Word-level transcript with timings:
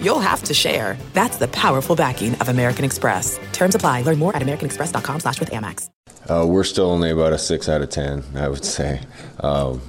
you'll 0.00 0.20
have 0.20 0.42
to 0.44 0.54
share. 0.54 0.96
That's 1.12 1.36
the 1.36 1.48
powerful 1.48 1.96
backing 1.96 2.34
of 2.36 2.48
American 2.48 2.84
Express. 2.84 3.38
Terms 3.52 3.74
apply. 3.74 4.02
Learn 4.02 4.18
more 4.18 4.34
at 4.34 4.42
americanexpress.com 4.42 5.20
slash 5.20 5.40
with 5.40 5.50
Amex. 5.50 5.90
Uh, 6.28 6.44
we're 6.46 6.64
still 6.64 6.90
only 6.90 7.10
about 7.10 7.32
a 7.32 7.38
six 7.38 7.68
out 7.68 7.82
of 7.82 7.90
10, 7.90 8.24
I 8.34 8.48
would 8.48 8.64
say. 8.64 9.00
Um, 9.40 9.80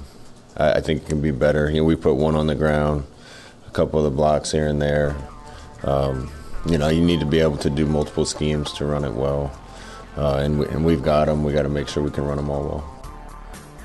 I, 0.56 0.74
I, 0.74 0.80
think 0.80 1.02
it 1.02 1.08
can 1.08 1.20
be 1.20 1.32
better. 1.32 1.68
You 1.68 1.78
know, 1.78 1.84
we 1.84 1.96
put 1.96 2.14
one 2.14 2.36
on 2.36 2.46
the 2.46 2.54
ground, 2.54 3.04
a 3.66 3.70
couple 3.70 3.98
of 3.98 4.04
the 4.04 4.16
blocks 4.16 4.52
here 4.52 4.68
and 4.68 4.80
there. 4.80 5.16
Um, 5.82 6.30
you 6.66 6.78
know, 6.78 6.88
you 6.88 7.04
need 7.04 7.20
to 7.20 7.26
be 7.26 7.40
able 7.40 7.56
to 7.58 7.70
do 7.70 7.86
multiple 7.86 8.24
schemes 8.24 8.72
to 8.74 8.84
run 8.84 9.04
it 9.04 9.14
well. 9.14 9.50
Uh, 10.16 10.36
and, 10.36 10.60
we, 10.60 10.66
and 10.66 10.84
we've 10.84 11.02
got 11.02 11.26
them. 11.26 11.42
We 11.42 11.52
got 11.52 11.62
to 11.62 11.68
make 11.68 11.88
sure 11.88 12.02
we 12.02 12.10
can 12.10 12.24
run 12.24 12.36
them 12.36 12.50
all 12.50 12.62
well. 12.62 12.94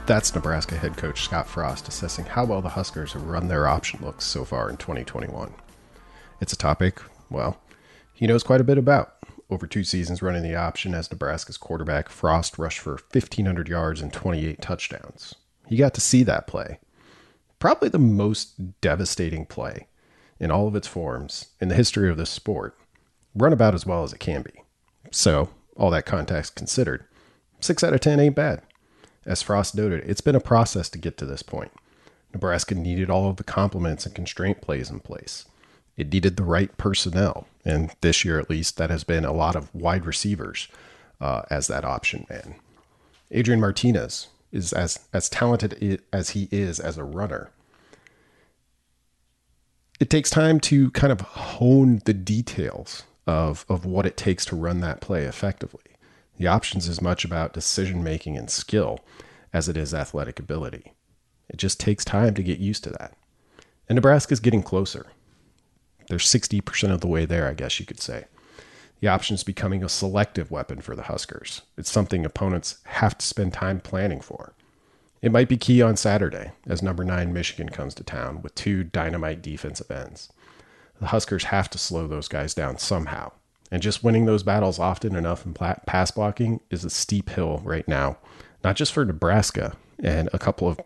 That's 0.05 0.35
Nebraska 0.35 0.75
head 0.75 0.97
coach 0.97 1.23
Scott 1.23 1.47
Frost 1.47 1.87
assessing 1.87 2.25
how 2.25 2.45
well 2.45 2.61
the 2.61 2.69
Huskers 2.69 3.13
have 3.13 3.23
run 3.23 3.47
their 3.47 3.67
option 3.67 4.01
looks 4.03 4.25
so 4.25 4.43
far 4.43 4.69
in 4.69 4.77
2021. 4.77 5.53
It's 6.43 6.51
a 6.51 6.57
topic, 6.57 6.99
well, 7.29 7.57
he 8.13 8.27
knows 8.27 8.43
quite 8.43 8.59
a 8.59 8.65
bit 8.65 8.77
about. 8.77 9.13
Over 9.49 9.65
two 9.65 9.85
seasons 9.85 10.21
running 10.21 10.43
the 10.43 10.57
option 10.57 10.93
as 10.93 11.09
Nebraska's 11.09 11.55
quarterback, 11.55 12.09
Frost 12.09 12.57
rushed 12.57 12.79
for 12.79 12.99
1,500 13.13 13.69
yards 13.69 14.01
and 14.01 14.11
28 14.11 14.61
touchdowns. 14.61 15.35
He 15.69 15.77
got 15.77 15.93
to 15.93 16.01
see 16.01 16.21
that 16.23 16.45
play. 16.45 16.79
Probably 17.59 17.87
the 17.87 17.97
most 17.97 18.81
devastating 18.81 19.45
play 19.45 19.87
in 20.37 20.51
all 20.51 20.67
of 20.67 20.75
its 20.75 20.85
forms 20.85 21.47
in 21.61 21.69
the 21.69 21.75
history 21.75 22.09
of 22.09 22.17
this 22.17 22.29
sport. 22.29 22.77
Run 23.33 23.53
about 23.53 23.73
as 23.73 23.85
well 23.85 24.03
as 24.03 24.11
it 24.11 24.19
can 24.19 24.41
be. 24.41 24.63
So, 25.11 25.49
all 25.77 25.91
that 25.91 26.05
context 26.05 26.55
considered, 26.57 27.05
6 27.61 27.85
out 27.85 27.93
of 27.93 28.01
10 28.01 28.19
ain't 28.19 28.35
bad. 28.35 28.63
As 29.25 29.41
Frost 29.41 29.75
noted, 29.75 30.03
it's 30.05 30.19
been 30.19 30.35
a 30.35 30.41
process 30.41 30.89
to 30.89 30.97
get 30.97 31.17
to 31.19 31.25
this 31.25 31.41
point. 31.41 31.71
Nebraska 32.33 32.75
needed 32.75 33.09
all 33.09 33.29
of 33.29 33.37
the 33.37 33.45
complements 33.45 34.05
and 34.05 34.13
constraint 34.13 34.59
plays 34.59 34.89
in 34.89 34.99
place. 34.99 35.45
It 35.95 36.11
needed 36.11 36.37
the 36.37 36.43
right 36.43 36.75
personnel, 36.77 37.47
and 37.63 37.91
this 38.01 38.25
year 38.25 38.39
at 38.39 38.49
least, 38.49 38.77
that 38.77 38.89
has 38.89 39.03
been 39.03 39.25
a 39.25 39.33
lot 39.33 39.55
of 39.55 39.73
wide 39.75 40.05
receivers 40.05 40.67
uh, 41.21 41.43
as 41.49 41.67
that 41.67 41.85
option 41.85 42.25
man. 42.29 42.55
Adrian 43.31 43.59
Martinez 43.59 44.27
is 44.51 44.73
as 44.73 44.99
as 45.11 45.29
talented 45.29 46.01
as 46.11 46.31
he 46.31 46.47
is 46.51 46.79
as 46.79 46.97
a 46.97 47.03
runner. 47.03 47.49
It 49.99 50.09
takes 50.09 50.29
time 50.29 50.59
to 50.61 50.91
kind 50.91 51.11
of 51.11 51.21
hone 51.21 52.01
the 52.05 52.13
details 52.13 53.03
of 53.25 53.65
of 53.69 53.85
what 53.85 54.05
it 54.05 54.17
takes 54.17 54.45
to 54.45 54.55
run 54.55 54.79
that 54.81 55.01
play 55.01 55.23
effectively. 55.23 55.81
The 56.37 56.47
options 56.47 56.87
is 56.87 57.01
much 57.01 57.23
about 57.23 57.53
decision 57.53 58.03
making 58.03 58.37
and 58.37 58.49
skill 58.49 58.99
as 59.53 59.69
it 59.69 59.77
is 59.77 59.93
athletic 59.93 60.39
ability. 60.39 60.93
It 61.49 61.57
just 61.57 61.79
takes 61.79 62.03
time 62.03 62.33
to 62.33 62.43
get 62.43 62.59
used 62.59 62.83
to 62.85 62.89
that. 62.91 63.15
And 63.87 63.95
Nebraska's 63.95 64.39
getting 64.39 64.63
closer. 64.63 65.07
They're 66.13 66.19
60% 66.19 66.91
of 66.91 67.01
the 67.01 67.07
way 67.07 67.25
there, 67.25 67.47
I 67.47 67.55
guess 67.55 67.79
you 67.79 67.87
could 67.87 67.99
say. 67.99 68.25
The 68.99 69.07
option 69.07 69.33
is 69.33 69.43
becoming 69.43 69.83
a 69.83 69.89
selective 69.89 70.51
weapon 70.51 70.79
for 70.79 70.95
the 70.95 71.01
Huskers. 71.01 71.63
It's 71.75 71.91
something 71.91 72.23
opponents 72.23 72.77
have 72.83 73.17
to 73.17 73.25
spend 73.25 73.51
time 73.53 73.79
planning 73.79 74.21
for. 74.21 74.53
It 75.23 75.31
might 75.31 75.49
be 75.49 75.57
key 75.57 75.81
on 75.81 75.97
Saturday 75.97 76.51
as 76.67 76.83
number 76.83 77.03
9 77.03 77.33
Michigan 77.33 77.69
comes 77.69 77.95
to 77.95 78.03
town 78.03 78.43
with 78.43 78.53
two 78.53 78.83
dynamite 78.83 79.41
defensive 79.41 79.89
ends. 79.89 80.31
The 80.99 81.07
Huskers 81.07 81.45
have 81.45 81.67
to 81.71 81.79
slow 81.79 82.07
those 82.07 82.27
guys 82.27 82.53
down 82.53 82.77
somehow. 82.77 83.31
And 83.71 83.81
just 83.81 84.03
winning 84.03 84.25
those 84.25 84.43
battles 84.43 84.77
often 84.77 85.15
enough 85.15 85.47
in 85.47 85.55
pass 85.55 86.11
blocking 86.11 86.59
is 86.69 86.85
a 86.85 86.91
steep 86.91 87.31
hill 87.31 87.59
right 87.63 87.87
now, 87.87 88.19
not 88.63 88.75
just 88.75 88.93
for 88.93 89.03
Nebraska 89.03 89.75
and 89.97 90.29
a 90.31 90.37
couple 90.37 90.67
of 90.67 90.79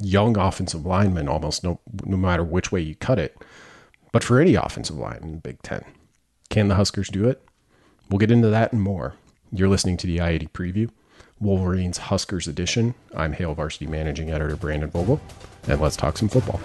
young 0.00 0.38
offensive 0.38 0.86
linemen, 0.86 1.28
almost 1.28 1.62
no, 1.62 1.78
no 2.06 2.16
matter 2.16 2.42
which 2.42 2.72
way 2.72 2.80
you 2.80 2.94
cut 2.94 3.18
it, 3.18 3.36
but 4.12 4.22
for 4.22 4.38
any 4.38 4.54
offensive 4.54 4.96
line 4.96 5.20
in 5.22 5.32
the 5.32 5.38
Big 5.38 5.60
Ten. 5.62 5.84
Can 6.50 6.68
the 6.68 6.74
Huskers 6.74 7.08
do 7.08 7.28
it? 7.28 7.42
We'll 8.10 8.18
get 8.18 8.30
into 8.30 8.50
that 8.50 8.72
and 8.72 8.82
more. 8.82 9.14
You're 9.50 9.68
listening 9.70 9.96
to 9.98 10.06
the 10.06 10.20
I 10.20 10.30
80 10.30 10.46
preview, 10.48 10.90
Wolverines 11.40 11.98
Huskers 11.98 12.46
edition. 12.46 12.94
I'm 13.16 13.32
Hail 13.32 13.54
Varsity 13.54 13.86
Managing 13.86 14.30
Editor 14.30 14.56
Brandon 14.56 14.90
Vogel, 14.90 15.20
and 15.66 15.80
let's 15.80 15.96
talk 15.96 16.18
some 16.18 16.28
football. 16.28 16.60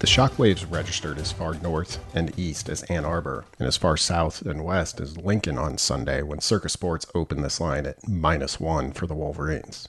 The 0.00 0.06
shockwaves 0.06 0.70
registered 0.70 1.18
as 1.18 1.30
far 1.30 1.54
north 1.54 2.02
and 2.14 2.36
east 2.38 2.68
as 2.70 2.82
Ann 2.84 3.04
Arbor 3.04 3.44
and 3.58 3.68
as 3.68 3.76
far 3.76 3.98
south 3.98 4.40
and 4.42 4.64
west 4.64 4.98
as 4.98 5.18
Lincoln 5.18 5.58
on 5.58 5.76
Sunday 5.76 6.22
when 6.22 6.40
Circa 6.40 6.70
Sports 6.70 7.06
opened 7.14 7.44
this 7.44 7.60
line 7.60 7.86
at 7.86 8.08
minus 8.08 8.58
one 8.58 8.92
for 8.92 9.06
the 9.06 9.14
Wolverines. 9.14 9.88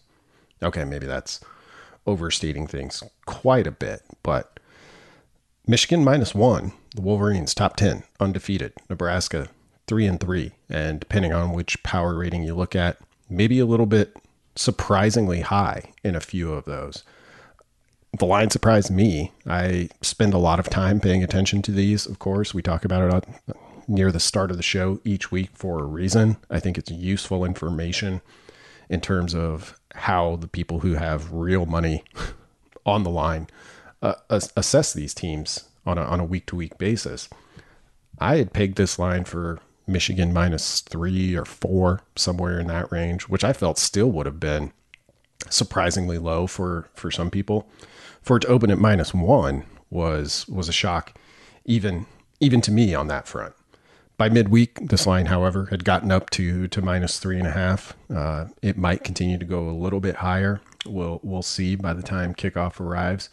Okay, 0.61 0.84
maybe 0.84 1.07
that's 1.07 1.40
overstating 2.06 2.67
things 2.67 3.01
quite 3.25 3.66
a 3.66 3.72
bit, 3.72 4.01
but 4.22 4.59
Michigan 5.71 6.03
minus 6.03 6.35
one, 6.35 6.73
the 6.95 7.01
Wolverines 7.01 7.53
top 7.55 7.77
10, 7.77 8.03
undefeated. 8.19 8.73
Nebraska 8.89 9.47
three 9.87 10.05
and 10.05 10.19
three. 10.19 10.51
And 10.69 10.99
depending 10.99 11.31
on 11.31 11.53
which 11.53 11.81
power 11.81 12.13
rating 12.13 12.43
you 12.43 12.55
look 12.55 12.75
at, 12.75 12.97
maybe 13.29 13.57
a 13.57 13.65
little 13.65 13.85
bit 13.85 14.17
surprisingly 14.57 15.39
high 15.39 15.93
in 16.03 16.13
a 16.13 16.19
few 16.19 16.51
of 16.51 16.65
those 16.65 17.03
the 18.19 18.25
line 18.25 18.49
surprised 18.49 18.91
me. 18.91 19.31
I 19.47 19.87
spend 20.01 20.33
a 20.33 20.37
lot 20.37 20.59
of 20.59 20.69
time 20.69 20.99
paying 20.99 21.23
attention 21.23 21.61
to 21.61 21.71
these. 21.71 22.05
Of 22.05 22.19
course, 22.19 22.53
we 22.53 22.61
talk 22.61 22.83
about 22.83 23.03
it 23.03 23.13
on, 23.13 23.55
near 23.87 24.11
the 24.11 24.19
start 24.19 24.51
of 24.51 24.57
the 24.57 24.63
show 24.63 24.99
each 25.05 25.31
week 25.31 25.51
for 25.53 25.79
a 25.79 25.85
reason. 25.85 26.35
I 26.49 26.59
think 26.59 26.77
it's 26.77 26.91
useful 26.91 27.45
information 27.45 28.21
in 28.89 28.99
terms 28.99 29.33
of 29.33 29.79
how 29.95 30.35
the 30.35 30.49
people 30.49 30.79
who 30.79 30.95
have 30.95 31.31
real 31.31 31.65
money 31.65 32.03
on 32.85 33.03
the 33.03 33.09
line 33.09 33.47
uh, 34.01 34.16
assess 34.29 34.94
these 34.94 35.13
teams 35.13 35.66
on 35.85 35.97
a, 35.97 36.01
on 36.01 36.19
a 36.19 36.25
week 36.25 36.45
to 36.47 36.56
week 36.56 36.78
basis. 36.78 37.29
I 38.19 38.38
had 38.38 38.53
pegged 38.53 38.78
this 38.78 39.00
line 39.00 39.23
for 39.25 39.59
Michigan 39.88 40.34
minus 40.34 40.81
three 40.81 41.35
or 41.35 41.45
four, 41.45 42.01
somewhere 42.16 42.59
in 42.59 42.67
that 42.67 42.91
range, 42.91 43.23
which 43.23 43.44
I 43.44 43.53
felt 43.53 43.78
still 43.78 44.11
would 44.11 44.25
have 44.25 44.40
been 44.40 44.72
surprisingly 45.50 46.17
low 46.17 46.45
for 46.47 46.88
for 46.94 47.09
some 47.09 47.31
people 47.31 47.67
for 48.22 48.38
it 48.38 48.41
to 48.41 48.47
open 48.47 48.72
at 48.72 48.78
minus 48.78 49.13
one 49.13 49.63
was 49.90 50.47
was 50.47 50.69
a 50.69 50.73
shock, 50.73 51.17
even 51.66 52.06
even 52.40 52.61
to 52.61 52.72
me 52.72 52.94
on 52.94 53.07
that 53.07 53.28
front. 53.28 53.53
By 54.17 54.29
midweek, 54.29 54.75
this 54.90 55.07
line, 55.07 55.25
however, 55.28 55.66
had 55.72 55.84
gotten 55.84 56.11
up 56.11 56.29
to 56.31 56.67
to 56.67 56.81
minus 56.81 57.19
three 57.19 57.40
and 57.40 57.47
a 57.47 57.51
half. 57.51 57.94
Uh, 58.13 58.45
it 58.61 58.78
might 58.78 59.03
continue 59.03 59.38
to 59.38 59.45
go 59.45 59.67
a 59.67 59.72
little 59.72 60.00
bit 60.00 60.17
higher. 60.17 60.61
We'll 60.85 61.19
we'll 61.23 61.41
see 61.41 61.75
by 61.75 61.94
the 61.94 62.03
time 62.03 62.35
kickoff 62.35 62.79
arrives. 62.79 63.29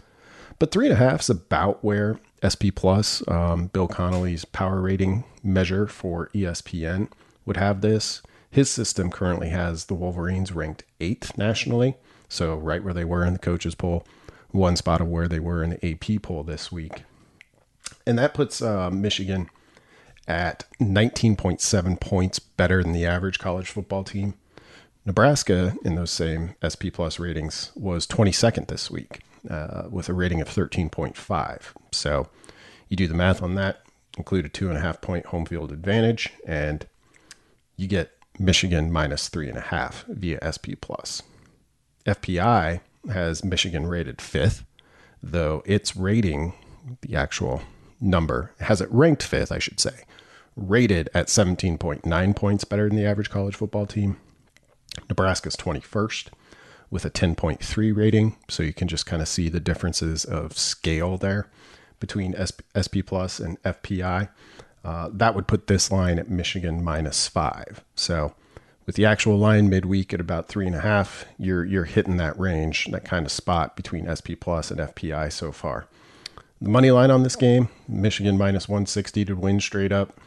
But 0.58 0.72
three 0.72 0.86
and 0.86 0.92
a 0.92 0.96
half 0.96 1.20
is 1.20 1.30
about 1.30 1.84
where 1.84 2.18
SP 2.42 2.74
Plus, 2.74 3.26
um, 3.28 3.68
Bill 3.68 3.88
Connelly's 3.88 4.44
power 4.44 4.80
rating 4.80 5.24
measure 5.42 5.86
for 5.86 6.30
ESPN, 6.34 7.10
would 7.46 7.56
have 7.56 7.80
this. 7.80 8.22
His 8.50 8.70
system 8.70 9.10
currently 9.10 9.50
has 9.50 9.84
the 9.84 9.94
Wolverines 9.94 10.52
ranked 10.52 10.84
eighth 11.00 11.36
nationally, 11.38 11.96
so 12.28 12.56
right 12.56 12.82
where 12.82 12.94
they 12.94 13.04
were 13.04 13.24
in 13.24 13.34
the 13.34 13.38
coaches 13.38 13.74
poll 13.74 14.04
one 14.50 14.76
spot 14.76 15.00
of 15.00 15.08
where 15.08 15.28
they 15.28 15.38
were 15.38 15.62
in 15.62 15.70
the 15.70 15.92
AP 15.92 16.22
poll 16.22 16.42
this 16.42 16.72
week. 16.72 17.02
And 18.06 18.18
that 18.18 18.34
puts 18.34 18.62
uh, 18.62 18.90
Michigan 18.90 19.50
at 20.26 20.64
19.7 20.80 22.00
points 22.00 22.38
better 22.38 22.82
than 22.82 22.92
the 22.92 23.06
average 23.06 23.38
college 23.38 23.68
football 23.68 24.04
team. 24.04 24.34
Nebraska, 25.04 25.74
in 25.84 25.94
those 25.94 26.10
same 26.10 26.54
SP 26.60 26.92
Plus 26.92 27.18
ratings, 27.18 27.72
was 27.74 28.06
22nd 28.06 28.68
this 28.68 28.90
week 28.90 29.20
uh, 29.48 29.84
with 29.90 30.08
a 30.08 30.12
rating 30.12 30.40
of 30.40 30.48
13.5. 30.48 31.62
So 31.92 32.28
you 32.88 32.96
do 32.96 33.08
the 33.08 33.14
math 33.14 33.42
on 33.42 33.54
that, 33.54 33.82
include 34.16 34.46
a 34.46 34.48
two 34.48 34.68
and 34.68 34.76
a 34.76 34.80
half 34.80 35.00
point 35.00 35.26
home 35.26 35.46
field 35.46 35.72
advantage, 35.72 36.30
and 36.46 36.86
you 37.76 37.86
get 37.86 38.12
Michigan 38.38 38.92
minus 38.92 39.28
three 39.28 39.48
and 39.48 39.58
a 39.58 39.62
half 39.62 40.04
via 40.06 40.38
SP 40.42 40.78
Plus. 40.80 41.22
FPI 42.06 42.80
has 43.12 43.44
Michigan 43.44 43.86
rated 43.86 44.20
fifth, 44.20 44.64
though 45.22 45.62
its 45.66 45.96
rating, 45.96 46.54
the 47.02 47.16
actual 47.16 47.62
number, 48.00 48.52
has 48.60 48.80
it 48.80 48.90
ranked 48.90 49.22
fifth, 49.22 49.52
I 49.52 49.58
should 49.58 49.80
say, 49.80 50.04
rated 50.56 51.10
at 51.14 51.26
17.9 51.26 52.36
points 52.36 52.64
better 52.64 52.88
than 52.88 52.96
the 52.96 53.06
average 53.06 53.30
college 53.30 53.56
football 53.56 53.86
team. 53.86 54.18
Nebraska's 55.08 55.56
21st 55.56 56.28
with 56.90 57.04
a 57.04 57.10
10.3 57.10 57.96
rating, 57.96 58.36
so 58.48 58.62
you 58.62 58.72
can 58.72 58.88
just 58.88 59.06
kind 59.06 59.20
of 59.20 59.28
see 59.28 59.48
the 59.48 59.60
differences 59.60 60.24
of 60.24 60.56
scale 60.56 61.16
there 61.16 61.46
between 62.00 62.34
SP, 62.38 62.62
SP 62.72 63.04
Plus 63.04 63.40
and 63.40 63.62
FPI. 63.62 64.28
Uh, 64.84 65.10
that 65.12 65.34
would 65.34 65.46
put 65.46 65.66
this 65.66 65.90
line 65.90 66.18
at 66.18 66.30
Michigan 66.30 66.82
minus 66.82 67.28
five. 67.28 67.84
So 67.94 68.34
with 68.86 68.94
the 68.94 69.04
actual 69.04 69.36
line 69.36 69.68
midweek 69.68 70.14
at 70.14 70.20
about 70.20 70.48
three 70.48 70.66
and 70.66 70.74
a 70.74 70.80
half, 70.80 71.26
you're 71.38 71.64
you're 71.64 71.84
hitting 71.84 72.16
that 72.16 72.38
range, 72.38 72.86
that 72.86 73.04
kind 73.04 73.26
of 73.26 73.32
spot 73.32 73.76
between 73.76 74.08
SP 74.08 74.32
plus 74.40 74.70
and 74.70 74.80
FPI 74.80 75.30
so 75.32 75.52
far. 75.52 75.86
The 76.60 76.70
money 76.70 76.90
line 76.90 77.10
on 77.10 77.22
this 77.22 77.36
game, 77.36 77.68
Michigan 77.86 78.38
minus 78.38 78.68
160 78.68 79.26
to 79.26 79.36
win 79.36 79.60
straight 79.60 79.92
up, 79.92 80.18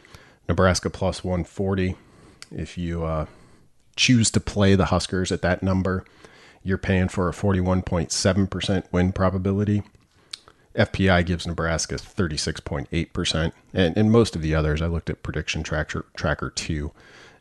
Nebraska 0.48 0.90
plus 0.90 1.24
140. 1.24 1.96
If 2.50 2.78
you 2.78 3.04
uh, 3.04 3.26
choose 3.96 4.30
to 4.30 4.40
play 4.40 4.74
the 4.74 4.86
Huskers 4.86 5.32
at 5.32 5.42
that 5.42 5.62
number, 5.62 6.04
you're 6.62 6.78
paying 6.78 7.08
for 7.08 7.28
a 7.28 7.32
41.7% 7.32 8.84
win 8.92 9.12
probability. 9.12 9.82
FPI 10.74 11.26
gives 11.26 11.46
Nebraska 11.46 11.96
36.8%. 11.96 13.52
And 13.74 13.96
in 13.96 14.10
most 14.10 14.34
of 14.34 14.42
the 14.42 14.54
others, 14.54 14.80
I 14.80 14.86
looked 14.86 15.10
at 15.10 15.22
Prediction 15.22 15.62
Tracker, 15.62 16.06
Tracker 16.16 16.50
2 16.50 16.92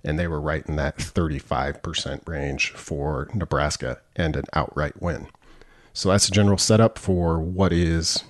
and 0.03 0.17
they 0.17 0.27
were 0.27 0.41
right 0.41 0.65
in 0.67 0.75
that 0.77 0.97
35% 0.97 2.27
range 2.27 2.71
for 2.71 3.29
Nebraska 3.33 3.99
and 4.15 4.35
an 4.35 4.45
outright 4.53 5.01
win. 5.01 5.27
So 5.93 6.09
that's 6.09 6.27
a 6.27 6.31
general 6.31 6.57
setup 6.57 6.97
for 6.97 7.39
what 7.39 7.73
is 7.73 8.23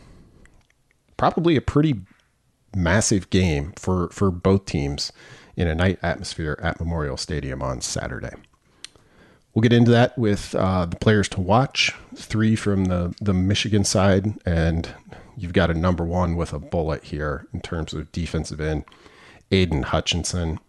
probably 1.18 1.56
a 1.56 1.62
pretty 1.62 2.02
massive 2.76 3.30
game 3.30 3.74
for, 3.78 4.10
for 4.10 4.32
both 4.32 4.66
teams 4.66 5.12
in 5.56 5.68
a 5.68 5.76
night 5.76 6.00
atmosphere 6.02 6.58
at 6.62 6.80
Memorial 6.80 7.18
Stadium 7.18 7.62
on 7.62 7.82
Saturday. 7.82 8.34
We'll 9.53 9.62
get 9.62 9.74
into 9.74 9.92
that 9.92 10.18
with 10.18 10.56
uh, 10.56 10.86
the 10.86 10.95
players 10.95 11.27
to 11.30 11.42
watch. 11.42 11.94
Three 12.15 12.56
from 12.56 12.86
the, 12.86 13.13
the 13.19 13.33
Michigan 13.33 13.83
side, 13.83 14.33
and 14.45 14.89
you've 15.36 15.53
got 15.53 15.69
a 15.69 15.74
number 15.74 16.06
one 16.06 16.36
with 16.36 16.53
a 16.53 16.59
bullet 16.59 17.03
here 17.03 17.48
in 17.53 17.62
terms 17.62 17.94
of 17.94 18.12
defensive 18.12 18.62
end. 18.62 18.86
Aidan 19.51 19.83
Hutchinson 19.83 20.59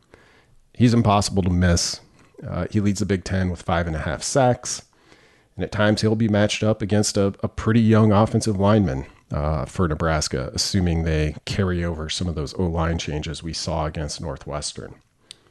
he's 0.75 0.94
impossible 0.94 1.43
to 1.43 1.50
miss. 1.50 2.00
Uh, 2.46 2.67
he 2.70 2.81
leads 2.81 3.00
the 3.00 3.06
Big 3.06 3.25
Ten 3.25 3.50
with 3.50 3.62
five 3.62 3.87
and 3.87 3.96
a 3.96 4.00
half 4.00 4.23
sacks. 4.23 4.82
And 5.55 5.64
at 5.64 5.73
times 5.73 6.00
he'll 6.00 6.17
be 6.17 6.28
matched 6.28 6.62
up 6.62 6.82
against 6.82 7.17
a, 7.17 7.35
a 7.43 7.49
pretty 7.49 7.81
young 7.81 8.11
offensive 8.11 8.58
lineman 8.58 9.06
uh, 9.31 9.64
for 9.67 9.87
Nebraska, 9.87 10.50
assuming 10.55 11.05
they 11.05 11.37
carry 11.44 11.85
over 11.85 12.08
some 12.08 12.26
of 12.26 12.35
those 12.35 12.55
O 12.55 12.64
line 12.64 12.99
changes 12.99 13.43
we 13.43 13.52
saw 13.52 13.87
against 13.87 14.20
Northwestern. 14.20 14.94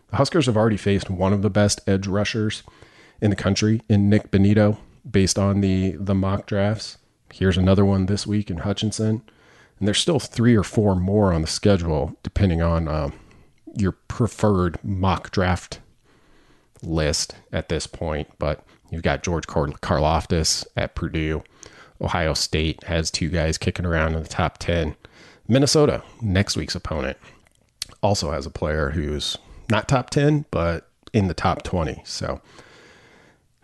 The 0.10 0.18
Huskers 0.18 0.48
have 0.48 0.57
already 0.57 0.77
faced 0.77 1.10
one 1.10 1.34
of 1.34 1.42
the 1.42 1.50
best 1.50 1.80
edge 1.88 2.07
rushers 2.07 2.63
in 3.22 3.30
the 3.30 3.36
country 3.36 3.82
in 3.88 4.10
Nik 4.10 4.32
Bonitto 4.32 4.78
based 5.10 5.38
on 5.38 5.62
the, 5.62 5.92
the 5.92 6.16
mock 6.16 6.46
drafts. 6.46 6.98
Here's 7.32 7.58
another 7.58 7.86
one 7.86 8.08
this 8.08 8.28
week 8.28 8.50
in 8.50 8.58
Hutchinson. 8.58 9.22
And 9.80 9.88
there's 9.88 10.00
still 10.00 10.20
three 10.20 10.56
or 10.56 10.64
four 10.64 10.96
more 10.96 11.34
on 11.34 11.42
the 11.42 11.48
schedule, 11.48 12.16
depending 12.24 12.62
on 12.62 12.88
um, 12.88 13.14
your 13.76 13.94
preferred 13.94 14.78
mock 14.84 15.32
draft 15.32 15.80
list 16.84 17.36
at 17.52 17.70
this 17.70 17.88
point, 17.88 18.28
but 18.38 18.64
you've 18.90 19.04
got 19.04 19.24
George 19.24 19.48
Karlaftis 19.48 20.66
at 20.76 20.96
Purdue. 20.96 21.44
Ohio 22.00 22.34
State 22.34 22.84
has 22.86 23.12
two 23.12 23.30
guys 23.30 23.58
kicking 23.58 23.86
around 23.86 24.16
in 24.16 24.24
the 24.24 24.30
top 24.30 24.58
10. 24.58 24.96
Minnesota, 25.48 26.04
next 26.22 26.58
week's 26.58 26.76
opponent, 26.76 27.18
also 28.02 28.32
has 28.32 28.46
a 28.46 28.52
player 28.52 28.92
who's 28.92 29.38
not 29.70 29.88
top 29.88 30.10
10, 30.10 30.46
but 30.52 30.90
in 31.14 31.28
the 31.28 31.34
top 31.34 31.64
20. 31.64 32.02
So 32.06 32.42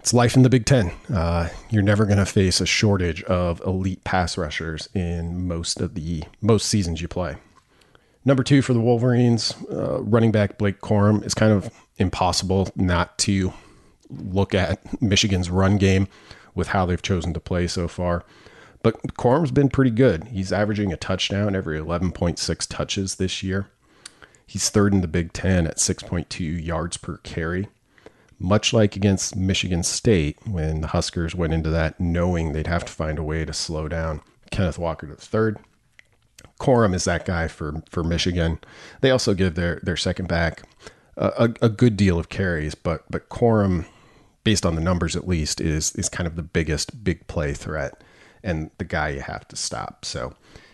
it's 0.07 0.13
life 0.13 0.37
in 0.37 0.43
the 0.43 0.49
Big 0.49 0.63
Ten. 0.63 0.93
Uh, 1.13 1.49
you're 1.69 1.83
never 1.83 2.05
going 2.05 2.17
to 2.17 2.25
face 2.25 2.61
a 2.61 2.65
shortage 2.65 3.21
of 3.23 3.59
elite 3.65 4.05
pass 4.05 4.37
rushers 4.37 4.87
in 4.93 5.45
most 5.49 5.81
of 5.81 5.95
the 5.95 6.23
most 6.39 6.69
seasons 6.69 7.01
you 7.01 7.09
play. 7.09 7.35
Number 8.23 8.41
two 8.41 8.61
for 8.61 8.71
the 8.71 8.79
Wolverines, 8.79 9.53
uh, 9.69 10.01
running 10.01 10.31
back 10.31 10.57
Blake 10.57 10.79
Corum. 10.79 11.25
is 11.25 11.33
kind 11.33 11.51
of 11.51 11.69
impossible 11.97 12.69
not 12.73 13.17
to 13.17 13.51
look 14.09 14.55
at 14.55 15.01
Michigan's 15.01 15.49
run 15.49 15.75
game 15.75 16.07
with 16.55 16.69
how 16.69 16.85
they've 16.85 17.01
chosen 17.01 17.33
to 17.33 17.41
play 17.41 17.67
so 17.67 17.89
far. 17.89 18.23
But 18.83 19.17
Corum's 19.17 19.51
been 19.51 19.67
pretty 19.67 19.91
good. 19.91 20.29
He's 20.29 20.53
averaging 20.53 20.93
a 20.93 20.97
touchdown 20.97 21.53
every 21.53 21.77
11.6 21.77 22.65
touches 22.69 23.15
this 23.15 23.43
year. 23.43 23.67
He's 24.45 24.69
third 24.69 24.93
in 24.93 25.01
the 25.01 25.07
Big 25.09 25.33
Ten 25.33 25.67
at 25.67 25.79
6.2 25.79 26.65
yards 26.65 26.95
per 26.95 27.17
carry. 27.17 27.67
Much 28.39 28.71
like 28.71 28.95
against 28.95 29.35
Michigan 29.35 29.83
State, 29.83 30.37
when 30.45 30.81
the 30.81 30.87
Huskers 30.87 31.33
went 31.33 31.53
into 31.53 31.69
that 31.71 31.99
knowing 31.99 32.53
they'd 32.53 32.67
have 32.67 32.85
to 32.85 32.93
find 32.93 33.17
a 33.17 33.23
way 33.23 33.43
to 33.45 33.53
slow 33.53 33.87
down 33.87 34.21
Kenneth 34.51 34.77
Walker 34.77 35.07
III. 35.07 35.55
Corum 36.59 36.93
is 36.93 37.05
that 37.05 37.25
guy 37.25 37.47
for 37.47 37.83
for 37.89 38.03
Michigan. 38.03 38.59
They 39.01 39.11
also 39.11 39.33
give 39.33 39.55
their 39.55 39.79
their 39.83 39.97
second 39.97 40.27
back 40.27 40.63
a, 41.15 41.27
a, 41.61 41.65
a 41.65 41.69
good 41.69 41.97
deal 41.97 42.19
of 42.19 42.29
carries, 42.29 42.75
but 42.75 43.09
but 43.09 43.29
Corum, 43.29 43.85
based 44.43 44.65
on 44.65 44.75
the 44.75 44.81
numbers 44.81 45.15
at 45.15 45.27
least, 45.27 45.59
is 45.61 45.93
is 45.95 46.09
kind 46.09 46.27
of 46.27 46.35
the 46.35 46.43
biggest 46.43 47.03
big 47.03 47.25
play 47.27 47.53
threat 47.53 48.03
and 48.43 48.71
the 48.77 48.85
guy 48.85 49.09
you 49.09 49.21
have 49.21 49.47
to 49.49 49.55
stop. 49.55 50.05
So 50.05 50.33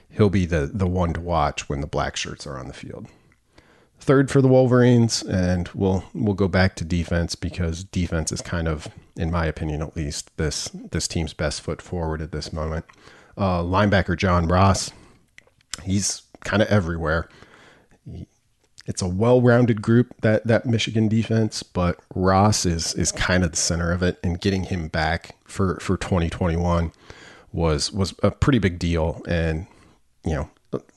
he'll 0.09 0.29
be 0.29 0.45
the 0.45 0.69
the 0.73 0.87
one 0.87 1.13
to 1.13 1.21
watch 1.21 1.69
when 1.69 1.81
the 1.81 1.87
black 1.87 2.15
shirts 2.15 2.45
are 2.45 2.57
on 2.57 2.67
the 2.67 2.73
field. 2.73 3.07
Third 4.03 4.29
for 4.29 4.41
the 4.41 4.49
Wolverines, 4.49 5.23
and 5.23 5.69
we'll 5.73 6.03
we'll 6.13 6.33
go 6.33 6.49
back 6.49 6.75
to 6.75 6.83
defense 6.83 7.35
because 7.35 7.83
defense 7.85 8.31
is 8.31 8.41
kind 8.41 8.67
of, 8.67 8.89
in 9.15 9.31
my 9.31 9.45
opinion 9.45 9.81
at 9.81 9.95
least, 9.95 10.35
this 10.37 10.69
this 10.91 11.07
team's 11.07 11.33
best 11.33 11.61
foot 11.61 11.81
forward 11.81 12.21
at 12.21 12.31
this 12.31 12.51
moment. 12.51 12.85
Uh, 13.37 13.61
linebacker 13.61 14.17
Josh 14.17 14.45
Ross 14.45 14.91
he's 15.83 16.23
kind 16.41 16.61
of 16.61 16.67
everywhere. 16.67 17.29
It's 18.85 19.01
a 19.01 19.07
well-rounded 19.07 19.81
group 19.81 20.13
that 20.21 20.45
that 20.45 20.65
Michigan 20.65 21.07
defense, 21.07 21.63
but 21.63 21.99
Ross 22.13 22.65
is 22.65 22.93
is 22.95 23.11
kind 23.11 23.43
of 23.43 23.51
the 23.51 23.57
center 23.57 23.91
of 23.91 24.03
it, 24.03 24.19
and 24.23 24.41
getting 24.41 24.63
him 24.63 24.89
back 24.89 25.37
for 25.45 25.79
for 25.79 25.95
2021 25.95 26.91
was 27.53 27.91
was 27.91 28.13
a 28.21 28.31
pretty 28.31 28.59
big 28.59 28.79
deal, 28.79 29.21
and 29.27 29.67
you 30.25 30.33
know, 30.33 30.49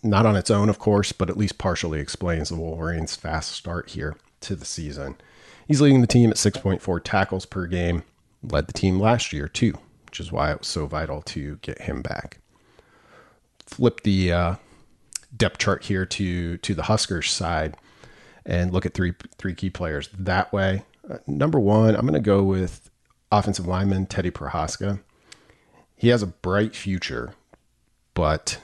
not 0.03 0.27
on 0.27 0.37
its 0.37 0.51
own, 0.51 0.69
of 0.69 0.79
course, 0.79 1.13
but 1.13 1.31
at 1.31 1.37
least 1.37 1.59
partially 1.59 2.01
explains 2.01 2.49
the 2.49 2.57
Wolverines' 2.57 3.17
fast 3.17 3.53
start 3.53 3.91
here 3.91 4.17
to 4.43 4.57
the 4.57 4.65
season. 4.65 5.17
He's 5.67 5.81
leading 5.81 6.01
the 6.01 6.07
team 6.07 6.31
at 6.31 6.37
6.4 6.37 7.01
tackles 7.03 7.47
per 7.47 7.67
game, 7.67 8.05
led 8.43 8.67
the 8.67 8.73
team 8.73 9.01
last 9.01 9.33
year 9.33 9.49
too, 9.49 9.79
which 10.07 10.21
is 10.21 10.31
why 10.31 10.53
it 10.53 10.61
was 10.61 10.69
so 10.69 10.87
vital 10.87 11.23
to 11.23 11.57
get 11.63 11.83
him 11.83 12.03
back. 12.03 12.39
Flip 13.67 14.01
the 14.03 14.33
uh, 14.33 14.55
depth 15.37 15.59
chart 15.59 15.85
here 15.85 16.07
to 16.07 16.57
to 16.59 16.75
the 16.75 16.85
Huskers 16.85 17.31
side 17.33 17.77
and 18.45 18.73
look 18.73 18.87
at 18.87 18.95
three 18.95 19.15
three 19.39 19.55
key 19.55 19.71
players 19.71 20.09
that 20.17 20.53
way. 20.53 20.85
Uh, 21.09 21.19
number 21.27 21.59
one, 21.59 21.97
I'm 21.97 22.03
going 22.03 22.15
to 22.15 22.21
go 22.21 22.43
with 22.45 22.91
offensive 23.33 23.67
lineman 23.67 24.07
Teddy 24.07 24.31
Prochazka. 24.31 25.01
He 25.97 26.09
has 26.09 26.23
a 26.23 26.29
bright 26.29 26.77
future, 26.77 27.35
but 28.15 28.59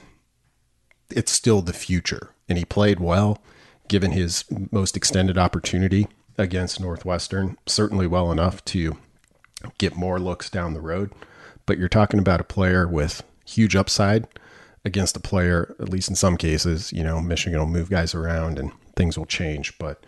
it's 1.09 1.31
still 1.31 1.61
the 1.61 1.73
future, 1.73 2.31
and 2.47 2.57
he 2.57 2.65
played 2.65 2.99
well 2.99 3.41
given 3.87 4.11
his 4.11 4.45
most 4.71 4.95
extended 4.95 5.37
opportunity 5.37 6.07
against 6.37 6.79
Northwestern. 6.79 7.57
Certainly 7.67 8.07
well 8.07 8.31
enough 8.31 8.63
to 8.65 8.97
get 9.77 9.95
more 9.95 10.19
looks 10.19 10.49
down 10.49 10.73
the 10.73 10.81
road, 10.81 11.11
but 11.65 11.77
you're 11.77 11.89
talking 11.89 12.19
about 12.19 12.41
a 12.41 12.45
player 12.45 12.87
with 12.87 13.23
huge 13.45 13.75
upside 13.75 14.27
against 14.85 15.15
a 15.15 15.19
player, 15.19 15.75
at 15.79 15.89
least 15.89 16.09
in 16.09 16.15
some 16.15 16.37
cases, 16.37 16.91
you 16.91 17.03
know, 17.03 17.21
Michigan 17.21 17.59
will 17.59 17.67
move 17.67 17.89
guys 17.89 18.13
around 18.13 18.59
and 18.59 18.71
things 18.95 19.17
will 19.17 19.25
change. 19.25 19.77
But 19.77 20.03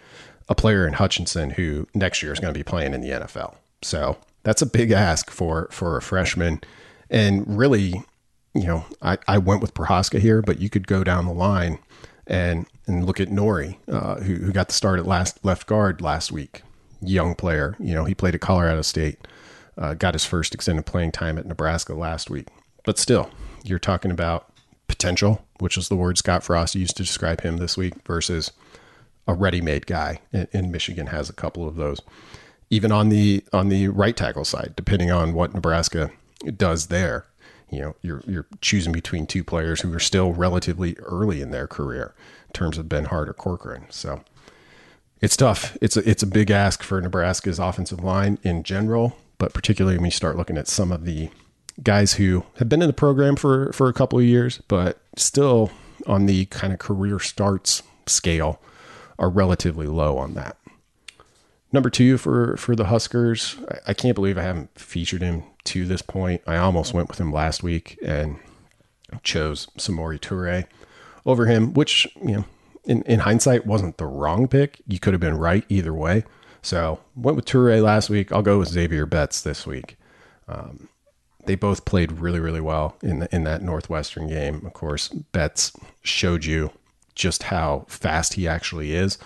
a 0.49 0.55
player 0.55 0.87
in 0.87 0.93
Hutchinson 0.93 1.51
who 1.51 1.87
next 1.93 2.21
year 2.21 2.33
is 2.33 2.39
going 2.39 2.53
to 2.53 2.57
be 2.57 2.63
playing 2.63 2.93
in 2.93 3.01
the 3.01 3.09
NFL. 3.09 3.55
So 3.81 4.17
that's 4.43 4.61
a 4.61 4.67
big 4.67 4.91
ask 4.91 5.29
for 5.29 5.67
for 5.71 5.97
a 5.97 6.01
freshman. 6.01 6.61
And 7.09 7.43
really, 7.47 8.03
you 8.55 8.65
know, 8.65 8.85
I, 9.01 9.17
I 9.27 9.37
went 9.37 9.61
with 9.61 9.73
Prochazka 9.73 10.19
here, 10.19 10.41
but 10.41 10.59
you 10.59 10.69
could 10.69 10.87
go 10.87 11.03
down 11.03 11.25
the 11.25 11.33
line 11.33 11.77
and 12.25 12.65
and 12.87 13.05
look 13.05 13.19
at 13.19 13.29
Nouri, 13.29 13.77
uh, 13.87 14.15
who, 14.15 14.35
who 14.35 14.51
got 14.51 14.67
the 14.67 14.73
start 14.73 14.99
at 14.99 15.05
last 15.05 15.43
left 15.43 15.67
guard 15.67 16.01
last 16.01 16.31
week. 16.31 16.61
Young 17.01 17.35
player, 17.35 17.75
you 17.79 17.93
know, 17.93 18.05
he 18.05 18.15
played 18.15 18.35
at 18.35 18.41
Colorado 18.41 18.81
State, 18.81 19.19
uh, 19.77 19.93
got 19.93 20.13
his 20.13 20.25
first 20.25 20.53
extended 20.53 20.85
playing 20.85 21.11
time 21.11 21.37
at 21.37 21.45
Nebraska 21.45 21.93
last 21.93 22.29
week. 22.29 22.47
But 22.83 22.97
still, 22.97 23.29
you're 23.63 23.79
talking 23.79 24.11
about 24.11 24.51
potential, 24.87 25.43
which 25.59 25.77
is 25.77 25.89
the 25.89 25.95
word 25.95 26.17
Scott 26.17 26.43
Frost 26.43 26.75
used 26.75 26.95
to 26.97 27.03
describe 27.03 27.41
him 27.41 27.57
this 27.57 27.75
week, 27.75 27.95
versus 28.05 28.51
a 29.27 29.33
ready-made 29.33 29.87
guy. 29.87 30.19
And, 30.31 30.71
Michigan 30.71 31.07
has 31.07 31.29
a 31.29 31.33
couple 31.33 31.67
of 31.67 31.75
those. 31.75 31.99
Even 32.69 32.91
on 32.91 33.09
the 33.09 33.43
on 33.51 33.69
the 33.69 33.87
right 33.87 34.15
tackle 34.15 34.45
side, 34.45 34.73
depending 34.75 35.11
on 35.11 35.33
what 35.33 35.53
Nebraska 35.53 36.11
does 36.55 36.87
there, 36.87 37.25
you 37.69 37.79
know, 37.79 37.95
you're 38.01 38.21
you're 38.27 38.47
choosing 38.61 38.93
between 38.93 39.25
two 39.25 39.43
players 39.43 39.81
who 39.81 39.93
are 39.93 39.99
still 39.99 40.33
relatively 40.33 40.95
early 40.99 41.41
in 41.41 41.51
their 41.51 41.67
career 41.67 42.13
in 42.47 42.53
terms 42.53 42.77
of 42.77 42.85
Benhart 42.85 43.27
or 43.27 43.33
Corcoran. 43.33 43.85
So 43.89 44.23
it's 45.21 45.37
tough. 45.37 45.77
It's 45.81 45.97
a 45.97 46.09
it's 46.09 46.23
a 46.23 46.27
big 46.27 46.51
ask 46.51 46.83
for 46.83 47.01
Nebraska's 47.01 47.59
offensive 47.59 48.03
line 48.03 48.37
in 48.43 48.63
general, 48.63 49.17
but 49.37 49.53
particularly 49.53 49.97
when 49.97 50.05
you 50.05 50.11
start 50.11 50.37
looking 50.37 50.57
at 50.57 50.67
some 50.67 50.91
of 50.91 51.05
the 51.05 51.29
guys 51.83 52.13
who 52.13 52.45
have 52.57 52.69
been 52.69 52.81
in 52.81 52.87
the 52.87 52.93
program 52.93 53.35
for 53.35 53.71
for 53.73 53.89
a 53.89 53.93
couple 53.93 54.19
of 54.19 54.25
years, 54.25 54.61
but 54.67 54.99
still 55.15 55.71
on 56.05 56.25
the 56.25 56.45
kind 56.45 56.71
of 56.71 56.79
career 56.79 57.19
starts 57.19 57.81
scale 58.05 58.61
are 59.17 59.29
relatively 59.29 59.87
low 59.87 60.17
on 60.17 60.33
that. 60.35 60.57
Number 61.71 61.89
two 61.89 62.17
for 62.17 62.55
for 62.57 62.75
the 62.75 62.85
Huskers, 62.85 63.57
I, 63.69 63.91
I 63.91 63.93
can't 63.93 64.15
believe 64.15 64.37
I 64.37 64.43
haven't 64.43 64.79
featured 64.79 65.21
him 65.21 65.43
to 65.65 65.85
this 65.85 66.01
point. 66.01 66.41
I 66.47 66.57
almost 66.57 66.93
went 66.93 67.09
with 67.09 67.19
him 67.19 67.31
last 67.31 67.63
week 67.63 67.97
and 68.01 68.37
chose 69.23 69.67
Samori 69.77 70.19
Toure 70.19 70.65
over 71.25 71.45
him, 71.45 71.73
which 71.73 72.07
you 72.21 72.35
know 72.37 72.45
in, 72.85 73.01
in 73.03 73.19
hindsight 73.19 73.65
wasn't 73.65 73.97
the 73.97 74.05
wrong 74.05 74.47
pick. 74.47 74.81
You 74.87 74.99
could 74.99 75.13
have 75.13 75.21
been 75.21 75.37
right 75.37 75.65
either 75.69 75.93
way. 75.93 76.23
So 76.61 76.99
went 77.15 77.35
with 77.35 77.45
Toure 77.45 77.81
last 77.81 78.09
week. 78.09 78.31
I'll 78.31 78.41
go 78.41 78.59
with 78.59 78.69
Zavier 78.69 79.09
Betts 79.09 79.41
this 79.41 79.67
week. 79.67 79.97
Um, 80.47 80.89
they 81.45 81.55
both 81.55 81.85
played 81.85 82.13
really, 82.13 82.39
really 82.39 82.61
well 82.61 82.97
in 83.03 83.19
the, 83.19 83.35
in 83.35 83.43
that 83.43 83.61
Northwestern 83.61 84.27
game. 84.27 84.65
Of 84.65 84.73
course, 84.73 85.09
Betts 85.09 85.71
showed 86.01 86.45
you 86.45 86.71
just 87.13 87.43
how 87.43 87.85
fast 87.87 88.33
he 88.33 88.47
actually 88.47 88.93
is 88.93 89.17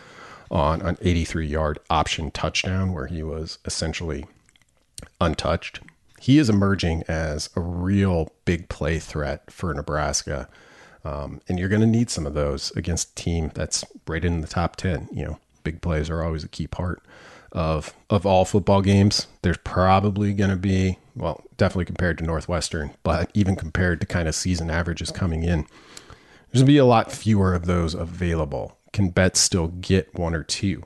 on 0.51 0.82
an 0.82 0.98
83 1.01 1.48
yard 1.48 1.79
option 1.89 2.32
touchdown 2.32 2.94
where 2.94 3.08
he 3.08 3.24
was 3.24 3.60
essentially 3.65 4.25
untouched. 5.22 5.79
He 6.20 6.38
is 6.38 6.50
emerging 6.50 7.03
as 7.08 7.50
a 7.56 7.62
real 7.62 8.32
big 8.46 8.70
play 8.70 9.00
threat 9.00 9.50
for 9.51 9.74
Nebraska. 9.74 10.50
Um, 11.06 11.41
and 11.48 11.58
you're 11.58 11.70
going 11.70 11.82
to 11.82 11.88
need 11.88 12.10
some 12.10 12.25
of 12.25 12.34
those 12.34 12.72
against 12.72 13.12
a 13.12 13.15
team 13.15 13.51
that's 13.53 13.86
right 14.08 14.25
in 14.25 14.41
the 14.41 14.48
top 14.48 14.75
10. 14.75 15.10
You 15.12 15.25
know, 15.25 15.39
big 15.63 15.82
plays 15.82 16.10
are 16.10 16.24
always 16.24 16.44
a 16.44 16.50
key 16.50 16.68
part 16.68 17.01
of 17.51 17.94
of 18.10 18.25
all 18.25 18.46
football 18.46 18.82
games. 18.82 19.27
There's 19.41 19.58
probably 19.58 20.34
going 20.34 20.50
to 20.50 20.56
be, 20.56 21.00
well, 21.15 21.44
definitely 21.58 21.86
compared 21.86 22.18
to 22.20 22.24
Northwestern, 22.24 22.91
but 23.03 23.32
even 23.34 23.56
compared 23.56 24.01
to 24.01 24.08
kind 24.08 24.27
of 24.27 24.36
season 24.36 24.70
averages 24.70 25.12
coming 25.12 25.44
in, 25.44 25.65
there's 26.51 26.62
going 26.62 26.65
to 26.65 26.74
be 26.74 26.77
a 26.77 26.86
lot 26.86 27.12
fewer 27.12 27.53
of 27.53 27.65
those 27.65 27.94
available. 27.94 28.77
Can 28.93 29.10
Betts 29.10 29.39
still 29.39 29.67
get 29.67 30.13
one 30.15 30.34
or 30.34 30.43
two? 30.43 30.84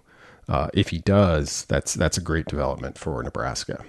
Uh, 0.48 0.69
if 0.74 0.89
he 0.89 1.00
does, 1.00 1.65
that's 1.65 1.93
that's 1.93 2.17
a 2.17 2.22
great 2.22 2.48
development 2.48 2.98
for 2.98 3.22
Nebraska. 3.24 3.83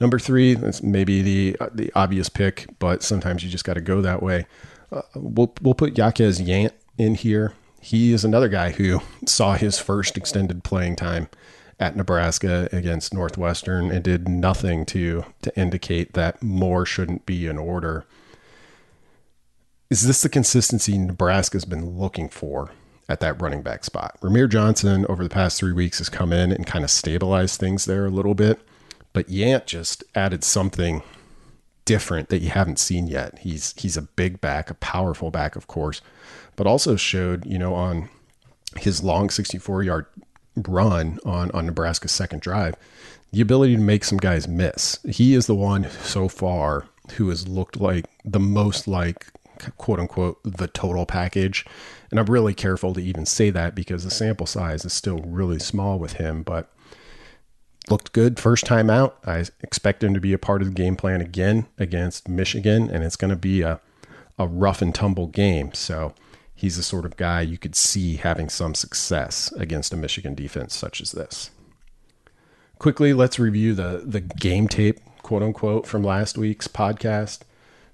Number 0.00 0.18
three, 0.18 0.54
that's 0.54 0.82
maybe 0.82 1.22
the 1.22 1.56
uh, 1.60 1.70
the 1.72 1.90
obvious 1.94 2.28
pick, 2.28 2.66
but 2.78 3.02
sometimes 3.02 3.42
you 3.42 3.50
just 3.50 3.64
got 3.64 3.74
to 3.74 3.80
go 3.80 4.00
that 4.00 4.22
way. 4.22 4.46
Uh, 4.92 5.02
we'll 5.14 5.52
we'll 5.62 5.74
put 5.74 5.96
Jaquez 5.98 6.40
Yant 6.40 6.72
in 6.98 7.14
here. 7.14 7.54
He 7.80 8.12
is 8.12 8.24
another 8.24 8.48
guy 8.48 8.70
who 8.70 9.00
saw 9.26 9.54
his 9.54 9.78
first 9.78 10.16
extended 10.16 10.64
playing 10.64 10.96
time 10.96 11.28
at 11.80 11.96
Nebraska 11.96 12.68
against 12.72 13.12
Northwestern 13.12 13.90
and 13.90 14.04
did 14.04 14.28
nothing 14.28 14.86
to 14.86 15.24
to 15.42 15.58
indicate 15.58 16.12
that 16.14 16.42
more 16.42 16.86
shouldn't 16.86 17.26
be 17.26 17.46
in 17.46 17.58
order. 17.58 18.04
Is 19.90 20.06
this 20.06 20.22
the 20.22 20.28
consistency 20.28 20.98
Nebraska's 20.98 21.64
been 21.64 21.98
looking 21.98 22.28
for 22.28 22.70
at 23.08 23.20
that 23.20 23.40
running 23.40 23.62
back 23.62 23.84
spot? 23.84 24.18
Rahmir 24.20 24.48
Johnson 24.48 25.06
over 25.08 25.22
the 25.22 25.30
past 25.30 25.58
three 25.58 25.72
weeks 25.72 25.98
has 25.98 26.08
come 26.08 26.32
in 26.32 26.52
and 26.52 26.66
kind 26.66 26.84
of 26.84 26.90
stabilized 26.90 27.60
things 27.60 27.84
there 27.84 28.06
a 28.06 28.10
little 28.10 28.34
bit, 28.34 28.60
but 29.12 29.28
Yant 29.28 29.66
just 29.66 30.04
added 30.14 30.44
something 30.44 31.02
different 31.84 32.28
that 32.30 32.40
you 32.40 32.50
haven't 32.50 32.78
seen 32.78 33.06
yet. 33.06 33.38
He's 33.40 33.74
he's 33.76 33.96
a 33.96 34.02
big 34.02 34.40
back, 34.40 34.70
a 34.70 34.74
powerful 34.74 35.30
back, 35.30 35.56
of 35.56 35.66
course, 35.66 36.00
but 36.56 36.66
also 36.66 36.96
showed 36.96 37.46
you 37.46 37.58
know 37.58 37.74
on 37.74 38.08
his 38.76 39.02
long 39.02 39.30
64 39.30 39.82
yard 39.82 40.06
run 40.68 41.18
on 41.24 41.50
on 41.52 41.66
Nebraska's 41.66 42.12
second 42.12 42.40
drive, 42.40 42.74
the 43.32 43.40
ability 43.40 43.76
to 43.76 43.82
make 43.82 44.04
some 44.04 44.18
guys 44.18 44.48
miss. 44.48 44.98
He 45.08 45.34
is 45.34 45.46
the 45.46 45.54
one 45.54 45.88
so 46.02 46.28
far 46.28 46.86
who 47.12 47.28
has 47.28 47.46
looked 47.46 47.80
like 47.80 48.06
the 48.24 48.40
most 48.40 48.88
like 48.88 49.26
quote 49.72 50.00
unquote 50.00 50.38
the 50.44 50.68
total 50.68 51.06
package. 51.06 51.64
And 52.10 52.20
I'm 52.20 52.26
really 52.26 52.54
careful 52.54 52.94
to 52.94 53.00
even 53.00 53.26
say 53.26 53.50
that 53.50 53.74
because 53.74 54.04
the 54.04 54.10
sample 54.10 54.46
size 54.46 54.84
is 54.84 54.92
still 54.92 55.18
really 55.18 55.58
small 55.58 55.98
with 55.98 56.14
him, 56.14 56.42
but 56.42 56.70
looked 57.90 58.12
good 58.12 58.38
first 58.38 58.64
time 58.64 58.88
out. 58.88 59.18
I 59.24 59.44
expect 59.62 60.02
him 60.02 60.14
to 60.14 60.20
be 60.20 60.32
a 60.32 60.38
part 60.38 60.62
of 60.62 60.68
the 60.68 60.74
game 60.74 60.96
plan 60.96 61.20
again 61.20 61.66
against 61.78 62.28
Michigan, 62.28 62.90
and 62.90 63.04
it's 63.04 63.16
going 63.16 63.30
to 63.30 63.36
be 63.36 63.62
a, 63.62 63.80
a 64.38 64.46
rough 64.46 64.80
and 64.80 64.94
tumble 64.94 65.26
game. 65.26 65.72
So 65.74 66.14
he's 66.54 66.76
the 66.76 66.82
sort 66.82 67.04
of 67.04 67.16
guy 67.16 67.42
you 67.42 67.58
could 67.58 67.74
see 67.74 68.16
having 68.16 68.48
some 68.48 68.74
success 68.74 69.52
against 69.52 69.92
a 69.92 69.96
Michigan 69.96 70.34
defense 70.34 70.74
such 70.74 71.00
as 71.00 71.12
this. 71.12 71.50
Quickly, 72.78 73.12
let's 73.12 73.38
review 73.38 73.74
the 73.74 74.02
the 74.04 74.20
game 74.20 74.68
tape, 74.68 75.00
quote 75.22 75.42
unquote, 75.42 75.86
from 75.86 76.02
last 76.02 76.36
week's 76.36 76.68
podcast. 76.68 77.40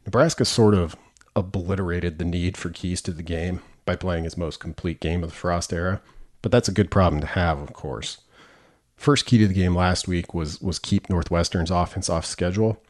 Nebraska 0.06 0.44
sort 0.44 0.74
of 0.74 0.96
obliterated 1.36 2.18
the 2.18 2.24
need 2.24 2.56
for 2.56 2.70
keys 2.70 3.00
to 3.02 3.12
the 3.12 3.22
game 3.22 3.60
by 3.84 3.96
playing 3.96 4.24
his 4.24 4.36
most 4.36 4.60
complete 4.60 5.00
game 5.00 5.22
of 5.22 5.30
the 5.30 5.36
Frost 5.36 5.72
era, 5.72 6.00
but 6.42 6.52
that's 6.52 6.68
a 6.68 6.72
good 6.72 6.90
problem 6.90 7.20
to 7.20 7.26
have, 7.26 7.60
of 7.60 7.72
course. 7.72 8.18
First 8.96 9.26
key 9.26 9.38
to 9.38 9.48
the 9.48 9.54
game 9.54 9.74
last 9.74 10.06
week 10.06 10.34
was 10.34 10.60
was 10.60 10.78
keep 10.78 11.08
Northwestern's 11.08 11.70
offense 11.70 12.10
off 12.10 12.26
schedule. 12.26 12.82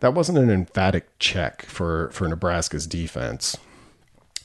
That 0.00 0.14
wasn't 0.14 0.38
an 0.38 0.50
emphatic 0.50 1.18
check 1.18 1.62
for 1.62 2.10
for 2.12 2.26
Nebraska's 2.26 2.86
defense. 2.86 3.56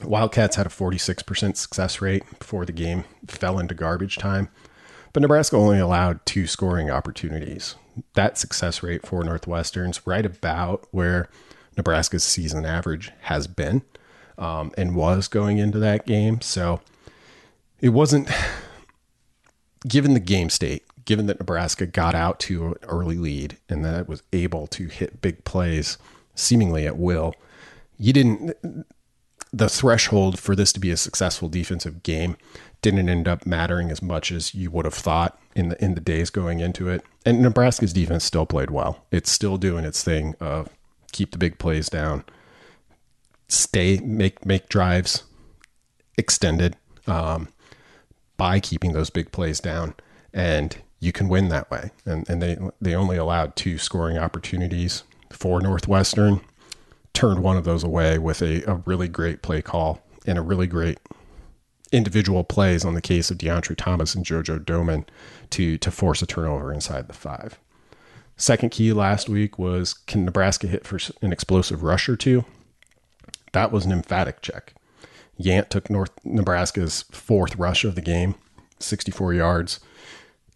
Wildcats 0.04 0.58
had 0.58 0.66
a 0.66 0.70
46% 0.70 1.56
success 1.56 2.02
rate 2.02 2.24
before 2.38 2.66
the 2.66 2.74
game 2.74 3.06
fell 3.28 3.58
into 3.58 3.74
garbage 3.74 4.18
time, 4.18 4.50
but 5.14 5.22
Nebraska 5.22 5.56
only 5.56 5.80
allowed 5.80 6.26
two 6.26 6.46
scoring 6.46 6.90
opportunities. 6.90 7.76
That 8.16 8.38
success 8.38 8.84
rate 8.84 9.06
for 9.06 9.24
Northwestern's 9.24 10.06
right 10.06 10.26
about 10.26 10.88
where 10.92 11.30
Nebraska's 11.78 12.24
season 12.24 12.66
average 12.66 13.12
has 13.22 13.48
been 13.48 13.82
um, 14.38 14.72
and 14.78 14.96
was 14.96 15.28
going 15.28 15.58
into 15.58 15.80
that 15.80 16.06
game. 16.06 16.42
So 16.42 16.82
it 17.80 17.90
wasn't, 17.90 18.30
given 19.88 20.14
the 20.14 20.20
game 20.20 20.50
state, 20.50 20.84
given 21.06 21.26
that 21.28 21.40
Nebraska 21.40 21.86
got 21.86 22.16
out 22.16 22.40
to 22.42 22.68
an 22.68 22.74
early 22.84 23.18
lead 23.18 23.58
and 23.68 23.84
that 23.84 24.02
it 24.02 24.08
was 24.08 24.24
able 24.32 24.68
to 24.68 24.88
hit 24.88 25.22
big 25.22 25.44
plays 25.44 25.98
seemingly 26.36 26.88
at 26.88 26.98
will, 26.98 27.34
you 27.98 28.14
didn't 28.14 28.56
the 29.54 29.70
threshold 29.70 30.40
for 30.40 30.56
this 30.56 30.74
to 30.74 30.80
be 30.80 30.90
a 30.90 30.98
successful 30.98 31.48
defensive 31.48 32.02
game 32.02 32.36
didn't 32.82 33.08
end 33.08 33.28
up 33.28 33.46
mattering 33.46 33.92
as 33.92 34.02
much 34.02 34.32
as 34.32 34.56
you 34.56 34.72
would 34.72 34.84
have 34.84 34.94
thought 34.94 35.40
in 35.56 35.70
the 35.70 35.84
in 35.84 35.94
the 35.94 36.02
days 36.02 36.30
going 36.30 36.60
into 36.60 36.90
it. 36.90 37.04
And 37.26 37.42
Nebraska's 37.42 37.94
defense 37.94 38.24
still 38.24 38.46
played 38.46 38.72
well. 38.72 39.06
It's 39.12 39.32
still 39.32 39.58
doing 39.58 39.86
its 39.86 40.04
thing 40.04 40.36
of 40.40 40.70
keep 41.14 41.32
the 41.32 41.38
big 41.38 41.58
plays 41.58 41.90
down, 41.90 42.26
stay 43.48 44.00
make 44.00 44.46
make 44.46 44.68
drives 44.68 45.24
extended 46.18 46.76
um, 47.08 47.48
by 48.36 48.60
keeping 48.60 48.92
those 48.92 49.10
big 49.10 49.32
plays 49.32 49.60
down, 49.60 49.94
and 50.34 50.78
you 51.00 51.12
can 51.12 51.30
win 51.30 51.48
that 51.50 51.72
way. 51.72 51.92
And 52.06 52.28
and 52.30 52.42
they 52.42 52.58
they 52.82 52.96
only 52.96 53.16
allowed 53.16 53.56
two 53.56 53.78
scoring 53.78 54.18
opportunities 54.18 55.04
for 55.32 55.62
Northwestern 55.62 56.42
turned 57.14 57.44
one 57.44 57.58
of 57.58 57.64
those 57.64 57.84
away 57.84 58.18
with 58.18 58.42
a, 58.42 58.64
a 58.70 58.82
really 58.86 59.08
great 59.08 59.42
play 59.42 59.62
call 59.62 60.02
and 60.26 60.38
a 60.38 60.42
really 60.42 60.68
great 60.68 61.00
individual 61.92 62.44
plays 62.44 62.84
on 62.84 62.96
the 62.96 63.02
case 63.02 63.30
of 63.30 63.38
DeAndre 63.38 63.78
Thomas 63.78 64.16
and 64.16 64.26
JoJo 64.26 64.66
Domann 64.66 65.06
to 65.52 65.78
to 65.78 65.92
force 65.92 66.22
a 66.22 66.26
turnover 66.26 66.74
inside 66.74 67.08
the 67.08 67.14
five. 67.14 67.60
Second 68.44 68.72
key 68.72 68.92
last 68.92 69.30
week 69.30 69.58
was 69.58 69.94
can 69.94 70.26
Nebraska 70.26 70.68
hit 70.68 70.86
for 70.86 71.00
an 71.22 71.32
explosive 71.32 71.82
rush 71.82 72.10
or 72.10 72.18
two? 72.18 72.44
That 73.54 73.72
was 73.72 73.86
an 73.86 73.94
emphatic 73.94 74.42
check. 74.42 74.74
Yant 75.40 75.70
took 75.70 75.90
North 75.90 76.12
Nebraska's 76.26 77.04
fourth 77.04 77.56
rush 77.56 77.86
of 77.86 77.96
the 77.96 78.02
game, 78.02 78.36
64 78.80 79.34
yards. 79.34 79.80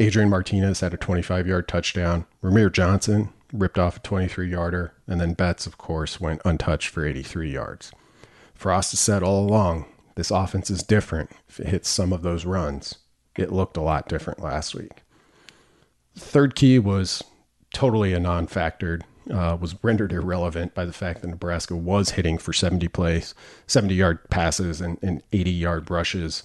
Adrian 0.02 0.30
Martinez 0.30 0.82
had 0.82 0.94
a 0.94 0.98
25 0.98 1.48
yard 1.48 1.70
touchdown. 1.70 2.26
Rahmir 2.44 2.70
Johnson 2.74 3.30
ripped 3.54 3.80
off 3.80 3.96
a 3.96 4.00
23 4.02 4.52
yarder, 4.52 4.92
and 5.08 5.22
then 5.22 5.34
Betts, 5.34 5.66
of 5.66 5.78
course, 5.78 6.20
went 6.20 6.42
untouched 6.44 6.90
for 6.90 7.06
83 7.06 7.54
yards. 7.54 7.94
Frost 8.54 8.92
has 8.92 9.00
said 9.00 9.24
all 9.24 9.48
along 9.48 9.86
this 10.16 10.30
offense 10.30 10.70
is 10.70 10.84
different 10.84 11.32
if 11.48 11.62
it 11.62 11.68
hits 11.68 11.88
some 11.88 12.12
of 12.12 12.22
those 12.22 12.44
runs. 12.44 12.96
It 13.38 13.54
looked 13.54 13.78
a 13.78 13.82
lot 13.82 14.10
different 14.10 14.44
last 14.44 14.76
week. 14.76 15.04
Third 16.18 16.54
key 16.54 16.80
was 16.80 17.24
totally 17.74 18.14
a 18.14 18.20
non 18.20 18.48
factored, 18.48 19.02
uh, 19.32 19.58
was 19.60 19.76
rendered 19.84 20.12
irrelevant 20.12 20.74
by 20.74 20.86
the 20.86 20.94
fact 20.94 21.22
that 21.22 21.28
Nebraska 21.28 21.76
was 21.76 22.12
hitting 22.12 22.38
for 22.38 22.54
70 22.54 22.88
plays, 22.90 23.34
70 23.68 23.94
yard 23.96 24.30
passes, 24.30 24.82
and, 24.82 24.98
and 25.02 25.22
80 25.34 25.52
yard 25.52 25.92
rushes, 25.92 26.44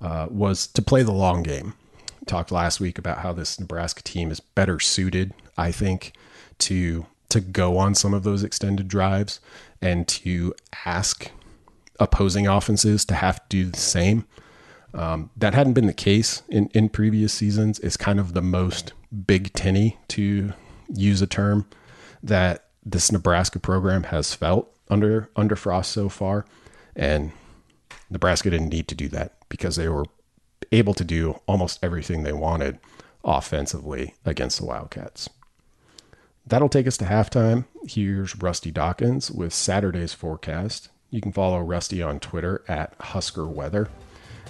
uh, 0.00 0.26
was 0.30 0.66
to 0.68 0.82
play 0.82 1.02
the 1.02 1.12
long 1.12 1.42
game. 1.42 1.74
Talked 2.26 2.50
last 2.50 2.80
week 2.80 2.98
about 2.98 3.18
how 3.18 3.32
this 3.32 3.60
Nebraska 3.60 4.02
team 4.02 4.30
is 4.30 4.40
better 4.40 4.80
suited, 4.80 5.34
I 5.56 5.72
think, 5.72 6.12
to 6.58 7.06
to 7.30 7.40
go 7.40 7.78
on 7.78 7.96
some 7.96 8.14
of 8.14 8.22
those 8.22 8.44
extended 8.44 8.86
drives 8.86 9.40
and 9.82 10.06
to 10.06 10.54
ask 10.84 11.32
opposing 11.98 12.46
offenses 12.46 13.04
to 13.06 13.14
have 13.14 13.36
to 13.36 13.44
do 13.48 13.70
the 13.70 13.80
same. 13.80 14.24
Um, 14.92 15.30
that 15.36 15.52
hadn't 15.52 15.72
been 15.72 15.86
the 15.86 15.92
case 15.92 16.42
in, 16.48 16.68
in 16.68 16.88
previous 16.88 17.32
seasons. 17.32 17.80
It's 17.80 17.96
kind 17.96 18.20
of 18.20 18.34
the 18.34 18.42
most 18.42 18.92
Big 19.26 19.52
Tenny, 19.52 19.98
to 20.08 20.52
use 20.94 21.20
a 21.20 21.26
term, 21.26 21.66
that 22.22 22.66
this 22.84 23.10
Nebraska 23.12 23.58
program 23.58 24.04
has 24.04 24.34
felt 24.34 24.70
under 24.88 25.28
under 25.36 25.56
Frost 25.56 25.92
so 25.92 26.08
far, 26.08 26.44
and 26.94 27.32
Nebraska 28.10 28.50
didn't 28.50 28.70
need 28.70 28.88
to 28.88 28.94
do 28.94 29.08
that 29.08 29.36
because 29.48 29.76
they 29.76 29.88
were 29.88 30.04
able 30.72 30.94
to 30.94 31.04
do 31.04 31.40
almost 31.46 31.78
everything 31.82 32.22
they 32.22 32.32
wanted 32.32 32.78
offensively 33.24 34.14
against 34.24 34.58
the 34.58 34.66
Wildcats. 34.66 35.28
That'll 36.46 36.68
take 36.68 36.86
us 36.86 36.98
to 36.98 37.06
halftime. 37.06 37.64
Here's 37.86 38.36
Rusty 38.36 38.70
Dawkins 38.70 39.30
with 39.30 39.54
Saturday's 39.54 40.12
forecast. 40.12 40.90
You 41.10 41.20
can 41.20 41.32
follow 41.32 41.60
Rusty 41.60 42.02
on 42.02 42.20
Twitter 42.20 42.62
at 42.68 42.94
Husker 43.00 43.46
Weather 43.46 43.88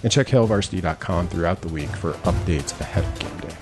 and 0.03 0.11
check 0.11 0.27
hailvarsity.com 0.27 1.29
throughout 1.29 1.61
the 1.61 1.69
week 1.69 1.89
for 1.89 2.13
updates 2.23 2.79
ahead 2.81 3.05
of 3.05 3.19
game 3.19 3.49
day. 3.49 3.55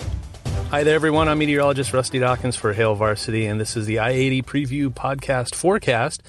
Hi 0.74 0.82
there, 0.82 0.96
everyone. 0.96 1.28
I'm 1.28 1.38
meteorologist 1.38 1.92
Rusty 1.92 2.18
Dawkins 2.18 2.56
for 2.56 2.72
Hail 2.72 2.96
Varsity, 2.96 3.46
and 3.46 3.60
this 3.60 3.76
is 3.76 3.86
the 3.86 4.00
I 4.00 4.10
80 4.10 4.42
Preview 4.42 4.88
Podcast 4.88 5.54
Forecast. 5.54 6.20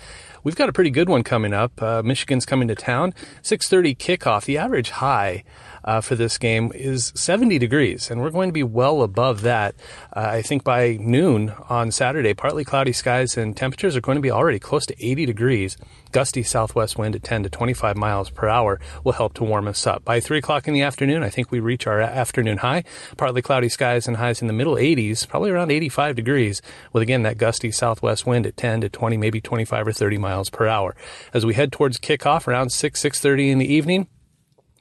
We've 0.43 0.55
got 0.55 0.69
a 0.69 0.71
pretty 0.71 0.91
good 0.91 1.09
one 1.09 1.23
coming 1.23 1.51
up. 1.51 1.81
Uh, 1.81 2.03
Michigan's 2.03 2.45
coming 2.45 2.67
to 2.67 2.75
town. 2.75 3.15
6:30 3.41 3.95
kickoff. 3.95 4.45
The 4.45 4.59
average 4.59 4.91
high 4.91 5.43
uh, 5.85 6.01
for 6.01 6.15
this 6.15 6.37
game 6.37 6.71
is 6.75 7.13
70 7.15 7.59
degrees, 7.59 8.09
and 8.09 8.21
we're 8.21 8.31
going 8.31 8.49
to 8.49 8.53
be 8.53 8.63
well 8.63 9.03
above 9.03 9.41
that. 9.41 9.75
Uh, 10.13 10.27
I 10.31 10.41
think 10.41 10.63
by 10.63 10.97
noon 10.99 11.53
on 11.69 11.91
Saturday, 11.91 12.33
partly 12.33 12.65
cloudy 12.65 12.91
skies 12.91 13.37
and 13.37 13.55
temperatures 13.55 13.95
are 13.95 14.01
going 14.01 14.17
to 14.17 14.21
be 14.21 14.31
already 14.31 14.59
close 14.59 14.85
to 14.87 14.95
80 14.99 15.27
degrees. 15.27 15.77
Gusty 16.11 16.43
southwest 16.43 16.97
wind 16.97 17.15
at 17.15 17.23
10 17.23 17.43
to 17.43 17.49
25 17.49 17.95
miles 17.95 18.29
per 18.29 18.47
hour 18.47 18.79
will 19.03 19.13
help 19.13 19.33
to 19.35 19.43
warm 19.43 19.67
us 19.67 19.85
up. 19.85 20.03
By 20.03 20.19
3 20.19 20.39
o'clock 20.39 20.67
in 20.67 20.73
the 20.73 20.81
afternoon, 20.81 21.23
I 21.23 21.29
think 21.29 21.51
we 21.51 21.59
reach 21.59 21.85
our 21.85 22.01
afternoon 22.01 22.57
high. 22.57 22.83
Partly 23.17 23.41
cloudy 23.41 23.69
skies 23.69 24.07
and 24.07 24.17
highs 24.17 24.41
in 24.41 24.47
the 24.47 24.53
middle 24.53 24.75
80s, 24.75 25.27
probably 25.27 25.51
around 25.51 25.71
85 25.71 26.15
degrees, 26.15 26.61
with 26.93 27.03
again 27.03 27.23
that 27.23 27.37
gusty 27.37 27.71
southwest 27.71 28.25
wind 28.25 28.47
at 28.47 28.57
10 28.57 28.81
to 28.81 28.89
20, 28.89 29.17
maybe 29.17 29.39
25 29.39 29.87
or 29.87 29.91
30 29.91 30.17
miles 30.17 30.49
per 30.49 30.67
hour. 30.67 30.95
As 31.33 31.45
we 31.45 31.53
head 31.53 31.71
towards 31.71 31.99
kickoff 31.99 32.47
around 32.47 32.71
6, 32.71 33.01
6.30 33.01 33.51
in 33.51 33.57
the 33.59 33.71
evening, 33.71 34.07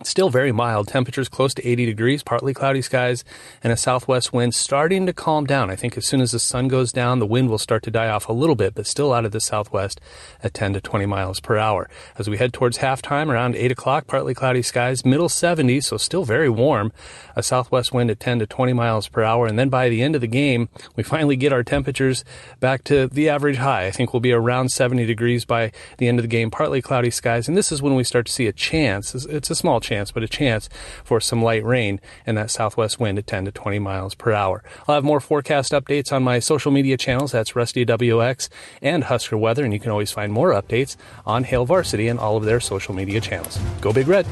Still 0.02 0.28
very 0.28 0.50
mild. 0.50 0.88
Temperatures 0.88 1.28
close 1.28 1.54
to 1.54 1.66
80 1.66 1.86
degrees, 1.86 2.22
partly 2.22 2.52
cloudy 2.52 2.82
skies, 2.82 3.24
and 3.62 3.72
a 3.72 3.76
southwest 3.76 4.32
wind 4.32 4.54
starting 4.54 5.06
to 5.06 5.12
calm 5.12 5.46
down. 5.46 5.70
I 5.70 5.76
think 5.76 5.96
as 5.96 6.04
soon 6.04 6.20
as 6.20 6.32
the 6.32 6.40
sun 6.40 6.66
goes 6.66 6.92
down, 6.92 7.20
the 7.20 7.26
wind 7.26 7.48
will 7.48 7.58
start 7.58 7.84
to 7.84 7.92
die 7.92 8.08
off 8.08 8.28
a 8.28 8.32
little 8.32 8.56
bit, 8.56 8.74
but 8.74 8.88
still 8.88 9.12
out 9.12 9.24
of 9.24 9.30
the 9.30 9.40
southwest 9.40 10.00
at 10.42 10.52
10 10.52 10.74
to 10.74 10.80
20 10.80 11.06
miles 11.06 11.38
per 11.38 11.56
hour. 11.56 11.88
As 12.18 12.28
we 12.28 12.38
head 12.38 12.52
towards 12.52 12.78
halftime, 12.78 13.28
around 13.28 13.54
8 13.54 13.70
o'clock, 13.70 14.08
partly 14.08 14.34
cloudy 14.34 14.62
skies, 14.62 15.04
middle 15.04 15.28
70s, 15.28 15.84
so 15.84 15.96
still 15.96 16.24
very 16.24 16.50
warm. 16.50 16.92
A 17.36 17.42
southwest 17.42 17.94
wind 17.94 18.10
at 18.10 18.18
10 18.18 18.40
to 18.40 18.46
20 18.46 18.72
miles 18.72 19.08
per 19.08 19.22
hour. 19.22 19.46
And 19.46 19.58
then 19.58 19.68
by 19.68 19.88
the 19.88 20.02
end 20.02 20.16
of 20.16 20.20
the 20.20 20.26
game, 20.26 20.68
we 20.96 21.04
finally 21.04 21.36
get 21.36 21.52
our 21.52 21.62
temperatures 21.62 22.24
back 22.58 22.82
to 22.84 23.06
the 23.06 23.28
average 23.28 23.56
high. 23.56 23.86
I 23.86 23.90
think 23.92 24.12
we'll 24.12 24.20
be 24.20 24.32
around 24.32 24.70
70 24.70 25.06
degrees 25.06 25.44
by 25.44 25.70
the 25.98 26.08
end 26.08 26.18
of 26.18 26.24
the 26.24 26.28
game, 26.28 26.50
partly 26.50 26.82
cloudy 26.82 27.10
skies. 27.10 27.46
And 27.46 27.56
this 27.56 27.70
is 27.70 27.80
when 27.80 27.94
we 27.94 28.04
start 28.04 28.26
to 28.26 28.32
see 28.32 28.48
a 28.48 28.52
chance. 28.52 29.14
It's 29.14 29.50
a 29.50 29.54
small 29.54 29.80
chance 29.84 30.10
but 30.10 30.22
a 30.22 30.28
chance 30.28 30.68
for 31.04 31.20
some 31.20 31.42
light 31.42 31.64
rain 31.64 32.00
and 32.26 32.36
that 32.36 32.50
southwest 32.50 32.98
wind 32.98 33.18
at 33.18 33.26
10 33.26 33.44
to 33.44 33.52
20 33.52 33.78
miles 33.78 34.14
per 34.14 34.32
hour. 34.32 34.64
I'll 34.88 34.96
have 34.96 35.04
more 35.04 35.20
forecast 35.20 35.72
updates 35.72 36.12
on 36.12 36.22
my 36.22 36.38
social 36.38 36.72
media 36.72 36.96
channels. 36.96 37.32
That's 37.32 37.54
Rusty 37.54 37.86
WX 37.86 38.48
and 38.82 39.04
Husker 39.04 39.36
Weather, 39.36 39.64
and 39.64 39.72
you 39.72 39.80
can 39.80 39.90
always 39.90 40.10
find 40.10 40.32
more 40.32 40.52
updates 40.52 40.96
on 41.26 41.44
Hail 41.44 41.64
Varsity 41.64 42.08
and 42.08 42.18
all 42.18 42.36
of 42.36 42.44
their 42.44 42.60
social 42.60 42.94
media 42.94 43.20
channels. 43.20 43.58
Go 43.80 43.92
Big 43.92 44.08
Red! 44.08 44.26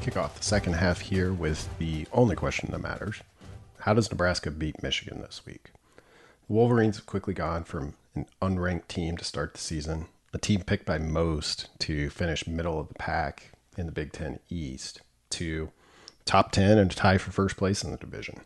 Kick 0.00 0.16
off 0.16 0.36
the 0.36 0.44
second 0.44 0.74
half 0.74 1.00
here 1.00 1.32
with 1.32 1.68
the 1.78 2.06
only 2.12 2.36
question 2.36 2.70
that 2.72 2.80
matters. 2.80 3.22
How 3.80 3.94
does 3.94 4.10
Nebraska 4.10 4.50
beat 4.50 4.82
Michigan 4.82 5.20
this 5.20 5.42
week? 5.46 5.70
The 6.46 6.52
Wolverines 6.52 6.96
have 6.96 7.06
quickly 7.06 7.34
gone 7.34 7.64
from 7.64 7.94
an 8.14 8.26
unranked 8.40 8.88
team 8.88 9.16
to 9.16 9.24
start 9.24 9.54
the 9.54 9.60
season, 9.60 10.06
a 10.32 10.38
team 10.38 10.62
picked 10.62 10.84
by 10.84 10.98
most 10.98 11.68
to 11.80 12.10
finish 12.10 12.46
middle 12.46 12.78
of 12.78 12.88
the 12.88 12.94
pack 12.94 13.53
in 13.78 13.86
the 13.86 13.92
Big 13.92 14.12
Ten 14.12 14.38
East 14.48 15.00
to 15.30 15.70
top 16.24 16.52
10 16.52 16.78
and 16.78 16.90
tie 16.90 17.18
for 17.18 17.30
first 17.30 17.56
place 17.56 17.82
in 17.82 17.90
the 17.90 17.96
division. 17.96 18.40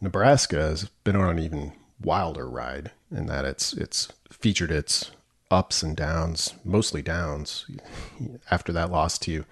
Nebraska 0.00 0.56
has 0.56 0.84
been 1.04 1.16
on 1.16 1.30
an 1.30 1.38
even 1.38 1.72
wilder 2.02 2.48
ride 2.48 2.90
in 3.10 3.26
that 3.26 3.44
it's 3.44 3.72
it's 3.72 4.12
featured 4.30 4.70
its 4.70 5.10
ups 5.50 5.82
and 5.82 5.96
downs, 5.96 6.54
mostly 6.64 7.02
downs. 7.02 7.66
After 8.50 8.72
that 8.72 8.90
loss 8.90 9.18
to 9.20 9.44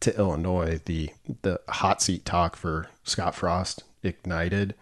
to 0.00 0.16
Illinois, 0.16 0.80
the 0.84 1.10
the 1.42 1.60
hot 1.68 2.02
seat 2.02 2.24
talk 2.24 2.56
for 2.56 2.88
Scott 3.04 3.34
Frost 3.34 3.82
ignited. 4.02 4.74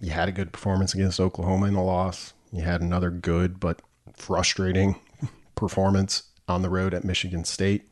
You 0.00 0.10
had 0.10 0.28
a 0.28 0.32
good 0.32 0.52
performance 0.52 0.94
against 0.94 1.20
Oklahoma 1.20 1.66
in 1.66 1.74
a 1.74 1.84
loss. 1.84 2.32
You 2.50 2.62
had 2.62 2.80
another 2.80 3.10
good 3.10 3.60
but 3.60 3.80
frustrating 4.14 4.96
performance 5.54 6.24
on 6.48 6.62
the 6.62 6.70
road 6.70 6.92
at 6.92 7.04
Michigan 7.04 7.44
State. 7.44 7.91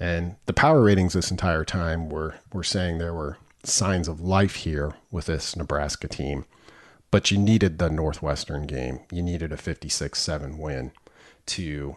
And 0.00 0.36
the 0.46 0.54
power 0.54 0.82
ratings 0.82 1.12
this 1.12 1.30
entire 1.30 1.64
time 1.64 2.08
were, 2.08 2.36
were 2.52 2.64
saying 2.64 2.98
there 2.98 3.14
were 3.14 3.36
signs 3.62 4.08
of 4.08 4.20
life 4.20 4.56
here 4.56 4.94
with 5.10 5.26
this 5.26 5.54
Nebraska 5.54 6.08
team. 6.08 6.46
But 7.10 7.30
you 7.30 7.36
needed 7.38 7.78
the 7.78 7.90
Northwestern 7.90 8.66
game. 8.66 9.00
You 9.12 9.22
needed 9.22 9.52
a 9.52 9.56
56 9.56 10.18
7 10.18 10.58
win 10.58 10.92
to 11.46 11.96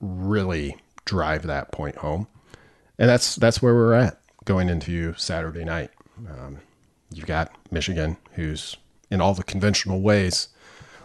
really 0.00 0.76
drive 1.04 1.42
that 1.44 1.70
point 1.70 1.96
home. 1.96 2.26
And 2.98 3.08
that's 3.08 3.36
that's 3.36 3.60
where 3.60 3.74
we're 3.74 3.92
at 3.92 4.18
going 4.44 4.68
into 4.68 5.14
Saturday 5.14 5.64
night. 5.64 5.90
Um, 6.28 6.58
you've 7.12 7.26
got 7.26 7.54
Michigan, 7.70 8.16
who's 8.32 8.76
in 9.10 9.20
all 9.20 9.34
the 9.34 9.44
conventional 9.44 10.00
ways 10.00 10.48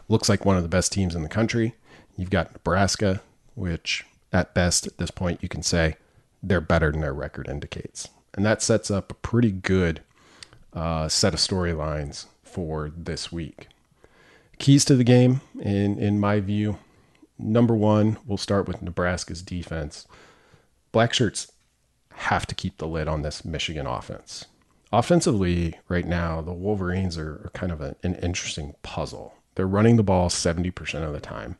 looks 0.08 0.30
like 0.30 0.46
one 0.46 0.58
of 0.58 0.64
the 0.64 0.70
best 0.70 0.92
teams 0.92 1.16
in 1.16 1.22
the 1.22 1.30
country. 1.30 1.74
You've 2.18 2.30
got 2.30 2.52
Nebraska, 2.54 3.22
which 3.56 4.06
at 4.34 4.54
best 4.54 4.88
at 4.88 4.98
this 4.98 5.12
point 5.12 5.44
you 5.44 5.50
can 5.50 5.64
say 5.64 5.96
they're 6.44 6.62
better 6.62 6.92
than 6.92 7.02
their 7.02 7.14
record 7.14 7.48
indicates. 7.48 8.10
And 8.34 8.46
that 8.46 8.62
sets 8.62 8.90
up 8.90 9.12
a 9.12 9.16
pretty 9.16 9.52
good 9.52 10.02
uh, 10.74 11.10
set 11.10 11.34
of 11.34 11.40
storylines 11.40 12.26
for 12.44 12.92
this 12.96 13.32
week. 13.32 13.68
Keys 14.58 14.86
to 14.86 14.96
the 14.96 15.04
game, 15.04 15.42
in, 15.60 15.98
in 15.98 16.20
my 16.20 16.40
view, 16.40 16.78
number 17.38 17.76
one, 17.76 18.18
we'll 18.26 18.38
start 18.38 18.68
with 18.68 18.82
Nebraska's 18.82 19.42
defense. 19.42 20.08
Black 20.92 21.14
shirts 21.14 21.52
have 22.14 22.46
to 22.46 22.56
keep 22.56 22.78
the 22.78 22.88
lid 22.88 23.08
on 23.08 23.22
this 23.22 23.44
Michigan 23.44 23.88
offense. 23.88 24.46
Offensively, 24.94 25.80
right 25.88 26.06
now, 26.06 26.42
the 26.42 26.54
Wolverines 26.54 27.18
are, 27.18 27.42
are 27.46 27.52
kind 27.54 27.72
of 27.72 27.82
a, 27.82 27.96
an 28.04 28.16
interesting 28.16 28.76
puzzle. 28.84 29.34
They're 29.56 29.68
running 29.68 29.96
the 29.96 30.04
ball 30.04 30.30
70% 30.30 31.04
of 31.04 31.14
the 31.14 31.20
time. 31.20 31.58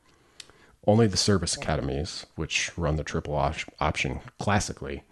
Only 0.88 1.08
the 1.08 1.18
service 1.18 1.56
academies, 1.56 2.26
which 2.36 2.76
run 2.78 2.96
the 2.96 3.04
triple 3.04 3.36
op- 3.36 3.56
option 3.80 4.20
classically, 4.40 5.04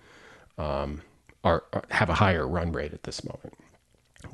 um, 0.58 1.04
are, 1.44 1.64
are, 1.74 1.84
have 1.92 2.10
a 2.10 2.16
higher 2.16 2.48
run 2.48 2.72
rate 2.72 2.94
at 2.94 3.04
this 3.04 3.24
moment. 3.24 3.54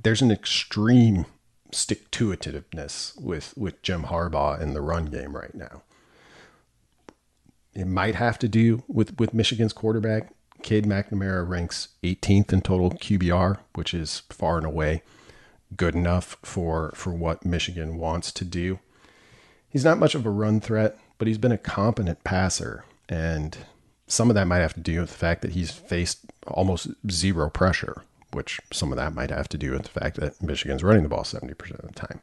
There's 0.03 0.21
an 0.21 0.31
extreme 0.31 1.25
stick 1.71 2.09
to 2.11 2.29
itiveness 2.29 3.19
with 3.19 3.53
with 3.57 3.81
Jim 3.81 4.03
Harbaugh 4.03 4.59
in 4.61 4.73
the 4.73 4.81
run 4.81 5.05
game 5.05 5.35
right 5.35 5.53
now. 5.53 5.83
It 7.73 7.85
might 7.85 8.15
have 8.15 8.39
to 8.39 8.47
do 8.47 8.83
with 8.87 9.19
with 9.19 9.33
Michigan's 9.33 9.73
quarterback. 9.73 10.33
Cade 10.63 10.85
McNamara 10.85 11.47
ranks 11.47 11.89
18th 12.01 12.53
in 12.53 12.61
total 12.61 12.91
QBR, 12.91 13.59
which 13.75 13.93
is 13.93 14.23
far 14.29 14.57
and 14.57 14.65
away 14.65 15.03
good 15.75 15.95
enough 15.95 16.37
for 16.41 16.91
for 16.95 17.11
what 17.11 17.45
Michigan 17.45 17.97
wants 17.97 18.31
to 18.31 18.45
do. 18.45 18.79
He's 19.69 19.85
not 19.85 19.99
much 19.99 20.15
of 20.15 20.25
a 20.25 20.29
run 20.29 20.61
threat 20.61 20.97
but 21.17 21.27
he's 21.27 21.37
been 21.37 21.51
a 21.51 21.57
competent 21.57 22.23
passer. 22.23 22.85
And 23.07 23.57
some 24.07 24.29
of 24.29 24.35
that 24.35 24.47
might 24.47 24.59
have 24.59 24.73
to 24.73 24.79
do 24.79 25.01
with 25.01 25.09
the 25.09 25.17
fact 25.17 25.41
that 25.41 25.51
he's 25.51 25.71
faced 25.71 26.19
almost 26.47 26.87
zero 27.09 27.49
pressure, 27.49 28.03
which 28.31 28.59
some 28.71 28.91
of 28.91 28.97
that 28.97 29.15
might 29.15 29.31
have 29.31 29.49
to 29.49 29.57
do 29.57 29.71
with 29.71 29.83
the 29.83 29.99
fact 29.99 30.17
that 30.17 30.41
Michigan's 30.41 30.83
running 30.83 31.03
the 31.03 31.09
ball 31.09 31.23
70% 31.23 31.79
of 31.79 31.87
the 31.87 31.93
time. 31.93 32.21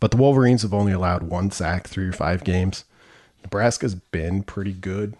But 0.00 0.10
the 0.10 0.16
Wolverines 0.16 0.62
have 0.62 0.74
only 0.74 0.92
allowed 0.92 1.24
one 1.24 1.50
sack 1.50 1.86
through 1.86 2.12
five 2.12 2.44
games. 2.44 2.84
Nebraska's 3.42 3.94
been 3.94 4.42
pretty 4.42 4.72
good, 4.72 5.16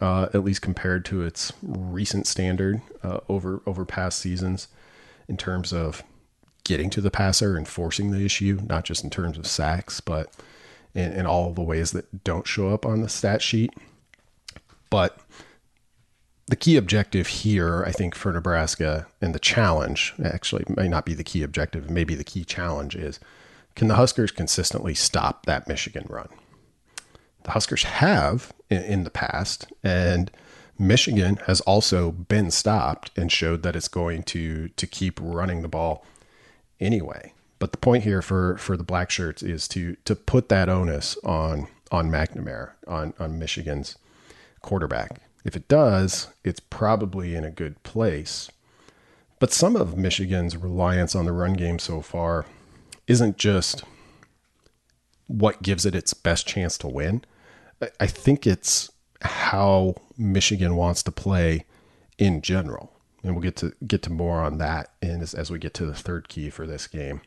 uh, 0.00 0.28
at 0.34 0.44
least 0.44 0.62
compared 0.62 1.04
to 1.06 1.22
its 1.22 1.52
recent 1.62 2.26
standard 2.26 2.82
uh, 3.02 3.20
over 3.28 3.62
over 3.66 3.84
past 3.84 4.18
seasons, 4.18 4.68
in 5.28 5.36
terms 5.36 5.72
of 5.72 6.02
getting 6.64 6.90
to 6.90 7.00
the 7.00 7.10
passer 7.10 7.56
and 7.56 7.66
forcing 7.66 8.10
the 8.10 8.24
issue, 8.24 8.60
not 8.68 8.84
just 8.84 9.02
in 9.02 9.10
terms 9.10 9.38
of 9.38 9.46
sacks, 9.46 10.00
but 10.00 10.30
in, 10.94 11.12
in 11.12 11.26
all 11.26 11.52
the 11.52 11.62
ways 11.62 11.92
that 11.92 12.24
don't 12.24 12.46
show 12.46 12.68
up 12.68 12.86
on 12.86 13.02
the 13.02 13.08
stat 13.08 13.42
sheet. 13.42 13.72
But 14.90 15.18
the 16.46 16.56
key 16.56 16.76
objective 16.76 17.26
here, 17.26 17.84
I 17.86 17.92
think, 17.92 18.14
for 18.14 18.32
Nebraska 18.32 19.06
and 19.20 19.34
the 19.34 19.38
challenge 19.38 20.14
actually 20.24 20.64
may 20.68 20.88
not 20.88 21.04
be 21.04 21.14
the 21.14 21.24
key 21.24 21.42
objective, 21.42 21.90
maybe 21.90 22.14
the 22.14 22.24
key 22.24 22.44
challenge 22.44 22.96
is 22.96 23.20
can 23.78 23.86
the 23.86 23.94
Huskers 23.94 24.32
consistently 24.32 24.92
stop 24.92 25.46
that 25.46 25.68
Michigan 25.68 26.04
run? 26.08 26.28
The 27.44 27.52
Huskers 27.52 27.84
have 27.84 28.52
in, 28.68 28.82
in 28.82 29.04
the 29.04 29.10
past, 29.10 29.72
and 29.84 30.32
Michigan 30.76 31.36
has 31.46 31.60
also 31.60 32.10
been 32.10 32.50
stopped 32.50 33.16
and 33.16 33.30
showed 33.30 33.62
that 33.62 33.76
it's 33.76 33.86
going 33.86 34.24
to 34.24 34.68
to 34.70 34.86
keep 34.86 35.20
running 35.22 35.62
the 35.62 35.68
ball 35.68 36.04
anyway. 36.80 37.32
But 37.58 37.72
the 37.72 37.78
point 37.78 38.04
here 38.04 38.22
for 38.22 38.56
for 38.56 38.76
the 38.76 38.84
black 38.84 39.10
shirts 39.10 39.42
is 39.42 39.66
to 39.68 39.96
to 40.04 40.14
put 40.14 40.48
that 40.48 40.68
onus 40.68 41.16
on 41.24 41.68
on 41.90 42.10
McNamara 42.10 42.72
on 42.86 43.14
on 43.18 43.38
Michigan's 43.38 43.96
quarterback 44.60 45.20
If 45.44 45.56
it 45.56 45.68
does, 45.68 46.28
it's 46.44 46.60
probably 46.60 47.34
in 47.34 47.44
a 47.44 47.50
good 47.50 47.82
place. 47.82 48.50
But 49.38 49.52
some 49.52 49.76
of 49.76 49.96
Michigan's 49.96 50.56
reliance 50.56 51.14
on 51.14 51.24
the 51.24 51.32
run 51.32 51.54
game 51.54 51.78
so 51.78 52.00
far 52.00 52.44
isn't 53.06 53.38
just 53.38 53.84
what 55.28 55.62
gives 55.62 55.86
it 55.86 55.94
its 55.94 56.12
best 56.12 56.46
chance 56.46 56.76
to 56.78 56.88
win. 56.88 57.24
I 58.00 58.06
think 58.06 58.46
it's 58.46 58.90
how 59.22 59.94
Michigan 60.16 60.74
wants 60.76 61.02
to 61.04 61.12
play 61.12 61.66
in 62.18 62.42
general. 62.42 62.92
And 63.22 63.34
we'll 63.34 63.42
get 63.42 63.56
to 63.56 63.72
get 63.86 64.02
to 64.02 64.10
more 64.10 64.40
on 64.40 64.58
that 64.58 64.90
in, 65.00 65.22
as, 65.22 65.34
as 65.34 65.50
we 65.50 65.58
get 65.58 65.74
to 65.74 65.86
the 65.86 65.94
third 65.94 66.28
key 66.28 66.50
for 66.50 66.66
this 66.66 66.86
game. 66.86 67.20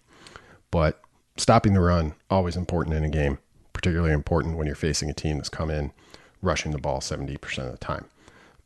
But 0.71 1.01
stopping 1.37 1.73
the 1.73 1.81
run 1.81 2.13
always 2.29 2.55
important 2.55 2.95
in 2.95 3.03
a 3.03 3.09
game, 3.09 3.37
particularly 3.73 4.13
important 4.13 4.57
when 4.57 4.67
you're 4.67 4.75
facing 4.75 5.09
a 5.09 5.13
team 5.13 5.37
that's 5.37 5.49
come 5.49 5.69
in 5.69 5.91
rushing 6.41 6.71
the 6.71 6.79
ball 6.79 6.99
70% 6.99 7.65
of 7.65 7.71
the 7.71 7.77
time. 7.77 8.05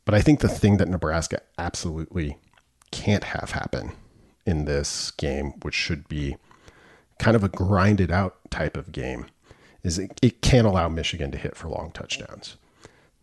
But 0.04 0.14
I 0.14 0.22
think 0.22 0.40
the 0.40 0.48
thing 0.48 0.76
that 0.78 0.88
Nebraska 0.88 1.40
absolutely 1.58 2.38
can't 2.92 3.24
have 3.24 3.50
happen 3.50 3.92
in 4.46 4.64
this 4.64 5.10
game, 5.10 5.52
which 5.62 5.74
should 5.74 6.08
be 6.08 6.36
kind 7.18 7.36
of 7.36 7.42
a 7.42 7.48
grinded 7.48 8.10
out 8.10 8.36
type 8.50 8.76
of 8.76 8.92
game, 8.92 9.26
is 9.82 9.98
it, 9.98 10.18
it 10.22 10.42
can't 10.42 10.66
allow 10.66 10.88
Michigan 10.88 11.30
to 11.32 11.38
hit 11.38 11.56
for 11.56 11.68
long 11.68 11.90
touchdowns. 11.90 12.56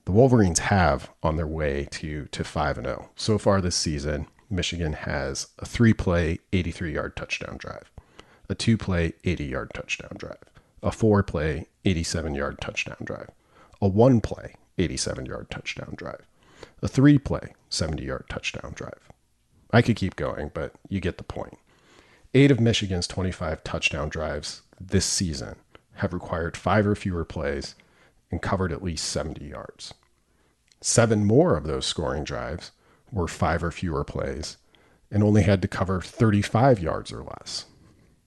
The 0.06 0.12
Wolverines 0.12 0.60
have 0.60 1.10
on 1.22 1.38
their 1.38 1.48
way 1.48 1.88
to 1.92 2.26
to 2.26 2.44
5 2.44 2.78
and 2.78 2.88
0. 2.88 3.10
So 3.16 3.38
far 3.38 3.62
this 3.62 3.76
season, 3.76 4.28
Michigan 4.50 4.94
has 4.94 5.48
a 5.60 5.66
3-play 5.66 6.40
83-yard 6.52 7.16
touchdown 7.16 7.58
drive, 7.58 7.90
a 8.54 8.56
2-play 8.56 9.14
80-yard 9.24 9.72
touchdown 9.74 10.12
drive, 10.16 10.44
a 10.84 10.92
4-play 10.92 11.66
87-yard 11.86 12.62
touchdown 12.62 12.98
drive, 13.04 13.30
a 13.82 13.90
1-play 13.90 14.54
87-yard 14.78 15.50
touchdown 15.50 15.96
drive, 15.96 16.28
a 16.84 16.88
3-play 16.88 17.56
70-yard 17.72 18.26
touchdown 18.30 18.74
drive. 18.76 19.10
I 19.72 19.82
could 19.82 19.96
keep 19.96 20.16
going, 20.16 20.52
but 20.54 20.76
you 20.88 21.00
get 21.00 21.18
the 21.18 21.24
point. 21.24 21.58
8 22.36 22.52
of 22.52 22.60
Michigan's 22.60 23.08
25 23.08 23.64
touchdown 23.64 24.10
drives 24.10 24.62
this 24.80 25.06
season 25.06 25.56
have 25.96 26.14
required 26.14 26.56
5 26.56 26.86
or 26.86 26.96
fewer 26.96 27.26
plays 27.26 27.74
and 28.30 28.40
covered 28.40 28.72
at 28.72 28.84
least 28.84 29.06
70 29.06 29.44
yards. 29.46 29.96
Seven 30.80 31.26
more 31.26 31.58
of 31.58 31.64
those 31.64 31.88
scoring 31.88 32.24
drives 32.24 32.70
were 33.12 33.28
five 33.28 33.64
or 33.64 33.72
fewer 33.72 34.04
plays 34.04 34.58
and 35.10 35.24
only 35.24 35.42
had 35.42 35.62
to 35.64 35.68
cover 35.68 36.02
35 36.02 36.80
yards 36.80 37.12
or 37.12 37.24
less. 37.24 37.66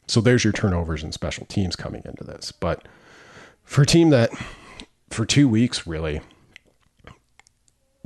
So 0.07 0.21
there's 0.21 0.45
your 0.45 0.53
turnovers 0.53 1.03
and 1.03 1.13
special 1.13 1.47
teams 1.47 1.77
coming 1.77 2.03
into 2.05 2.25
this. 2.25 2.53
But 2.53 2.87
for 3.65 3.83
a 3.83 3.87
team 3.87 4.11
that, 4.11 4.31
for 5.11 5.27
two 5.27 5.49
weeks, 5.49 5.87
really, 5.87 6.21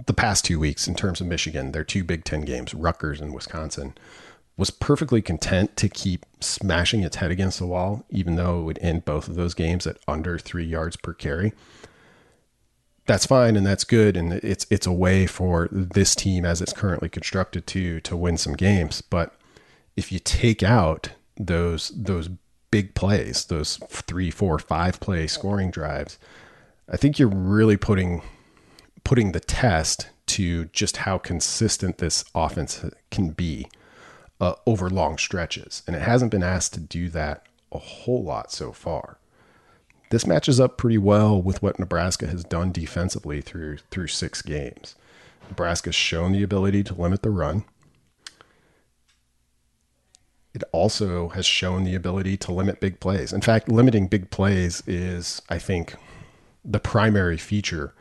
the 0.07 0.15
past 0.15 0.45
two 0.45 0.59
weeks 0.59 0.89
in 0.89 0.95
terms 0.95 1.21
of 1.21 1.27
Michigan, 1.27 1.73
their 1.73 1.85
two 1.85 2.05
Big 2.05 2.25
Ten 2.25 2.43
games, 2.43 2.75
Rutgers 2.75 3.21
and 3.21 3.35
Wisconsin, 3.35 3.95
was 4.57 4.71
perfectly 4.71 5.23
content 5.23 5.77
to 5.77 5.89
keep 5.89 6.27
smashing 6.41 7.03
its 7.03 7.17
head 7.17 7.31
against 7.31 7.59
the 7.59 7.67
wall, 7.67 8.05
even 8.11 8.37
though 8.37 8.61
it 8.61 8.65
would 8.65 8.79
end 8.81 9.05
both 9.05 9.29
of 9.29 9.35
those 9.35 9.55
games 9.55 9.87
at 9.87 9.99
under 10.09 10.39
three 10.39 10.65
yards 10.65 10.97
per 10.97 11.13
carry 11.13 11.53
that's 13.11 13.27
fine 13.27 13.57
and 13.57 13.67
that's 13.67 13.83
good 13.83 14.17
and 14.17 14.35
it's 14.35 14.67
it's 14.71 14.87
a 14.87 14.93
way 14.93 15.27
for 15.27 15.69
this 15.73 16.15
team 16.15 16.45
as 16.45 16.63
it's 16.63 16.73
currently 16.73 17.09
constructed 17.09 17.67
to 17.67 18.01
to 18.01 18.17
win 18.17 18.37
some 18.37 18.55
games 18.55 19.03
but 19.03 19.35
if 19.97 20.13
you 20.13 20.21
take 20.21 20.63
out 20.63 21.11
those 21.47 21.93
those 21.97 22.29
big 22.71 22.95
plays 22.95 23.47
those 23.47 23.79
three 23.89 24.31
four 24.31 24.59
five 24.59 25.01
play 25.01 25.27
scoring 25.27 25.71
drives 25.71 26.19
i 26.89 26.97
think 26.97 27.19
you're 27.19 27.29
really 27.29 27.77
putting 27.77 28.23
putting 29.03 29.33
the 29.33 29.41
test 29.41 30.09
to 30.27 30.67
just 30.67 30.99
how 30.99 31.19
consistent 31.19 31.99
this 31.99 32.25
offense 32.35 32.85
can 33.11 33.31
be 33.31 33.67
uh, 34.41 34.55
over 34.67 34.89
long 34.89 35.19
stretches 35.19 35.83
and 35.87 35.97
it 35.97 36.03
hasn't 36.03 36.31
been 36.31 36.43
asked 36.43 36.75
to 36.75 36.81
do 36.81 37.09
that 37.09 37.45
a 37.73 37.79
whole 37.79 38.23
lot 38.23 38.53
so 38.53 38.71
far 38.73 39.19
this 40.11 40.27
matches 40.27 40.59
up 40.59 40.77
pretty 40.77 40.99
well 40.99 41.41
with 41.41 41.63
what 41.63 41.79
Nebraska 41.79 42.27
has 42.27 42.43
done 42.45 42.73
defensively 42.73 43.41
through 43.41 43.79
through 43.91 44.09
six 44.09 44.43
games. 44.43 44.97
Nebraska's 45.49 45.95
shown 45.95 46.33
the 46.33 46.43
ability 46.43 46.83
to 46.85 46.95
limit 46.95 47.23
the 47.23 47.31
run. 47.31 47.65
It 50.53 50.65
also 50.73 51.29
has 51.29 51.47
shown 51.47 51.85
the 51.85 51.95
ability 51.95 52.37
to 52.39 52.53
limit 52.53 52.81
big 52.81 52.99
plays. 52.99 53.33
In 53.33 53.41
fact, 53.41 53.69
limiting 53.69 54.09
big 54.09 54.31
plays 54.31 54.83
is, 54.87 55.43
I 55.49 55.59
think, 55.59 55.95
the 56.65 56.81
primary 56.81 57.37
feature 57.37 57.95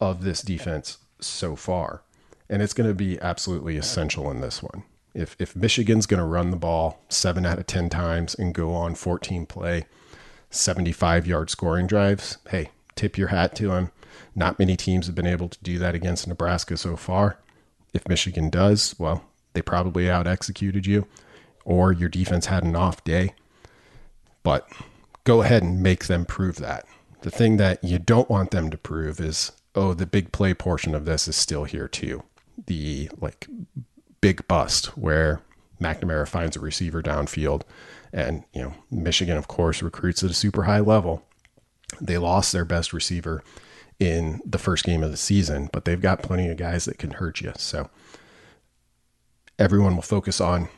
of 0.00 0.24
this 0.24 0.42
defense 0.42 0.98
so 1.20 1.54
far. 1.54 2.02
And 2.48 2.60
it's 2.60 2.74
going 2.74 2.88
to 2.88 2.94
be 2.94 3.20
absolutely 3.20 3.76
essential 3.76 4.30
in 4.30 4.40
this 4.40 4.62
one. 4.62 4.82
If, 5.14 5.36
if 5.38 5.54
Michigan's 5.54 6.06
going 6.06 6.20
to 6.20 6.26
run 6.26 6.50
the 6.50 6.56
ball 6.56 7.00
seven 7.08 7.46
out 7.46 7.58
of 7.58 7.66
10 7.66 7.88
times 7.88 8.34
and 8.34 8.54
go 8.54 8.74
on 8.74 8.94
14 8.94 9.46
play, 9.46 9.86
75 10.50 11.26
yard 11.26 11.50
scoring 11.50 11.86
drives, 11.86 12.38
hey, 12.50 12.70
tip 12.96 13.16
your 13.16 13.28
hat 13.28 13.54
to 13.56 13.68
them. 13.68 13.90
Not 14.34 14.58
many 14.58 14.76
teams 14.76 15.06
have 15.06 15.14
been 15.14 15.26
able 15.26 15.48
to 15.48 15.58
do 15.62 15.78
that 15.78 15.94
against 15.94 16.26
Nebraska 16.26 16.76
so 16.76 16.96
far. 16.96 17.38
If 17.94 18.08
Michigan 18.08 18.50
does, 18.50 18.94
well, 18.98 19.24
they 19.52 19.62
probably 19.62 20.10
out 20.10 20.26
executed 20.26 20.86
you, 20.86 21.06
or 21.64 21.92
your 21.92 22.08
defense 22.08 22.46
had 22.46 22.64
an 22.64 22.76
off 22.76 23.02
day. 23.04 23.34
But 24.42 24.68
go 25.24 25.42
ahead 25.42 25.62
and 25.62 25.82
make 25.82 26.06
them 26.06 26.24
prove 26.24 26.56
that. 26.56 26.86
The 27.22 27.30
thing 27.30 27.56
that 27.58 27.82
you 27.84 27.98
don't 27.98 28.28
want 28.28 28.50
them 28.50 28.70
to 28.70 28.78
prove 28.78 29.20
is, 29.20 29.52
oh, 29.74 29.94
the 29.94 30.06
big 30.06 30.32
play 30.32 30.54
portion 30.54 30.94
of 30.94 31.04
this 31.04 31.28
is 31.28 31.36
still 31.36 31.64
here 31.64 31.88
too. 31.88 32.24
The 32.66 33.10
like 33.20 33.46
big 34.20 34.46
bust 34.48 34.86
where 34.98 35.40
McNamara 35.80 36.28
finds 36.28 36.56
a 36.56 36.60
receiver 36.60 37.02
downfield 37.02 37.62
and, 38.12 38.44
you 38.52 38.62
know, 38.62 38.74
Michigan, 38.90 39.36
of 39.36 39.48
course, 39.48 39.82
recruits 39.82 40.22
at 40.22 40.30
a 40.30 40.34
super 40.34 40.64
high 40.64 40.80
level. 40.80 41.22
They 42.00 42.18
lost 42.18 42.52
their 42.52 42.64
best 42.64 42.92
receiver 42.92 43.42
in 43.98 44.40
the 44.44 44.58
first 44.58 44.84
game 44.84 45.02
of 45.02 45.10
the 45.10 45.16
season, 45.16 45.68
but 45.72 45.84
they've 45.84 46.00
got 46.00 46.22
plenty 46.22 46.48
of 46.48 46.56
guys 46.56 46.84
that 46.86 46.98
can 46.98 47.12
hurt 47.12 47.40
you. 47.40 47.52
So 47.56 47.88
everyone 49.58 49.94
will 49.94 50.02
focus 50.02 50.40
on 50.40 50.68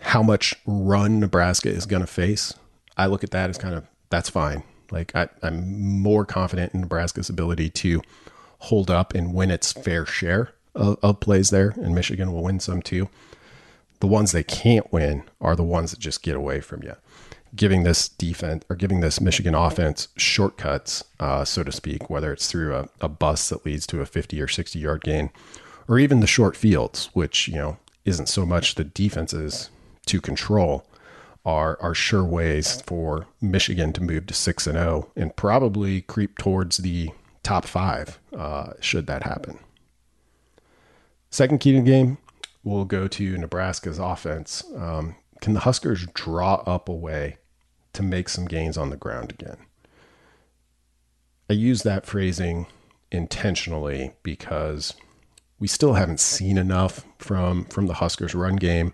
how 0.00 0.22
much 0.22 0.54
run 0.66 1.20
Nebraska 1.20 1.68
is 1.68 1.86
going 1.86 2.02
to 2.02 2.06
face. 2.06 2.54
I 2.96 3.06
look 3.06 3.24
at 3.24 3.30
that 3.30 3.50
as 3.50 3.58
kind 3.58 3.74
of 3.74 3.86
that's 4.10 4.30
fine. 4.30 4.62
Like 4.90 5.14
I, 5.14 5.28
I'm 5.42 6.00
more 6.00 6.24
confident 6.24 6.74
in 6.74 6.80
Nebraska's 6.80 7.28
ability 7.28 7.70
to 7.70 8.02
hold 8.60 8.90
up 8.90 9.14
and 9.14 9.34
win 9.34 9.50
its 9.50 9.72
fair 9.72 10.06
share 10.06 10.52
of, 10.74 10.98
of 11.02 11.20
plays 11.20 11.50
there, 11.50 11.70
and 11.76 11.94
Michigan 11.94 12.32
will 12.32 12.42
win 12.42 12.60
some 12.60 12.82
too. 12.82 13.08
The 14.00 14.06
ones 14.06 14.32
they 14.32 14.44
can't 14.44 14.90
win 14.92 15.24
are 15.40 15.56
the 15.56 15.64
ones 15.64 15.90
that 15.90 16.00
just 16.00 16.22
get 16.22 16.36
away 16.36 16.60
from 16.60 16.82
you, 16.82 16.94
giving 17.54 17.82
this 17.82 18.08
defense 18.08 18.64
or 18.70 18.76
giving 18.76 19.00
this 19.00 19.20
Michigan 19.20 19.54
offense 19.54 20.08
shortcuts, 20.16 21.04
uh, 21.18 21.44
so 21.44 21.64
to 21.64 21.72
speak, 21.72 22.08
whether 22.08 22.32
it's 22.32 22.50
through 22.50 22.74
a, 22.74 22.88
a 23.00 23.08
bus 23.08 23.48
that 23.48 23.66
leads 23.66 23.86
to 23.88 24.00
a 24.00 24.06
50 24.06 24.40
or 24.40 24.48
60 24.48 24.78
yard 24.78 25.02
gain, 25.02 25.30
or 25.88 25.98
even 25.98 26.20
the 26.20 26.26
short 26.26 26.56
fields, 26.56 27.10
which, 27.12 27.48
you 27.48 27.54
know, 27.54 27.78
isn't 28.04 28.28
so 28.28 28.46
much 28.46 28.76
the 28.76 28.84
defenses 28.84 29.70
to 30.08 30.20
control, 30.20 30.86
are, 31.44 31.78
are 31.80 31.94
sure 31.94 32.24
ways 32.24 32.82
for 32.82 33.26
Michigan 33.40 33.92
to 33.94 34.02
move 34.02 34.26
to 34.26 34.34
6 34.34 34.66
and 34.66 34.76
0 34.76 35.10
and 35.16 35.34
probably 35.36 36.02
creep 36.02 36.36
towards 36.38 36.78
the 36.78 37.10
top 37.42 37.64
five 37.64 38.18
uh, 38.36 38.72
should 38.80 39.06
that 39.06 39.22
happen. 39.22 39.58
Second 41.30 41.58
key 41.58 41.72
to 41.72 41.78
the 41.78 41.84
game 41.84 42.18
we'll 42.64 42.84
go 42.84 43.08
to 43.08 43.38
Nebraska's 43.38 43.98
offense. 43.98 44.62
Um, 44.76 45.16
can 45.40 45.54
the 45.54 45.60
Huskers 45.60 46.06
draw 46.14 46.56
up 46.66 46.88
a 46.88 46.94
way 46.94 47.38
to 47.94 48.02
make 48.02 48.28
some 48.28 48.44
gains 48.44 48.76
on 48.76 48.90
the 48.90 48.96
ground 48.96 49.32
again? 49.32 49.56
I 51.48 51.54
use 51.54 51.82
that 51.82 52.04
phrasing 52.04 52.66
intentionally 53.10 54.12
because 54.22 54.94
we 55.58 55.66
still 55.66 55.94
haven't 55.94 56.20
seen 56.20 56.58
enough 56.58 57.06
from 57.18 57.64
from 57.66 57.86
the 57.86 57.94
Huskers 57.94 58.34
run 58.34 58.56
game 58.56 58.92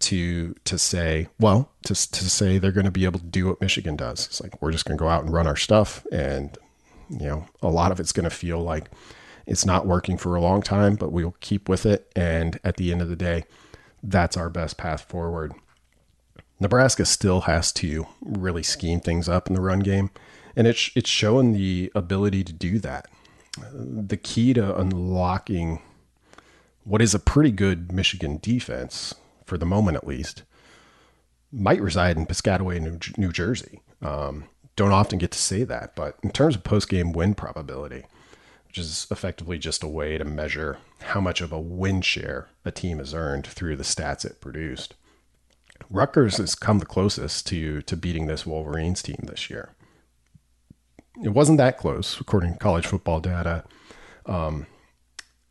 to 0.00 0.54
to 0.64 0.78
say, 0.78 1.28
well, 1.38 1.70
to 1.84 1.94
to 1.94 2.30
say 2.30 2.58
they're 2.58 2.72
going 2.72 2.84
to 2.84 2.90
be 2.90 3.04
able 3.04 3.18
to 3.20 3.26
do 3.26 3.46
what 3.46 3.60
Michigan 3.60 3.96
does. 3.96 4.26
It's 4.26 4.40
like 4.40 4.60
we're 4.60 4.72
just 4.72 4.84
going 4.84 4.96
to 4.98 5.02
go 5.02 5.08
out 5.08 5.22
and 5.22 5.32
run 5.32 5.46
our 5.46 5.56
stuff 5.56 6.06
and 6.10 6.56
you 7.10 7.26
know, 7.26 7.46
a 7.60 7.68
lot 7.68 7.90
of 7.90 7.98
it's 7.98 8.12
going 8.12 8.24
to 8.24 8.30
feel 8.30 8.60
like 8.60 8.90
it's 9.46 9.66
not 9.66 9.86
working 9.86 10.16
for 10.16 10.36
a 10.36 10.40
long 10.40 10.62
time, 10.62 10.94
but 10.94 11.10
we'll 11.10 11.34
keep 11.40 11.68
with 11.68 11.84
it. 11.84 12.10
And 12.14 12.60
at 12.62 12.76
the 12.76 12.92
end 12.92 13.02
of 13.02 13.08
the 13.08 13.16
day, 13.16 13.44
that's 14.02 14.36
our 14.36 14.48
best 14.48 14.76
path 14.76 15.02
forward. 15.02 15.52
Nebraska 16.60 17.04
still 17.04 17.42
has 17.42 17.72
to 17.72 18.06
really 18.20 18.62
scheme 18.62 19.00
things 19.00 19.28
up 19.28 19.48
in 19.48 19.54
the 19.54 19.60
run 19.60 19.80
game, 19.80 20.10
and 20.54 20.66
it's 20.66 20.90
it's 20.94 21.08
showing 21.08 21.52
the 21.52 21.90
ability 21.94 22.44
to 22.44 22.52
do 22.52 22.78
that. 22.80 23.08
The 23.72 24.16
key 24.16 24.52
to 24.54 24.76
unlocking 24.76 25.80
what 26.84 27.02
is 27.02 27.14
a 27.14 27.18
pretty 27.18 27.50
good 27.50 27.92
Michigan 27.92 28.38
defense 28.42 29.14
for 29.50 29.58
the 29.58 29.66
moment, 29.66 29.96
at 29.96 30.06
least, 30.06 30.44
might 31.50 31.82
reside 31.82 32.16
in 32.16 32.24
Piscataway, 32.24 32.80
New, 32.80 33.00
New 33.18 33.32
Jersey. 33.32 33.80
Um, 34.00 34.44
don't 34.76 34.92
often 34.92 35.18
get 35.18 35.32
to 35.32 35.38
say 35.38 35.64
that, 35.64 35.96
but 35.96 36.16
in 36.22 36.30
terms 36.30 36.54
of 36.54 36.62
post 36.62 36.88
game 36.88 37.10
win 37.10 37.34
probability, 37.34 38.04
which 38.68 38.78
is 38.78 39.08
effectively 39.10 39.58
just 39.58 39.82
a 39.82 39.88
way 39.88 40.16
to 40.18 40.24
measure 40.24 40.78
how 41.00 41.20
much 41.20 41.40
of 41.40 41.50
a 41.50 41.58
win 41.58 42.00
share 42.00 42.48
a 42.64 42.70
team 42.70 42.98
has 42.98 43.12
earned 43.12 43.44
through 43.44 43.74
the 43.74 43.82
stats 43.82 44.24
it 44.24 44.40
produced. 44.40 44.94
Rutgers 45.90 46.36
has 46.36 46.54
come 46.54 46.78
the 46.78 46.86
closest 46.86 47.48
to 47.48 47.82
to 47.82 47.96
beating 47.96 48.26
this 48.26 48.46
Wolverines 48.46 49.02
team 49.02 49.18
this 49.24 49.50
year. 49.50 49.70
It 51.24 51.30
wasn't 51.30 51.58
that 51.58 51.76
close, 51.76 52.20
according 52.20 52.52
to 52.52 52.58
college 52.60 52.86
football 52.86 53.18
data. 53.18 53.64
Um, 54.26 54.68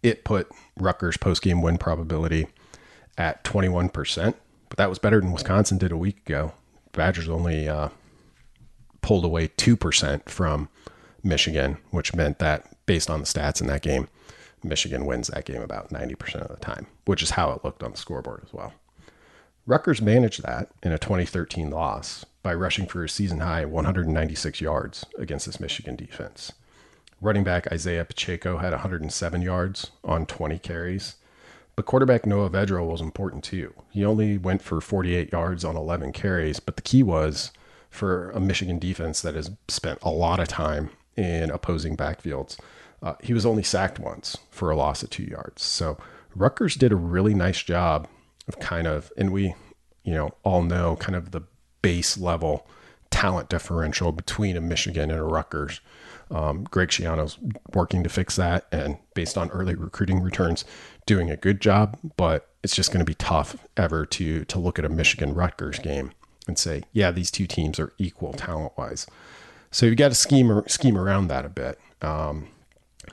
it 0.02 0.24
put 0.24 0.48
Rutgers 0.78 1.18
post 1.18 1.42
game 1.42 1.62
win 1.62 1.78
probability 1.78 2.48
at 3.20 3.44
21%, 3.44 4.34
but 4.70 4.78
that 4.78 4.90
was 4.90 4.98
better 4.98 5.20
than 5.20 5.34
Wisconsin 5.34 5.78
did 5.78 5.92
a 5.92 5.98
week 5.98 6.18
ago. 6.26 6.54
Badgers 6.94 7.30
only 7.30 7.68
uh, 7.68 7.90
pulled 9.02 9.26
away 9.26 9.50
2% 9.50 10.30
from 10.30 10.70
Michigan, 11.22 11.78
which 11.92 12.16
meant 12.16 12.40
that 12.40 12.66
based 12.86 13.10
on 13.10 13.20
the 13.20 13.26
stats 13.26 13.62
in 13.62 13.68
that 13.68 13.82
game, 13.82 14.08
Michigan 14.64 15.06
wins 15.06 15.28
that 15.28 15.46
game 15.46 15.62
about 15.62 15.90
90% 15.90 16.36
of 16.36 16.48
the 16.48 16.66
time, 16.66 16.88
which 17.06 17.22
is 17.22 17.32
how 17.32 17.52
it 17.52 17.64
looked 17.64 17.84
on 17.84 17.92
the 17.92 17.98
scoreboard 17.98 18.42
as 18.46 18.54
well. 18.54 18.74
Rutgers 19.66 20.02
managed 20.02 20.42
that 20.44 20.70
in 20.82 20.92
a 20.92 20.98
2013 20.98 21.70
loss 21.70 22.26
by 22.42 22.54
rushing 22.54 22.88
for 22.88 23.04
a 23.04 23.10
season 23.10 23.42
high 23.42 23.66
196 23.66 24.62
yards 24.62 25.06
against 25.18 25.46
this 25.46 25.60
Michigan 25.60 25.96
defense. 25.96 26.54
Running 27.22 27.44
back 27.44 27.72
Isaiah 27.72 28.06
Pacheco 28.06 28.58
had 28.58 28.72
107 28.72 29.42
yards 29.42 29.92
on 30.04 30.26
20 30.26 30.58
carries, 30.60 31.16
but 31.80 31.86
quarterback 31.86 32.26
Noah 32.26 32.50
Vedral 32.50 32.88
was 32.88 33.00
important 33.00 33.42
too. 33.42 33.74
He 33.90 34.04
only 34.04 34.38
went 34.38 34.62
for 34.62 34.82
48 34.82 35.32
yards 35.32 35.64
on 35.64 35.78
11 35.78 36.12
carries, 36.12 36.60
but 36.60 36.76
the 36.76 36.82
key 36.82 37.04
was 37.04 37.52
for 37.90 38.32
a 38.32 38.40
Michigan 38.42 38.80
defense 38.80 39.22
that 39.22 39.34
has 39.34 39.52
spent 39.70 39.98
a 40.02 40.10
lot 40.10 40.42
of 40.42 40.50
time 40.50 40.90
in 41.16 41.50
opposing 41.50 41.96
backfields. 41.96 42.60
Uh, 43.02 43.14
he 43.24 43.34
was 43.34 43.46
only 43.46 43.64
sacked 43.64 43.98
once 43.98 44.38
for 44.52 44.70
a 44.70 44.76
loss 44.76 45.04
of 45.04 45.10
two 45.10 45.24
yards. 45.24 45.64
So 45.64 45.98
Rutgers 46.36 46.76
did 46.76 46.92
a 46.92 46.98
really 46.98 47.34
nice 47.34 47.64
job 47.64 48.10
of 48.50 48.60
kind 48.60 48.86
of, 48.86 49.14
and 49.16 49.32
we, 49.32 49.56
you 50.04 50.14
know, 50.14 50.32
all 50.44 50.64
know 50.64 50.98
kind 50.98 51.16
of 51.16 51.32
the 51.32 51.44
base 51.82 52.18
level 52.18 52.68
talent 53.10 53.50
differential 53.50 54.12
between 54.12 54.58
a 54.58 54.62
Michigan 54.62 55.10
and 55.10 55.20
a 55.20 55.24
Rutgers. 55.24 55.80
Um, 56.32 56.66
Greg 56.66 56.90
Schiano's 56.90 57.38
working 57.74 58.04
to 58.04 58.10
fix 58.10 58.36
that, 58.36 58.68
and 58.72 58.98
based 59.16 59.38
on 59.38 59.50
early 59.50 59.76
recruiting 59.76 60.22
returns, 60.22 60.64
doing 61.10 61.32
a 61.32 61.36
good 61.36 61.60
job. 61.60 61.98
But 62.16 62.48
it's 62.64 62.76
just 62.76 62.92
going 62.92 63.00
to 63.00 63.06
be 63.06 63.16
tough 63.16 63.58
ever 63.76 64.06
to 64.06 64.46
to 64.46 64.60
look 64.60 64.78
at 64.78 64.86
a 64.86 64.90
Michigan 64.90 65.34
Rutgers 65.34 65.80
game 65.80 66.12
and 66.48 66.58
say, 66.58 66.84
yeah, 66.94 67.12
these 67.12 67.32
two 67.32 67.48
teams 67.48 67.80
are 67.80 67.94
equal 67.98 68.34
talent 68.34 68.74
wise. 68.78 69.08
So 69.72 69.86
you've 69.86 69.98
got 69.98 70.10
to 70.10 70.16
scheme 70.16 70.62
scheme 70.68 70.98
around 70.98 71.28
that 71.28 71.46
a 71.46 71.50
bit. 71.50 71.80
Um, 72.02 72.48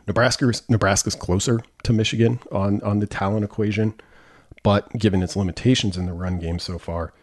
Nebraska 0.07 0.53
Nebraska's 0.69 1.15
closer 1.15 1.61
to 1.85 1.93
Michigan 1.93 2.39
on 2.53 2.83
on 2.83 2.99
the 2.99 3.07
talent 3.07 3.45
equation, 3.45 3.95
but 4.63 4.93
given 4.93 5.23
its 5.23 5.37
limitations 5.37 5.97
in 5.97 6.05
the 6.05 6.13
run 6.13 6.39
game 6.39 6.59
so 6.59 6.79
far, 6.79 7.15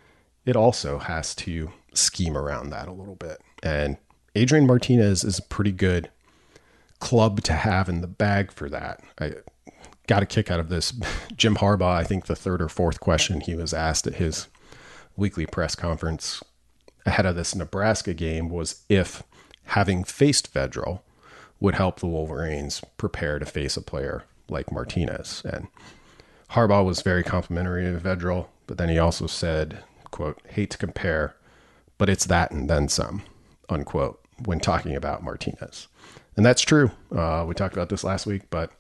it 0.45 0.55
also 0.55 0.97
has 0.97 1.35
to 1.35 1.71
scheme 1.93 2.35
around 2.35 2.71
that 2.71 2.87
a 2.87 2.93
little 2.93 3.15
bit. 3.15 3.39
And 3.61 3.97
Adrian 4.35 4.65
Martinez 4.65 5.23
is 5.23 5.37
a 5.37 5.43
pretty 5.43 5.71
good 5.71 6.09
club 6.99 7.41
to 7.41 7.53
have 7.53 7.89
in 7.89 8.01
the 8.01 8.07
bag 8.07 8.51
for 8.51 8.69
that. 8.69 9.01
I 9.19 9.33
got 10.07 10.23
a 10.23 10.25
kick 10.25 10.51
out 10.51 10.59
of 10.59 10.69
this. 10.69 10.93
Jim 11.35 11.55
Harbaugh, 11.55 11.95
I 11.95 12.03
think 12.03 12.25
the 12.25 12.35
third 12.35 12.61
or 12.61 12.69
fourth 12.69 12.99
question 12.99 13.41
he 13.41 13.55
was 13.55 13.73
asked 13.73 14.07
at 14.07 14.15
his 14.15 14.47
weekly 15.15 15.45
press 15.45 15.75
conference 15.75 16.41
ahead 17.05 17.25
of 17.25 17.35
this 17.35 17.55
Nebraska 17.55 18.13
game 18.13 18.49
was 18.49 18.83
if 18.89 19.23
having 19.65 20.03
faced 20.03 20.53
Vedral 20.53 21.01
would 21.59 21.75
help 21.75 21.99
the 21.99 22.07
Wolverines 22.07 22.81
prepare 22.97 23.39
to 23.39 23.45
face 23.45 23.77
a 23.77 23.81
player 23.81 24.23
like 24.49 24.71
Martinez. 24.71 25.41
And 25.45 25.67
Harbaugh 26.51 26.85
was 26.85 27.01
very 27.01 27.23
complimentary 27.23 27.87
of 27.87 28.03
Vedral, 28.03 28.47
but 28.67 28.77
then 28.77 28.89
he 28.89 28.99
also 28.99 29.27
said, 29.27 29.79
quote, 30.11 30.41
hate 30.49 30.71
to 30.71 30.77
compare, 30.77 31.35
but 31.97 32.09
it's 32.09 32.25
that 32.25 32.51
and 32.51 32.69
then 32.69 32.89
some, 32.89 33.23
unquote, 33.69 34.19
when 34.45 34.59
talking 34.59 34.95
about 34.95 35.23
Martinez. 35.23 35.87
And 36.35 36.45
that's 36.45 36.61
true. 36.61 36.91
Uh, 37.15 37.45
we 37.47 37.53
talked 37.53 37.73
about 37.73 37.89
this 37.89 38.03
last 38.03 38.25
week, 38.25 38.43
but 38.49 38.71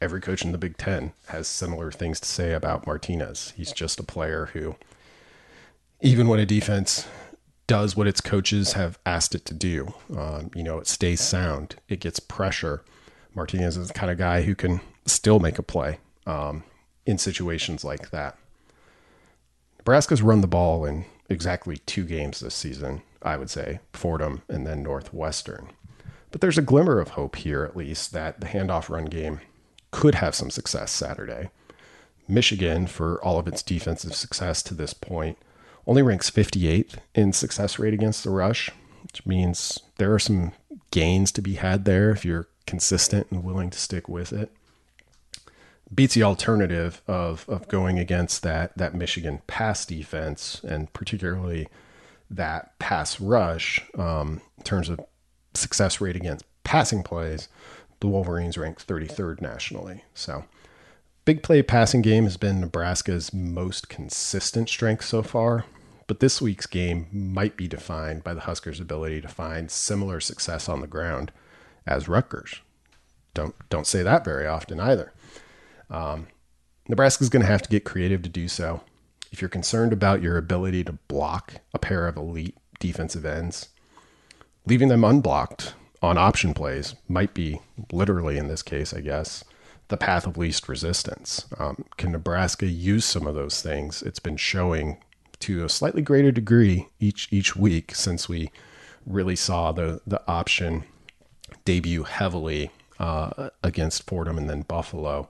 every 0.00 0.20
coach 0.20 0.44
in 0.44 0.52
the 0.52 0.58
Big 0.58 0.76
Ten 0.76 1.12
has 1.28 1.48
similar 1.48 1.90
things 1.90 2.20
to 2.20 2.28
say 2.28 2.52
about 2.52 2.86
Martinez. 2.86 3.52
He's 3.56 3.72
just 3.72 4.00
a 4.00 4.04
player 4.04 4.50
who, 4.52 4.76
even 6.00 6.28
when 6.28 6.40
a 6.40 6.46
defense 6.46 7.06
does 7.66 7.96
what 7.96 8.06
its 8.06 8.20
coaches 8.20 8.74
have 8.74 8.98
asked 9.04 9.34
it 9.34 9.44
to 9.46 9.54
do. 9.54 9.92
Um, 10.16 10.50
you 10.54 10.62
know, 10.62 10.78
it 10.78 10.86
stays 10.86 11.20
sound, 11.20 11.76
it 11.88 12.00
gets 12.00 12.20
pressure. 12.20 12.84
Martinez 13.34 13.76
is 13.76 13.88
the 13.88 13.94
kind 13.94 14.10
of 14.10 14.18
guy 14.18 14.42
who 14.42 14.54
can 14.54 14.80
still 15.04 15.40
make 15.40 15.58
a 15.58 15.62
play 15.62 15.98
um, 16.26 16.62
in 17.04 17.18
situations 17.18 17.84
like 17.84 18.10
that. 18.10 18.38
Nebraska's 19.78 20.22
run 20.22 20.40
the 20.40 20.46
ball 20.46 20.84
in 20.84 21.04
exactly 21.28 21.78
two 21.78 22.04
games 22.04 22.40
this 22.40 22.54
season, 22.54 23.02
I 23.22 23.36
would 23.36 23.50
say 23.50 23.80
Fordham 23.92 24.42
and 24.48 24.66
then 24.66 24.82
Northwestern. 24.82 25.70
But 26.30 26.40
there's 26.40 26.58
a 26.58 26.62
glimmer 26.62 26.98
of 26.98 27.10
hope 27.10 27.36
here, 27.36 27.64
at 27.64 27.76
least, 27.76 28.12
that 28.12 28.40
the 28.40 28.46
handoff 28.46 28.88
run 28.88 29.06
game 29.06 29.40
could 29.96 30.16
have 30.16 30.34
some 30.34 30.50
success 30.50 30.92
Saturday. 30.92 31.48
Michigan, 32.28 32.86
for 32.86 33.18
all 33.24 33.38
of 33.38 33.48
its 33.48 33.62
defensive 33.62 34.14
success 34.14 34.62
to 34.62 34.74
this 34.74 34.92
point, 34.92 35.38
only 35.86 36.02
ranks 36.02 36.30
58th 36.30 36.96
in 37.14 37.32
success 37.32 37.78
rate 37.78 37.94
against 37.94 38.22
the 38.22 38.28
rush, 38.28 38.70
which 39.04 39.24
means 39.24 39.78
there 39.96 40.12
are 40.12 40.18
some 40.18 40.52
gains 40.90 41.32
to 41.32 41.40
be 41.40 41.54
had 41.54 41.86
there 41.86 42.10
if 42.10 42.26
you're 42.26 42.46
consistent 42.66 43.28
and 43.30 43.42
willing 43.42 43.70
to 43.70 43.78
stick 43.78 44.06
with 44.06 44.34
it. 44.34 44.52
Beats 45.94 46.12
the 46.12 46.24
alternative 46.24 47.00
of 47.06 47.46
of 47.48 47.66
going 47.68 47.98
against 47.98 48.42
that 48.42 48.76
that 48.76 48.94
Michigan 48.94 49.40
pass 49.46 49.86
defense 49.86 50.60
and 50.62 50.92
particularly 50.92 51.68
that 52.28 52.78
pass 52.78 53.18
rush 53.18 53.82
um, 53.96 54.42
in 54.58 54.64
terms 54.64 54.90
of 54.90 55.00
success 55.54 56.02
rate 56.02 56.16
against 56.16 56.44
passing 56.64 57.02
plays. 57.02 57.48
The 58.00 58.08
Wolverines 58.08 58.58
rank 58.58 58.84
33rd 58.84 59.40
nationally. 59.40 60.04
So 60.14 60.44
big 61.24 61.42
play 61.42 61.62
passing 61.62 62.02
game 62.02 62.24
has 62.24 62.36
been 62.36 62.60
Nebraska's 62.60 63.32
most 63.32 63.88
consistent 63.88 64.68
strength 64.68 65.04
so 65.04 65.22
far. 65.22 65.64
But 66.06 66.20
this 66.20 66.40
week's 66.40 66.66
game 66.66 67.08
might 67.10 67.56
be 67.56 67.66
defined 67.66 68.22
by 68.22 68.34
the 68.34 68.42
Huskers' 68.42 68.78
ability 68.78 69.20
to 69.22 69.28
find 69.28 69.70
similar 69.70 70.20
success 70.20 70.68
on 70.68 70.80
the 70.80 70.86
ground 70.86 71.32
as 71.86 72.08
Rutgers. 72.08 72.60
Don't 73.34 73.54
don't 73.68 73.86
say 73.86 74.02
that 74.02 74.24
very 74.24 74.46
often 74.46 74.78
either. 74.78 75.12
Um, 75.90 76.28
Nebraska's 76.88 77.28
going 77.28 77.42
to 77.42 77.50
have 77.50 77.62
to 77.62 77.68
get 77.68 77.84
creative 77.84 78.22
to 78.22 78.28
do 78.28 78.46
so. 78.46 78.82
If 79.32 79.42
you're 79.42 79.48
concerned 79.48 79.92
about 79.92 80.22
your 80.22 80.36
ability 80.36 80.84
to 80.84 80.92
block 81.08 81.54
a 81.74 81.78
pair 81.78 82.06
of 82.06 82.16
elite 82.16 82.56
defensive 82.78 83.26
ends, 83.26 83.68
leaving 84.64 84.88
them 84.88 85.04
unblocked 85.04 85.74
on 86.02 86.18
option 86.18 86.54
plays 86.54 86.94
might 87.08 87.34
be 87.34 87.60
literally 87.92 88.36
in 88.36 88.48
this 88.48 88.62
case, 88.62 88.92
I 88.92 89.00
guess, 89.00 89.44
the 89.88 89.96
path 89.96 90.26
of 90.26 90.36
least 90.36 90.68
resistance. 90.68 91.46
Um, 91.58 91.84
can 91.96 92.12
Nebraska 92.12 92.66
use 92.66 93.04
some 93.04 93.26
of 93.26 93.34
those 93.34 93.62
things? 93.62 94.02
It's 94.02 94.18
been 94.18 94.36
showing 94.36 94.98
to 95.40 95.64
a 95.64 95.68
slightly 95.68 96.02
greater 96.02 96.32
degree 96.32 96.88
each 96.98 97.28
each 97.30 97.54
week 97.54 97.94
since 97.94 98.28
we 98.28 98.50
really 99.06 99.36
saw 99.36 99.72
the 99.72 100.00
the 100.06 100.22
option 100.26 100.84
debut 101.64 102.04
heavily 102.04 102.70
uh, 102.98 103.50
against 103.62 104.04
Fordham 104.04 104.38
and 104.38 104.48
then 104.48 104.62
Buffalo. 104.62 105.28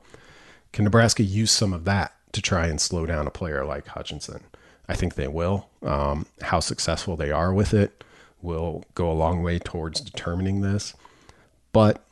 Can 0.73 0.85
Nebraska 0.85 1.23
use 1.23 1.51
some 1.51 1.73
of 1.73 1.85
that 1.85 2.13
to 2.33 2.43
try 2.43 2.67
and 2.67 2.81
slow 2.81 3.07
down 3.07 3.27
a 3.27 3.31
player 3.31 3.65
like 3.65 3.87
Hutchinson? 3.89 4.45
I 4.89 4.95
think 4.95 5.15
they 5.15 5.29
will. 5.29 5.69
Um, 5.83 6.27
how 6.43 6.61
successful 6.61 7.17
they 7.17 7.31
are 7.31 7.53
with 7.53 7.75
it 7.75 8.05
will 8.43 8.85
go 8.95 9.11
a 9.11 9.15
long 9.15 9.43
way 9.43 9.59
towards 9.59 10.01
determining 10.01 10.61
this. 10.61 10.95
But 11.73 12.03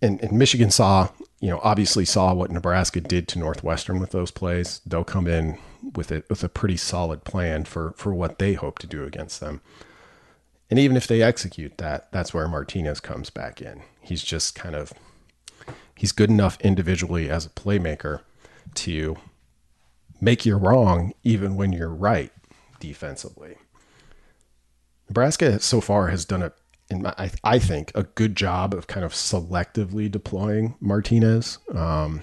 and, 0.00 0.20
and 0.20 0.32
Michigan 0.32 0.70
saw, 0.70 1.10
you 1.40 1.48
know, 1.48 1.60
obviously 1.62 2.04
saw 2.04 2.34
what 2.34 2.50
Nebraska 2.50 3.00
did 3.00 3.28
to 3.28 3.38
Northwestern 3.38 4.00
with 4.00 4.10
those 4.10 4.32
plays. 4.32 4.80
They'll 4.84 5.04
come 5.04 5.28
in 5.28 5.58
with 5.94 6.10
it 6.10 6.28
with 6.28 6.42
a 6.42 6.48
pretty 6.48 6.76
solid 6.76 7.24
plan 7.24 7.64
for 7.64 7.92
for 7.96 8.12
what 8.12 8.38
they 8.38 8.54
hope 8.54 8.78
to 8.80 8.86
do 8.86 9.04
against 9.04 9.40
them. 9.40 9.60
And 10.70 10.78
even 10.78 10.96
if 10.96 11.06
they 11.06 11.22
execute 11.22 11.78
that, 11.78 12.10
that's 12.12 12.32
where 12.32 12.48
Martinez 12.48 13.00
comes 13.00 13.28
back 13.28 13.60
in. 13.60 13.82
He's 14.00 14.22
just 14.22 14.54
kind 14.54 14.74
of 14.74 14.92
he's 15.94 16.12
good 16.12 16.30
enough 16.30 16.58
individually 16.60 17.30
as 17.30 17.46
a 17.46 17.50
playmaker 17.50 18.20
to 18.74 19.16
make 20.20 20.46
you 20.46 20.56
wrong 20.56 21.12
even 21.22 21.56
when 21.56 21.72
you're 21.72 21.88
right 21.88 22.32
defensively. 22.80 23.56
Nebraska 25.12 25.60
so 25.60 25.82
far 25.82 26.08
has 26.08 26.24
done 26.24 26.42
a 26.42 26.52
in 26.88 27.02
my, 27.02 27.14
I, 27.18 27.30
I 27.44 27.58
think 27.58 27.92
a 27.94 28.04
good 28.04 28.34
job 28.34 28.72
of 28.72 28.86
kind 28.86 29.04
of 29.04 29.12
selectively 29.12 30.10
deploying 30.10 30.74
Martinez. 30.80 31.58
Um, 31.74 32.22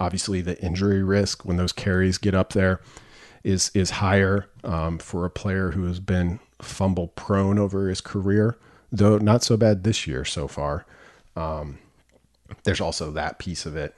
obviously 0.00 0.40
the 0.40 0.60
injury 0.60 1.04
risk 1.04 1.44
when 1.44 1.56
those 1.56 1.72
carries 1.72 2.18
get 2.18 2.34
up 2.34 2.52
there 2.52 2.80
is 3.44 3.70
is 3.74 3.90
higher 3.90 4.48
um, 4.64 4.98
for 4.98 5.24
a 5.24 5.30
player 5.30 5.70
who 5.70 5.84
has 5.84 6.00
been 6.00 6.40
fumble 6.60 7.08
prone 7.08 7.60
over 7.60 7.88
his 7.88 8.00
career, 8.00 8.58
though 8.90 9.18
not 9.18 9.44
so 9.44 9.56
bad 9.56 9.84
this 9.84 10.04
year 10.08 10.24
so 10.24 10.48
far. 10.48 10.84
Um, 11.36 11.78
there's 12.64 12.80
also 12.80 13.12
that 13.12 13.38
piece 13.38 13.66
of 13.66 13.76
it. 13.76 13.94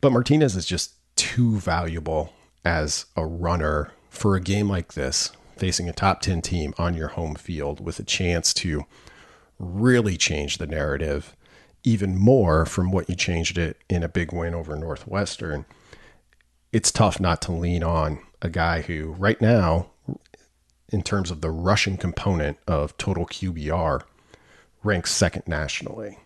But 0.00 0.10
Martinez 0.10 0.56
is 0.56 0.66
just 0.66 0.94
too 1.14 1.60
valuable 1.60 2.32
as 2.64 3.06
a 3.14 3.24
runner 3.24 3.92
for 4.10 4.34
a 4.34 4.40
game 4.40 4.68
like 4.68 4.94
this, 4.94 5.30
facing 5.56 5.88
a 5.88 5.92
top 5.92 6.20
10 6.20 6.42
team 6.42 6.74
on 6.78 6.94
your 6.94 7.08
home 7.08 7.34
field 7.34 7.80
with 7.80 7.98
a 7.98 8.04
chance 8.04 8.52
to 8.54 8.84
really 9.58 10.16
change 10.16 10.58
the 10.58 10.66
narrative 10.66 11.34
even 11.86 12.18
more 12.18 12.66
from 12.66 12.90
what 12.90 13.08
you 13.08 13.14
changed 13.14 13.56
it 13.56 13.78
in 13.88 14.02
a 14.02 14.08
big 14.08 14.32
win 14.32 14.54
over 14.54 14.74
Northwestern. 14.74 15.64
It's 16.72 16.90
tough 16.90 17.20
not 17.20 17.40
to 17.42 17.52
lean 17.52 17.84
on 17.84 18.18
a 18.42 18.50
guy 18.50 18.82
who, 18.82 19.12
right 19.12 19.40
now, 19.40 19.90
in 20.92 21.02
terms 21.02 21.30
of 21.30 21.40
the 21.40 21.50
rushing 21.50 21.96
component 21.96 22.58
of 22.66 22.96
total 22.98 23.24
QBR, 23.24 24.02
ranks 24.82 25.12
second 25.12 25.44
nationally. 25.46 26.18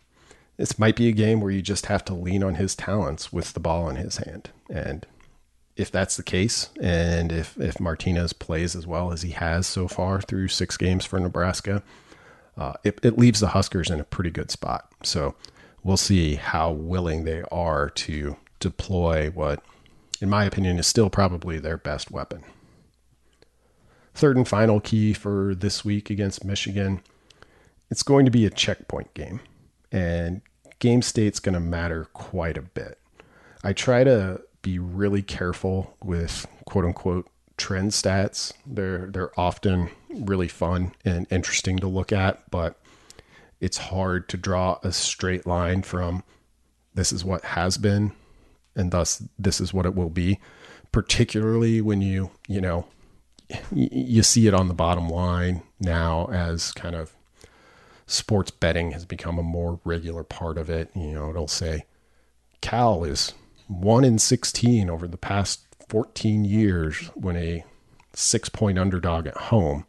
This 0.56 0.78
might 0.78 0.96
be 0.96 1.08
a 1.08 1.12
game 1.12 1.40
where 1.40 1.50
you 1.50 1.62
just 1.62 1.86
have 1.86 2.04
to 2.06 2.14
lean 2.14 2.42
on 2.42 2.54
his 2.54 2.74
talents 2.74 3.30
with 3.30 3.52
the 3.52 3.60
ball 3.60 3.88
in 3.88 3.96
his 3.96 4.16
hand. 4.16 4.50
And 4.70 5.06
if 5.76 5.90
that's 5.90 6.16
the 6.16 6.22
case, 6.22 6.70
and 6.80 7.32
if, 7.32 7.58
if 7.58 7.80
Martinez 7.80 8.32
plays 8.32 8.76
as 8.76 8.86
well 8.86 9.12
as 9.12 9.22
he 9.22 9.30
has 9.30 9.66
so 9.66 9.88
far 9.88 10.20
through 10.20 10.48
six 10.48 10.76
games 10.76 11.04
for 11.04 11.18
Nebraska, 11.18 11.82
uh, 12.56 12.74
it, 12.84 12.98
it 13.02 13.18
leaves 13.18 13.40
the 13.40 13.48
Huskers 13.48 13.90
in 13.90 14.00
a 14.00 14.04
pretty 14.04 14.30
good 14.30 14.50
spot. 14.50 14.90
So 15.02 15.34
we'll 15.82 15.96
see 15.96 16.34
how 16.34 16.72
willing 16.72 17.24
they 17.24 17.42
are 17.50 17.88
to 17.90 18.36
deploy 18.58 19.30
what, 19.30 19.62
in 20.20 20.28
my 20.28 20.44
opinion, 20.44 20.78
is 20.78 20.86
still 20.86 21.08
probably 21.08 21.58
their 21.58 21.78
best 21.78 22.10
weapon. 22.10 22.44
Third 24.12 24.36
and 24.36 24.46
final 24.46 24.80
key 24.80 25.14
for 25.14 25.54
this 25.54 25.84
week 25.84 26.10
against 26.10 26.44
Michigan 26.44 27.00
it's 27.90 28.02
going 28.02 28.24
to 28.24 28.30
be 28.30 28.46
a 28.46 28.50
checkpoint 28.50 29.12
game. 29.14 29.40
And 29.90 30.42
game 30.78 31.02
state's 31.02 31.40
going 31.40 31.54
to 31.54 31.60
matter 31.60 32.06
quite 32.12 32.56
a 32.56 32.62
bit. 32.62 32.98
I 33.64 33.72
try 33.72 34.04
to 34.04 34.40
be 34.62 34.78
really 34.78 35.22
careful 35.22 35.96
with 36.02 36.46
quote 36.64 36.84
unquote 36.84 37.28
trend 37.56 37.90
stats. 37.92 38.52
They're 38.66 39.06
they're 39.06 39.38
often 39.38 39.90
really 40.10 40.48
fun 40.48 40.92
and 41.04 41.26
interesting 41.30 41.78
to 41.78 41.86
look 41.86 42.12
at, 42.12 42.50
but 42.50 42.80
it's 43.60 43.76
hard 43.78 44.28
to 44.30 44.36
draw 44.36 44.78
a 44.82 44.92
straight 44.92 45.46
line 45.46 45.82
from 45.82 46.22
this 46.94 47.12
is 47.12 47.24
what 47.24 47.44
has 47.44 47.78
been 47.78 48.12
and 48.74 48.90
thus 48.90 49.22
this 49.38 49.60
is 49.60 49.72
what 49.72 49.86
it 49.86 49.94
will 49.94 50.10
be, 50.10 50.38
particularly 50.92 51.80
when 51.80 52.00
you, 52.00 52.30
you 52.48 52.60
know, 52.60 52.86
you 53.72 54.22
see 54.22 54.46
it 54.46 54.54
on 54.54 54.68
the 54.68 54.74
bottom 54.74 55.08
line 55.08 55.62
now 55.80 56.26
as 56.32 56.72
kind 56.72 56.94
of 56.94 57.14
sports 58.06 58.50
betting 58.50 58.92
has 58.92 59.04
become 59.04 59.38
a 59.38 59.42
more 59.42 59.80
regular 59.84 60.22
part 60.24 60.56
of 60.56 60.70
it. 60.70 60.90
You 60.94 61.12
know, 61.12 61.30
it'll 61.30 61.48
say 61.48 61.84
Cal 62.60 63.04
is 63.04 63.32
one 63.70 64.04
in 64.04 64.18
16 64.18 64.90
over 64.90 65.06
the 65.06 65.16
past 65.16 65.60
14 65.88 66.44
years 66.44 67.06
when 67.14 67.36
a 67.36 67.64
six 68.12 68.48
point 68.48 68.78
underdog 68.78 69.26
at 69.26 69.36
home, 69.36 69.86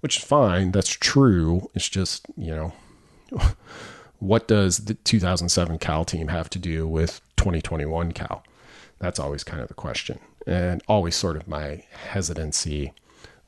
which 0.00 0.18
is 0.18 0.24
fine. 0.24 0.70
That's 0.70 0.88
true. 0.90 1.68
It's 1.74 1.88
just, 1.88 2.26
you 2.36 2.54
know, 2.54 2.72
what 4.20 4.46
does 4.46 4.78
the 4.78 4.94
2007 4.94 5.78
Cal 5.78 6.04
team 6.04 6.28
have 6.28 6.48
to 6.50 6.58
do 6.58 6.86
with 6.86 7.20
2021 7.36 8.12
Cal? 8.12 8.44
That's 9.00 9.18
always 9.18 9.42
kind 9.42 9.62
of 9.62 9.68
the 9.68 9.74
question. 9.74 10.20
And 10.46 10.82
always 10.86 11.16
sort 11.16 11.36
of 11.36 11.48
my 11.48 11.84
hesitancy 11.90 12.92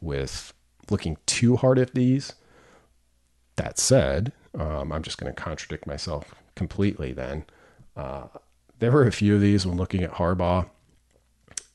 with 0.00 0.52
looking 0.90 1.16
too 1.26 1.56
hard 1.56 1.78
at 1.78 1.94
these 1.94 2.34
that 3.56 3.78
said, 3.78 4.32
um, 4.58 4.90
I'm 4.90 5.02
just 5.02 5.18
going 5.18 5.32
to 5.32 5.40
contradict 5.40 5.86
myself 5.86 6.34
completely 6.56 7.12
then. 7.12 7.44
Uh, 7.96 8.26
there 8.80 8.90
were 8.90 9.06
a 9.06 9.12
few 9.12 9.36
of 9.36 9.40
these 9.40 9.66
when 9.66 9.76
looking 9.76 10.02
at 10.02 10.14
Harbaugh 10.14 10.68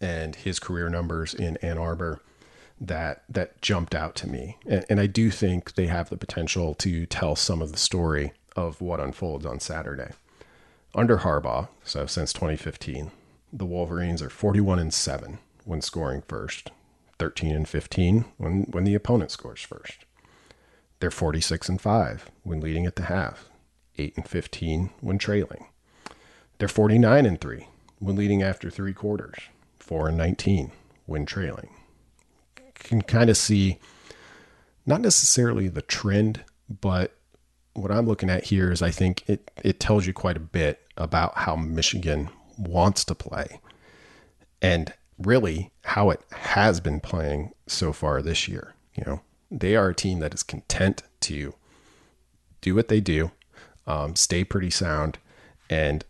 and 0.02 0.36
his 0.36 0.60
career 0.60 0.90
numbers 0.90 1.34
in 1.34 1.58
Ann 1.58 1.78
Arbor 1.78 2.20
that 2.82 3.24
that 3.30 3.62
jumped 3.62 3.96
out 3.96 4.16
to 4.16 4.28
me. 4.28 4.58
And, 4.66 4.84
and, 4.90 5.00
I 5.00 5.08
do 5.08 5.32
think 5.32 5.76
they 5.76 5.88
have 5.88 6.10
the 6.10 6.18
potential 6.18 6.74
to 6.76 7.06
tell 7.06 7.38
some 7.38 7.62
of 7.62 7.72
the 7.72 7.78
story 7.78 8.34
of 8.56 8.82
what 8.82 9.00
unfolds 9.00 9.46
on 9.46 9.62
Saturday. 9.62 10.12
Under 10.94 11.20
Harbaugh, 11.20 11.70
so 11.86 12.06
since 12.06 12.34
2015, 12.34 13.12
the 13.54 13.66
Wolverines 13.66 14.22
are 14.22 14.30
41 14.30 14.80
and 14.80 14.94
7 14.94 15.40
when 15.64 15.82
scoring 15.82 16.24
first, 16.28 16.72
13 17.18 17.56
and 17.56 17.68
15 17.68 18.26
when 18.38 18.64
when 18.64 18.84
the 18.84 18.96
opponent 18.96 19.32
scores 19.32 19.62
first. 19.62 20.06
They're 21.00 21.12
46 21.12 21.70
and 21.70 21.80
5 21.80 22.32
when 22.44 22.60
leading 22.60 22.86
at 22.86 22.96
the 22.98 23.04
half, 23.04 23.50
8 23.98 24.18
and 24.18 24.28
15 24.28 24.90
when 25.00 25.18
trailing. 25.18 25.68
They're 26.58 26.68
49 26.68 27.26
and 27.26 27.40
3 27.40 27.68
when 28.00 28.16
leading 28.16 28.44
after 28.44 28.70
3 28.70 28.94
quarters, 28.94 29.36
4 29.80 30.10
and 30.10 30.18
19 30.18 30.72
when 31.06 31.26
trailing. 31.26 31.70
Can 32.76 33.02
kind 33.02 33.30
of 33.30 33.38
see 33.38 33.80
not 34.86 35.02
necessarily 35.02 35.68
the 35.68 35.82
trend, 35.82 36.44
but 36.70 37.18
what 37.74 37.92
I'm 37.92 38.06
looking 38.06 38.30
at 38.30 38.46
here 38.46 38.72
is 38.72 38.82
I 38.82 38.92
think 38.92 39.28
it 39.28 39.52
it 39.64 39.80
tells 39.80 40.06
you 40.06 40.14
quite 40.14 40.38
a 40.38 40.42
bit 40.42 40.82
about 40.98 41.38
how 41.40 41.56
Michigan 41.56 42.30
wants 42.58 43.04
to 43.06 43.16
play 43.16 43.60
and 44.62 44.94
really 45.18 45.72
how 45.84 46.10
it 46.10 46.22
has 46.32 46.80
been 46.80 47.00
playing 47.00 47.52
so 47.68 47.92
far 47.92 48.22
this 48.22 48.48
year, 48.48 48.76
you 48.94 49.04
know 49.06 49.22
they 49.52 49.76
are 49.76 49.90
a 49.90 49.96
team 49.96 50.20
that 50.20 50.34
is 50.34 50.44
content 50.44 51.04
to 51.22 51.54
do 52.62 52.76
what 52.76 52.88
they 52.88 53.00
do, 53.00 53.32
um, 53.88 54.16
stay 54.16 54.44
pretty 54.44 54.70
sound, 54.70 55.18
and 55.70 56.04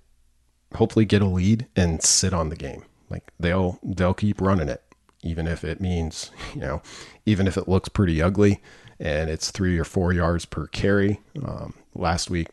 hopefully 0.76 1.06
get 1.06 1.22
a 1.22 1.26
lead 1.26 1.68
and 1.76 2.02
sit 2.04 2.34
on 2.34 2.50
the 2.50 2.56
game. 2.56 2.84
Like 3.10 3.32
they'll 3.40 3.80
they'll 3.84 4.14
keep 4.14 4.42
running 4.42 4.70
it, 4.70 4.84
even 5.24 5.48
if 5.48 5.64
it 5.64 5.80
means 5.80 6.32
you 6.54 6.62
know, 6.62 6.82
even 7.26 7.48
if 7.48 7.58
it 7.58 7.68
looks 7.68 7.90
pretty 7.90 8.22
ugly 8.22 8.62
and 9.00 9.30
it's 9.30 9.52
three 9.52 9.78
or 9.78 9.84
four 9.84 10.14
yards 10.14 10.46
per 10.46 10.68
carry. 10.68 11.20
Um, 11.44 11.74
last 11.94 12.30
week, 12.30 12.48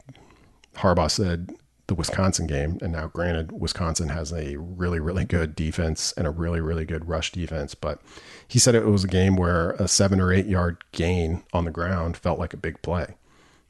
Harbaugh 0.75 1.11
said 1.11 1.55
the 1.87 1.95
Wisconsin 1.95 2.47
game. 2.47 2.79
And 2.81 2.93
now, 2.93 3.09
granted, 3.09 3.53
Wisconsin 3.53 4.09
has 4.09 4.33
a 4.33 4.57
really, 4.57 4.99
really 4.99 5.25
good 5.25 5.55
defense 5.55 6.13
and 6.17 6.27
a 6.27 6.31
really, 6.31 6.61
really 6.61 6.85
good 6.85 7.09
rush 7.09 7.33
defense. 7.33 7.75
But 7.75 8.01
he 8.49 8.59
said 8.59 8.75
it 8.75 8.87
was 8.87 9.05
a 9.05 9.09
game 9.09 9.37
where 9.37 9.73
a 9.73 9.87
seven 9.89 10.21
or 10.21 10.33
eight 10.33 10.47
yard 10.47 10.83
gain 10.93 11.43
on 11.53 11.65
the 11.65 11.71
ground 11.71 12.17
felt 12.17 12.39
like 12.39 12.55
a 12.55 12.59
big 12.59 12.81
play. 12.83 13.15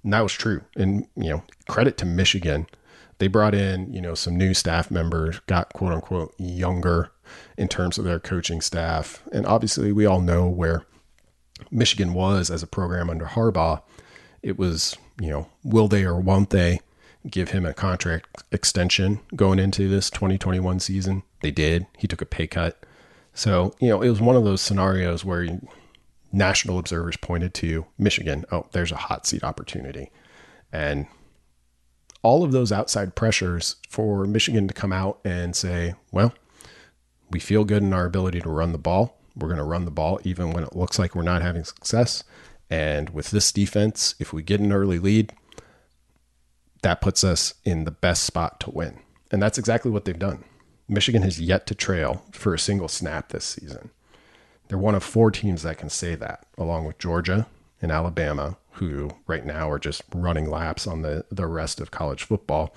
And 0.05 0.12
that 0.12 0.21
was 0.21 0.33
true. 0.33 0.62
And, 0.77 1.07
you 1.17 1.31
know, 1.31 1.43
credit 1.69 1.97
to 1.99 2.07
Michigan. 2.07 2.67
They 3.22 3.28
brought 3.28 3.54
in, 3.54 3.92
you 3.92 4.00
know, 4.00 4.16
some 4.16 4.37
new 4.37 4.52
staff 4.52 4.90
members, 4.90 5.38
got 5.46 5.72
quote 5.74 5.92
unquote 5.92 6.35
younger 6.38 7.12
in 7.56 7.68
terms 7.68 7.96
of 7.96 8.04
their 8.04 8.18
coaching 8.18 8.61
staff. 8.61 9.22
And 9.30 9.46
obviously, 9.46 9.92
we 9.92 10.06
all 10.06 10.20
know 10.20 10.48
where 10.48 10.85
Michigan 11.70 12.14
was 12.14 12.50
as 12.50 12.64
a 12.64 12.66
program 12.66 13.08
under 13.08 13.26
Harbaugh. 13.26 13.80
It 14.42 14.58
was, 14.58 14.96
you 15.20 15.30
know, 15.30 15.46
will 15.62 15.87
they 15.87 16.02
or 16.02 16.18
won't 16.18 16.50
they? 16.50 16.80
give 17.30 17.52
him 17.52 17.64
a 17.64 17.72
contract 17.72 18.42
extension 18.50 19.20
going 19.37 19.61
into 19.61 19.88
this 19.88 20.11
2021 20.11 20.80
season. 20.80 21.22
They 21.40 21.52
did. 21.52 21.87
He 21.96 22.08
took 22.08 22.20
a 22.20 22.26
pay 22.26 22.48
cut. 22.48 22.85
So, 23.35 23.76
you 23.78 23.88
know, 23.88 24.02
it 24.02 24.08
was 24.08 24.20
one 24.20 24.35
of 24.35 24.42
those 24.42 24.61
scenarios 24.61 25.24
where 25.24 25.61
national 26.32 26.80
observers 26.80 27.16
pointed 27.16 27.54
to 27.54 27.87
Michigan. 27.96 28.44
Oh, 28.50 28.66
there's 28.72 28.90
a 28.90 28.96
hot 28.96 29.24
seat 29.24 29.44
opportunity. 29.44 30.11
And 30.72 31.06
all 32.22 32.44
of 32.44 32.52
those 32.52 32.72
outside 32.72 33.14
pressures 33.14 33.76
for 33.88 34.24
Michigan 34.26 34.68
to 34.68 34.74
come 34.74 34.92
out 34.92 35.18
and 35.24 35.54
say, 35.54 35.94
well, 36.11 36.32
we 37.30 37.40
feel 37.40 37.64
good 37.64 37.82
in 37.82 37.92
our 37.92 38.06
ability 38.06 38.40
to 38.40 38.48
run 38.48 38.72
the 38.72 38.78
ball. 38.78 39.18
We're 39.37 39.48
going 39.48 39.58
to 39.58 39.64
run 39.64 39.85
the 39.85 39.90
ball 39.90 40.20
even 40.24 40.50
when 40.52 40.62
it 40.62 40.76
looks 40.76 40.98
like 40.98 41.14
we're 41.14 41.22
not 41.22 41.42
having 41.42 41.64
success. 41.64 42.22
And 42.70 43.11
with 43.11 43.30
this 43.30 43.50
defense, 43.52 44.14
if 44.18 44.32
we 44.32 44.42
get 44.42 44.61
an 44.61 44.72
early 44.72 44.98
lead, 44.98 45.32
that 46.82 47.00
puts 47.00 47.25
us 47.25 47.54
in 47.64 47.85
the 47.85 47.90
best 47.90 48.25
spot 48.25 48.60
to 48.60 48.70
win. 48.70 48.98
And 49.31 49.42
that's 49.42 49.58
exactly 49.58 49.90
what 49.90 50.04
they've 50.04 50.18
done. 50.18 50.44
Michigan 50.88 51.23
has 51.23 51.40
yet 51.40 51.66
to 51.66 51.75
trail 51.75 52.25
for 52.33 52.54
a 52.54 52.58
single 52.58 52.88
snap 52.88 53.31
this 53.31 53.44
season. 53.44 53.90
They're 54.68 54.79
one 54.79 54.94
of 54.94 55.02
four 55.02 55.31
teams 55.31 55.62
that 55.62 55.79
can 55.79 55.90
say 55.90 56.14
that, 56.16 56.46
along 56.58 56.85
with 56.85 56.98
Georgia 56.98 57.46
and 57.81 57.90
Alabama, 57.90 58.56
who 58.88 59.10
right 59.26 59.44
now 59.44 59.70
are 59.70 59.78
just 59.78 60.02
running 60.14 60.48
laps 60.48 60.87
on 60.87 61.02
the, 61.02 61.24
the 61.30 61.46
rest 61.46 61.80
of 61.80 61.90
college 61.90 62.24
football. 62.24 62.74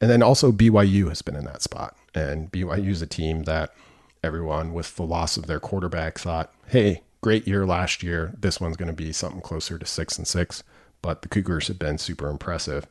And 0.00 0.10
then 0.10 0.22
also 0.22 0.52
BYU 0.52 1.08
has 1.08 1.22
been 1.22 1.36
in 1.36 1.44
that 1.44 1.62
spot. 1.62 1.96
And 2.14 2.50
BYU 2.50 2.88
is 2.88 3.02
a 3.02 3.06
team 3.06 3.44
that 3.44 3.74
everyone, 4.22 4.72
with 4.72 4.96
the 4.96 5.04
loss 5.04 5.36
of 5.36 5.46
their 5.46 5.60
quarterback, 5.60 6.18
thought, 6.18 6.52
hey, 6.68 7.02
great 7.20 7.46
year 7.46 7.66
last 7.66 8.02
year. 8.02 8.34
This 8.38 8.60
one's 8.60 8.76
going 8.76 8.88
to 8.88 8.92
be 8.94 9.12
something 9.12 9.40
closer 9.40 9.78
to 9.78 9.86
six 9.86 10.18
and 10.18 10.26
six. 10.26 10.62
But 11.02 11.22
the 11.22 11.28
Cougars 11.28 11.68
have 11.68 11.78
been 11.78 11.98
super 11.98 12.28
impressive 12.28 12.86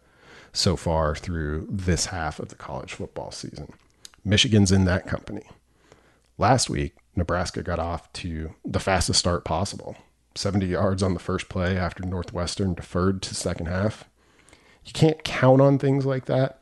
so 0.53 0.76
far 0.76 1.15
through 1.15 1.68
this 1.70 2.07
half 2.07 2.39
of 2.39 2.49
the 2.49 2.55
college 2.55 2.93
football 2.93 3.32
season. 3.32 3.74
Michigan's 4.24 4.72
in 4.72 4.86
that 4.86 5.07
company. 5.07 5.43
Last 6.38 6.70
week, 6.70 6.95
Nebraska 7.15 7.63
got 7.63 7.80
off 7.80 8.11
to 8.13 8.53
the 8.63 8.80
fastest 8.80 9.20
start 9.20 9.43
possible 9.43 9.97
70 10.38 10.68
yards 10.68 11.04
on 11.04 11.14
the 11.14 11.20
first 11.20 11.50
play 11.50 11.78
after 11.78 12.04
Northwestern 12.04 12.74
deferred 12.74 13.22
to 13.24 13.36
second 13.36 13.68
half. 13.68 14.06
you 14.86 14.94
can't 14.94 15.24
count 15.24 15.62
on 15.62 15.78
things 15.78 16.06
like 16.06 16.26
that. 16.26 16.62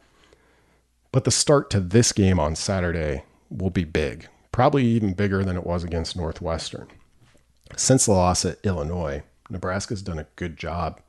But 1.11 1.23
the 1.23 1.31
start 1.31 1.69
to 1.69 1.79
this 1.79 2.11
game 2.11 2.39
on 2.39 2.55
Saturday 2.55 3.23
will 3.49 3.69
be 3.69 3.83
big, 3.85 4.27
probably 4.51 4.83
even 4.85 5.13
bigger 5.13 5.43
than 5.43 5.55
it 5.55 5.65
was 5.65 5.83
against 5.83 6.17
Northwestern. 6.17 6.87
Since 7.77 8.05
the 8.05 8.11
loss 8.11 8.43
at 8.45 8.59
Illinois, 8.63 9.23
Nebraska's 9.49 10.01
done 10.01 10.19
a 10.19 10.27
good 10.35 10.57
job 10.57 10.99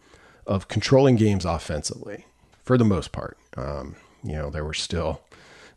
of 0.47 0.69
controlling 0.69 1.17
games 1.17 1.45
offensively 1.45 2.27
for 2.62 2.79
the 2.79 2.85
most 2.85 3.12
part. 3.12 3.37
Um, 3.57 3.97
you 4.23 4.35
know, 4.35 4.51
there 4.51 4.64
were 4.64 4.75
still 4.75 5.23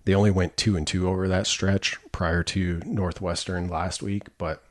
they 0.05 0.15
only 0.15 0.31
went 0.31 0.57
two 0.57 0.75
and 0.75 0.87
two 0.87 1.07
over 1.07 1.27
that 1.27 1.47
stretch 1.47 1.97
prior 2.11 2.43
to 2.43 2.81
Northwestern 2.85 3.67
last 3.67 4.01
week, 4.01 4.27
but 4.37 4.63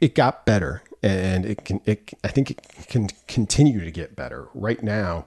it 0.00 0.14
got 0.14 0.46
better 0.46 0.82
and 1.02 1.44
it 1.44 1.64
can 1.64 1.80
it 1.84 2.12
I 2.24 2.28
think 2.28 2.50
it 2.50 2.66
can 2.88 3.08
continue 3.28 3.84
to 3.84 3.90
get 3.90 4.16
better. 4.16 4.48
Right 4.54 4.82
now, 4.82 5.26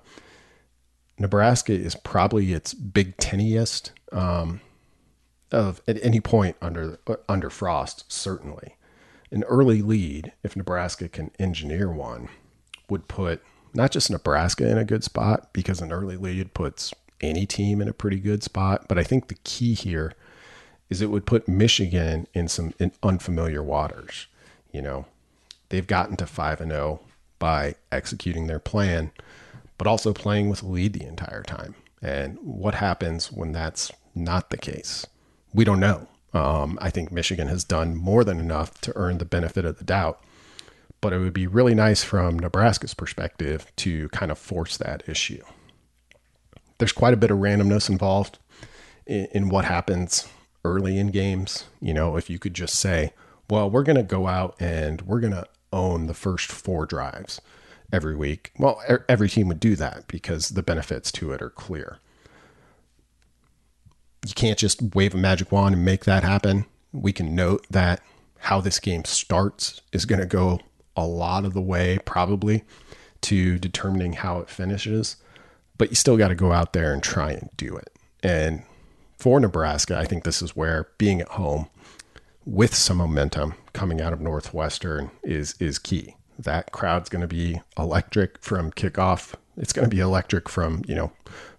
Nebraska 1.18 1.74
is 1.74 1.96
probably 1.96 2.54
its 2.54 2.74
Big 2.74 3.18
Teniest 3.18 3.92
um, 4.12 4.62
of 5.52 5.82
at 5.88 6.04
any 6.04 6.20
point 6.20 6.58
under 6.62 7.00
under 7.28 7.50
Frost. 7.50 8.12
Certainly, 8.12 8.76
an 9.32 9.44
early 9.44 9.82
lead 9.82 10.34
if 10.44 10.56
Nebraska 10.56 11.10
can 11.10 11.32
engineer 11.40 11.92
one 11.92 12.30
would 12.90 13.08
put 13.08 13.42
not 13.74 13.92
just 13.92 14.12
Nebraska 14.12 14.70
in 14.70 14.78
a 14.78 14.86
good 14.86 15.04
spot 15.04 15.52
because 15.54 15.82
an 15.82 15.92
early 15.92 16.18
lead 16.18 16.54
puts 16.54 16.94
any 17.22 17.46
team 17.46 17.82
in 17.82 17.88
a 17.88 17.94
pretty 17.94 18.20
good 18.20 18.44
spot. 18.44 18.88
But 18.88 19.00
I 19.00 19.04
think 19.04 19.28
the 19.28 19.38
key 19.44 19.74
here 19.74 20.14
is 20.90 21.02
it 21.02 21.10
would 21.10 21.26
put 21.26 21.48
Michigan 21.48 22.28
in 22.34 22.48
some 22.48 22.74
in 22.80 22.92
unfamiliar 23.02 23.64
waters. 23.64 24.28
You 24.74 24.82
know, 24.82 25.06
they've 25.70 25.88
gotten 25.88 26.18
to 26.18 26.26
5 26.26 26.60
and 26.60 26.72
0 26.72 27.00
by 27.40 27.76
executing 27.92 28.48
their 28.48 28.60
plan, 28.60 29.12
but 29.78 29.88
also 29.88 30.12
playing 30.12 30.50
with 30.50 30.64
lead 30.64 30.92
the 30.92 31.06
entire 31.06 31.44
time. 31.44 31.76
And 32.02 32.38
what 32.42 32.76
happens 32.76 33.32
when 33.32 33.54
that's 33.54 33.90
not 34.14 34.50
the 34.50 34.58
case? 34.58 35.08
We 35.54 35.64
don't 35.64 35.80
know. 35.80 36.10
Um, 36.34 36.78
I 36.82 36.90
think 36.90 37.12
Michigan 37.12 37.48
has 37.48 37.64
done 37.64 37.96
more 37.96 38.26
than 38.26 38.40
enough 38.40 38.82
to 38.82 38.94
earn 38.98 39.20
the 39.20 39.26
benefit 39.26 39.64
of 39.64 39.78
the 39.78 39.86
doubt, 39.86 40.22
but 41.00 41.14
it 41.14 41.20
would 41.20 41.34
be 41.34 41.48
really 41.48 41.76
nice 41.76 42.04
from 42.04 42.38
Nebraska's 42.38 42.94
perspective 42.94 43.72
to 43.78 44.10
kind 44.10 44.32
of 44.32 44.38
force 44.38 44.76
that 44.76 45.08
issue 45.08 45.44
there's 46.78 46.92
quite 46.92 47.14
a 47.14 47.18
bit 47.18 47.32
of 47.32 47.38
randomness 47.38 47.90
involved 47.90 48.40
in, 49.06 49.28
in 49.32 49.50
what 49.50 49.64
happens 49.64 50.28
early 50.66 50.98
in 50.98 51.08
games. 51.08 51.66
You 51.80 51.94
know, 51.94 52.18
if 52.18 52.30
you 52.30 52.40
could 52.40 52.54
just 52.54 52.76
say, 52.76 53.14
well, 53.54 53.70
we're 53.70 53.84
going 53.84 53.98
to 53.98 54.04
go 54.04 54.28
out 54.28 54.56
and 54.60 55.02
we're 55.04 55.20
going 55.20 55.34
to 55.34 55.46
own 55.72 56.08
the 56.08 56.14
first 56.14 56.52
four 56.52 56.86
drives 56.86 57.40
every 57.92 58.16
week. 58.16 58.52
Well, 58.58 58.82
every 59.08 59.30
team 59.30 59.48
would 59.48 59.60
do 59.60 59.76
that 59.76 60.08
because 60.08 60.50
the 60.50 60.64
benefits 60.64 61.12
to 61.14 61.32
it 61.32 61.42
are 61.42 61.50
clear. 61.50 62.00
You 64.26 64.34
can't 64.34 64.58
just 64.58 64.96
wave 64.96 65.14
a 65.14 65.18
magic 65.18 65.52
wand 65.52 65.76
and 65.76 65.86
make 65.86 66.06
that 66.06 66.24
happen. 66.24 66.66
We 66.92 67.12
can 67.12 67.36
note 67.36 67.66
that 67.70 68.02
how 68.40 68.62
this 68.62 68.80
game 68.80 69.06
starts 69.06 69.82
is 69.92 70.06
going 70.06 70.20
to 70.20 70.26
go 70.26 70.60
a 70.96 71.06
lot 71.06 71.46
of 71.46 71.54
the 71.54 71.62
way, 71.62 72.00
probably, 72.06 72.64
to 73.22 73.58
determining 73.58 74.14
how 74.14 74.40
it 74.40 74.50
finishes 74.50 75.18
but 75.78 75.90
you 75.90 75.96
still 75.96 76.18
got 76.18 76.30
to 76.30 76.36
go 76.36 76.52
out 76.52 76.74
there 76.74 76.94
and 76.94 77.02
try 77.02 77.32
and 77.32 77.50
do 77.58 77.76
it. 77.76 77.92
And 78.22 78.64
for 79.18 79.40
Nebraska, 79.40 79.98
I 79.98 80.06
think 80.06 80.24
this 80.24 80.42
is 80.42 80.56
where 80.56 80.90
being 80.98 81.22
at 81.22 81.30
home 81.30 81.68
with 82.46 82.76
some 82.76 82.98
momentum 82.98 83.56
coming 83.74 84.02
out 84.02 84.14
of 84.14 84.22
Northwestern 84.22 85.12
is 85.24 85.56
is 85.60 85.80
key. 85.80 86.16
That 86.38 86.72
crowd's 86.72 87.10
going 87.10 87.22
to 87.22 87.28
be 87.28 87.62
electric 87.78 88.40
from 88.40 88.72
kickoff. 88.72 89.36
It's 89.56 89.74
going 89.74 89.88
to 89.88 89.96
be 89.96 90.02
electric 90.02 90.50
from, 90.50 90.82
you 90.88 90.96
know, 90.96 91.12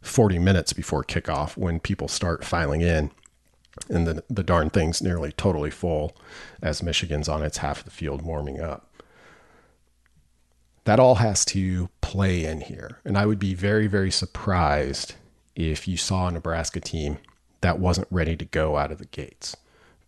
40 0.03 0.41
minutes 0.41 0.73
before 0.73 1.05
kickoff 1.05 1.57
when 1.57 1.79
people 1.79 2.09
start 2.09 2.45
filing 2.45 2.81
in 2.81 3.11
and 3.89 4.07
the 4.07 4.25
the 4.29 4.43
darn 4.43 4.71
thing's 4.71 5.03
nearly 5.03 5.33
totally 5.33 5.71
full 5.71 6.17
as 6.63 6.83
Michigan's 6.83 7.29
on 7.29 7.43
its 7.43 7.59
half 7.59 7.81
of 7.81 7.85
the 7.85 7.91
field 7.91 8.23
warming 8.23 8.61
up 8.61 8.95
that 10.85 11.01
all 11.01 11.17
has 11.17 11.45
to 11.47 11.89
play 12.01 12.45
in 12.45 12.61
here. 12.61 13.01
And 13.05 13.17
I 13.17 13.27
would 13.27 13.39
be 13.39 13.55
very, 13.55 13.87
very 13.87 14.11
surprised 14.11 15.15
if 15.57 15.89
you 15.89 15.97
saw 15.97 16.29
a 16.29 16.31
Nebraska 16.31 16.81
team 16.81 17.19
that 17.63 17.79
wasn't 17.79 18.09
ready 18.11 18.37
to 18.37 18.45
go 18.45 18.77
out 18.77 18.93
of 18.93 18.99
the 18.99 19.07
gates. 19.07 19.57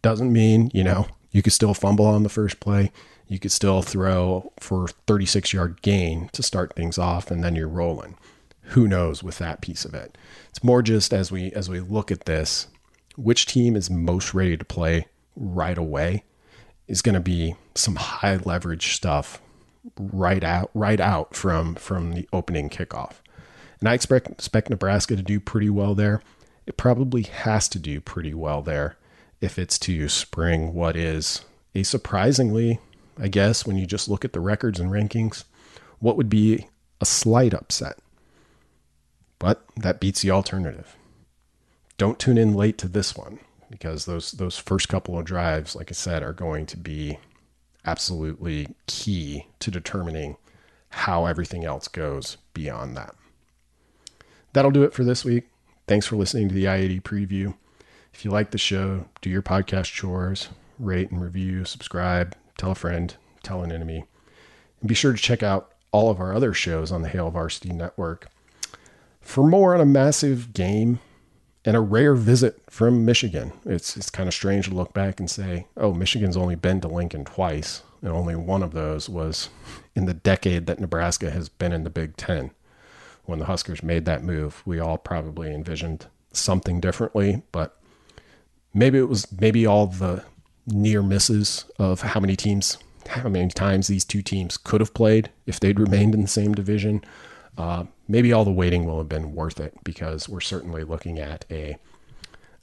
Doesn't 0.07 0.33
mean, 0.33 0.71
you 0.73 0.85
know, 0.85 1.09
you 1.33 1.43
could 1.43 1.53
still 1.53 1.75
fumble 1.75 2.07
on 2.07 2.23
the 2.23 2.29
first 2.29 2.61
play. 2.61 2.93
You 3.27 3.41
could 3.41 3.51
still 3.51 3.83
throw 3.83 4.53
for 4.61 4.87
36 4.87 5.53
yard 5.53 5.83
gain 5.83 6.31
to 6.33 6.45
start 6.45 6.77
things 6.77 6.97
off 6.97 7.29
and 7.29 7.43
then 7.43 7.57
you're 7.57 7.67
rolling. 7.67 8.17
Who 8.67 8.87
knows 8.87 9.25
with 9.25 9.39
that 9.39 9.61
piece 9.61 9.85
of 9.85 9.95
it. 9.95 10.17
It's 10.49 10.63
more 10.63 10.81
just 10.81 11.13
as 11.13 11.33
we 11.33 11.51
as 11.55 11.69
we 11.69 11.81
look 11.81 12.13
at 12.13 12.25
this, 12.25 12.69
which 13.17 13.47
team 13.47 13.75
is 13.75 13.91
most 13.91 14.33
ready 14.33 14.57
to 14.57 14.65
play 14.65 15.09
right 15.35 15.77
away 15.77 16.23
is 16.87 17.03
going 17.03 17.17
to 17.17 17.21
be 17.21 17.57
some 17.75 17.97
high 17.97 18.37
leverage 18.37 18.95
stuff 18.95 19.43
right 19.99 20.45
out 20.45 20.71
right 20.73 21.01
out 21.01 21.35
from 21.35 21.75
from 21.75 22.13
the 22.13 22.29
opening 22.33 22.69
kickoff. 22.71 23.15
And 23.81 23.89
I 23.89 23.95
expect 23.95 24.29
expect 24.29 24.71
Nebraska 24.71 25.17
to 25.17 25.23
do 25.23 25.41
pretty 25.41 25.69
well 25.69 25.97
there. 25.97 26.23
It 26.65 26.77
probably 26.77 27.23
has 27.23 27.69
to 27.71 27.81
do 27.81 28.01
pretty 28.01 28.35
well 28.35 28.63
there 28.63 28.97
if 29.41 29.59
it's 29.59 29.79
to 29.81 29.93
you 29.93 30.09
spring 30.09 30.75
what 30.75 30.97
is 30.97 31.45
a 31.75 31.83
surprisingly, 31.83 32.81
I 33.19 33.29
guess, 33.29 33.67
when 33.67 33.77
you 33.77 33.87
just 33.87 34.09
look 34.09 34.25
at 34.25 34.33
the 34.33 34.41
records 34.41 34.81
and 34.81 34.91
rankings, 34.91 35.45
what 35.99 36.17
would 36.17 36.29
be 36.29 36.67
a 37.01 37.07
slight 37.07 37.55
upset. 37.55 37.99
But 39.39 39.65
that 39.77 40.01
beats 40.01 40.23
the 40.23 40.31
alternative. 40.31 40.97
Don't 41.99 42.19
tune 42.19 42.39
in 42.39 42.55
late 42.55 42.79
to 42.79 42.89
this 42.89 43.17
one 43.17 43.39
because 43.71 44.05
those 44.05 44.33
those 44.33 44.59
first 44.59 44.89
couple 44.89 45.19
of 45.19 45.25
drives, 45.25 45.75
like 45.75 45.91
I 45.91 45.95
said, 45.95 46.23
are 46.23 46.33
going 46.33 46.67
to 46.67 46.77
be 46.77 47.19
absolutely 47.85 48.69
key 48.87 49.47
to 49.61 49.71
determining 49.71 50.37
how 50.91 51.27
everything 51.27 51.65
else 51.65 51.89
goes 51.89 52.37
beyond 52.55 52.97
that. 52.97 53.15
That'll 54.53 54.71
do 54.71 54.83
it 54.83 54.95
for 54.95 55.05
this 55.05 55.25
week. 55.25 55.49
Thanks 55.87 56.07
for 56.07 56.17
listening 56.17 56.49
to 56.49 56.55
the 56.55 56.69
I-80 56.69 57.03
preview. 57.03 57.55
If 58.17 58.25
you 58.25 58.31
like 58.31 58.51
the 58.51 58.57
show, 58.57 59.05
do 59.21 59.29
your 59.29 59.43
podcast 59.43 59.93
chores, 59.93 60.49
rate 60.79 61.11
and 61.11 61.21
review, 61.21 61.67
subscribe, 61.67 62.35
tell 62.57 62.71
a 62.71 62.75
friend, 62.75 63.15
tell 63.43 63.63
an 63.63 63.71
enemy. 63.71 64.07
And 64.81 64.89
be 64.89 64.95
sure 64.95 65.13
to 65.13 65.19
check 65.19 65.43
out 65.43 65.75
all 65.93 66.09
of 66.09 66.19
our 66.19 66.33
other 66.33 66.55
shows 66.55 66.91
on 66.91 67.03
the 67.03 67.11
Hail 67.11 67.31
Varsity 67.31 67.75
Network. 67.75 68.29
For 69.21 69.47
more 69.47 69.75
on 69.75 69.83
a 69.83 69.85
massive 69.85 70.55
game 70.55 71.01
and 71.67 71.77
a 71.77 71.81
rare 71.81 72.15
visit 72.15 72.63
from 72.71 73.05
Michigan. 73.05 73.53
It's 73.67 73.99
it's 73.99 74.09
kind 74.09 74.29
of 74.29 74.35
strange 74.35 74.67
to 74.69 74.75
look 74.75 74.95
back 74.95 75.21
and 75.21 75.31
say, 75.31 75.67
"Oh, 75.77 75.93
Michigan's 75.93 76.39
only 76.39 76.55
been 76.55 76.81
to 76.81 76.89
Lincoln 76.89 77.27
twice, 77.27 77.83
and 78.01 78.13
only 78.13 78.35
one 78.35 78.63
of 78.63 78.73
those 78.73 79.11
was 79.11 79.51
in 79.95 80.07
the 80.07 80.15
decade 80.15 80.65
that 80.67 80.81
Nebraska 80.81 81.31
has 81.31 81.51
been 81.51 81.73
in 81.73 81.85
the 81.85 81.91
Big 81.91 82.17
10." 82.17 82.53
When 83.27 83.41
the 83.41 83.45
Huskers 83.45 83.83
made 83.83 84.07
that 84.07 84.25
move, 84.25 84.63
we 84.65 84.81
all 84.81 84.97
probably 84.97 85.53
envisioned 85.53 86.07
something 86.33 86.81
differently, 86.81 87.43
but 87.53 87.76
maybe 88.77 88.99
it 88.99 89.09
was 89.09 89.27
maybe 89.41 89.67
all 89.67 89.89
the 89.89 90.23
near 90.69 91.03
misses 91.03 91.65
of 91.79 92.03
how 92.03 92.21
many 92.21 92.37
teams 92.37 92.79
how 93.09 93.29
many 93.29 93.49
times 93.49 93.87
these 93.87 94.05
two 94.05 94.21
teams 94.21 94.57
could 94.57 94.81
have 94.81 94.93
played 94.93 95.31
if 95.47 95.61
they'd 95.61 95.79
remained 95.79 96.13
in 96.13 96.23
the 96.23 96.29
same 96.29 96.53
division. 96.53 97.05
Uh, 97.57 97.85
maybe 98.09 98.33
all 98.33 98.45
the 98.45 98.51
waiting 98.51 98.85
will 98.85 98.99
have 98.99 99.09
been 99.09 99.33
worth 99.33 99.61
it 99.61 99.73
because 99.85 100.29
we're 100.29 100.41
certainly 100.41 100.85
looking 100.85 101.19
at 101.19 101.45
a 101.51 101.77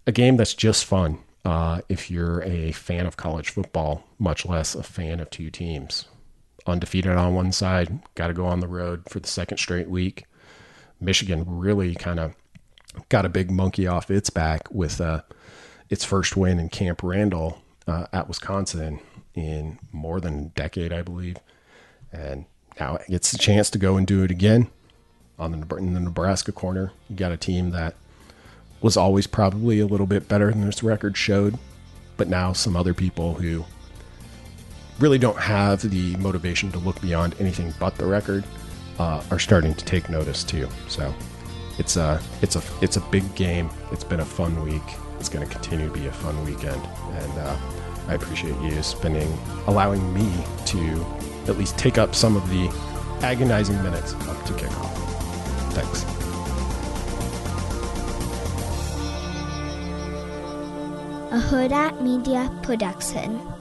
a 0.06 0.12
game 0.12 0.38
that's 0.38 0.54
just 0.54 0.86
fun. 0.86 1.20
Uh, 1.46 1.82
if 1.90 2.12
you're 2.12 2.44
a 2.44 2.72
fan 2.74 3.06
of 3.06 3.18
college 3.18 3.50
football, 3.50 4.04
much 4.20 4.46
less 4.46 4.76
a 4.76 4.84
fan 4.84 5.20
of 5.20 5.30
two 5.30 5.50
teams, 5.50 6.06
undefeated 6.68 7.14
on 7.14 7.34
one 7.34 7.52
side, 7.52 8.00
got 8.16 8.28
to 8.28 8.34
go 8.34 8.46
on 8.46 8.60
the 8.60 8.68
road 8.68 9.04
for 9.10 9.20
the 9.20 9.28
second 9.28 9.58
straight 9.58 9.90
week. 9.90 10.26
Michigan 11.00 11.44
really 11.48 11.96
kind 11.96 12.20
of 12.20 12.36
got 13.10 13.26
a 13.26 13.30
big 13.30 13.50
monkey 13.50 13.88
off 13.88 14.12
its 14.12 14.30
back 14.30 14.70
with 14.72 15.00
uh, 15.02 15.22
its 15.94 16.04
first 16.04 16.36
win 16.36 16.60
in 16.60 16.70
Camp 16.70 17.02
Randall 17.04 17.62
uh, 17.88 18.08
at 18.12 18.28
Wisconsin 18.28 19.00
in 19.36 19.78
more 19.92 20.20
than 20.20 20.40
a 20.40 20.60
decade, 20.60 20.92
I 20.92 21.04
believe, 21.04 21.38
and 22.12 22.46
now 22.80 22.96
it 22.96 23.08
gets 23.08 23.32
the 23.32 23.38
chance 23.38 23.70
to 23.70 23.78
go 23.78 23.96
and 23.96 24.08
do 24.08 24.24
it 24.24 24.32
again 24.32 24.70
on 25.38 25.52
the 25.52 25.76
in 25.76 25.94
the 25.94 26.00
Nebraska 26.00 26.52
corner. 26.52 26.92
You 27.10 27.16
got 27.16 27.32
a 27.32 27.38
team 27.38 27.70
that 27.70 27.94
was 28.82 28.98
always 28.98 29.28
probably 29.28 29.80
a 29.80 29.86
little 29.86 30.08
bit 30.08 30.28
better 30.28 30.52
than 30.52 30.66
this 30.66 30.82
record 30.82 31.16
showed, 31.16 31.60
but 32.18 32.28
now 32.28 32.54
some 32.54 32.76
other 32.76 32.96
people 32.96 33.36
who 33.36 33.64
really 35.00 35.20
don't 35.20 35.40
have 35.40 35.88
the 35.88 36.16
motivation 36.18 36.72
to 36.72 36.80
look 36.80 37.00
beyond 37.02 37.36
anything 37.40 37.72
but 37.80 37.96
the 37.98 38.06
record 38.06 38.44
uh, 38.98 39.24
are 39.30 39.40
starting 39.40 39.76
to 39.76 39.86
take 39.86 40.10
notice 40.10 40.44
too. 40.44 40.68
So 40.88 41.14
it's 41.78 41.98
a 41.98 42.20
it's 42.42 42.56
a 42.56 42.64
it's 42.82 42.98
a 42.98 43.02
big 43.12 43.36
game. 43.36 43.70
It's 43.92 44.04
been 44.04 44.22
a 44.22 44.26
fun 44.26 44.64
week. 44.64 44.82
It's 45.24 45.30
going 45.30 45.48
to 45.48 45.54
continue 45.54 45.88
to 45.88 45.94
be 45.94 46.08
a 46.08 46.12
fun 46.12 46.36
weekend, 46.44 46.86
and 46.86 47.40
uh, 47.40 47.56
I 48.10 48.16
appreciate 48.16 48.60
you 48.62 48.84
spending 48.84 49.32
allowing 49.68 50.14
me 50.14 50.30
to 50.66 51.06
at 51.48 51.58
least 51.58 51.78
take 51.78 51.98
up 51.98 52.14
some 52.14 52.36
of 52.36 52.50
the 52.50 52.68
agonizing 53.22 53.82
minutes 53.82 54.16
up 54.16 54.44
to 54.48 54.52
kickoff. 54.52 54.92
Thanks. 55.72 56.04
A 61.32 61.40
Huda 61.40 62.02
Media 62.02 62.52
Production. 62.62 63.53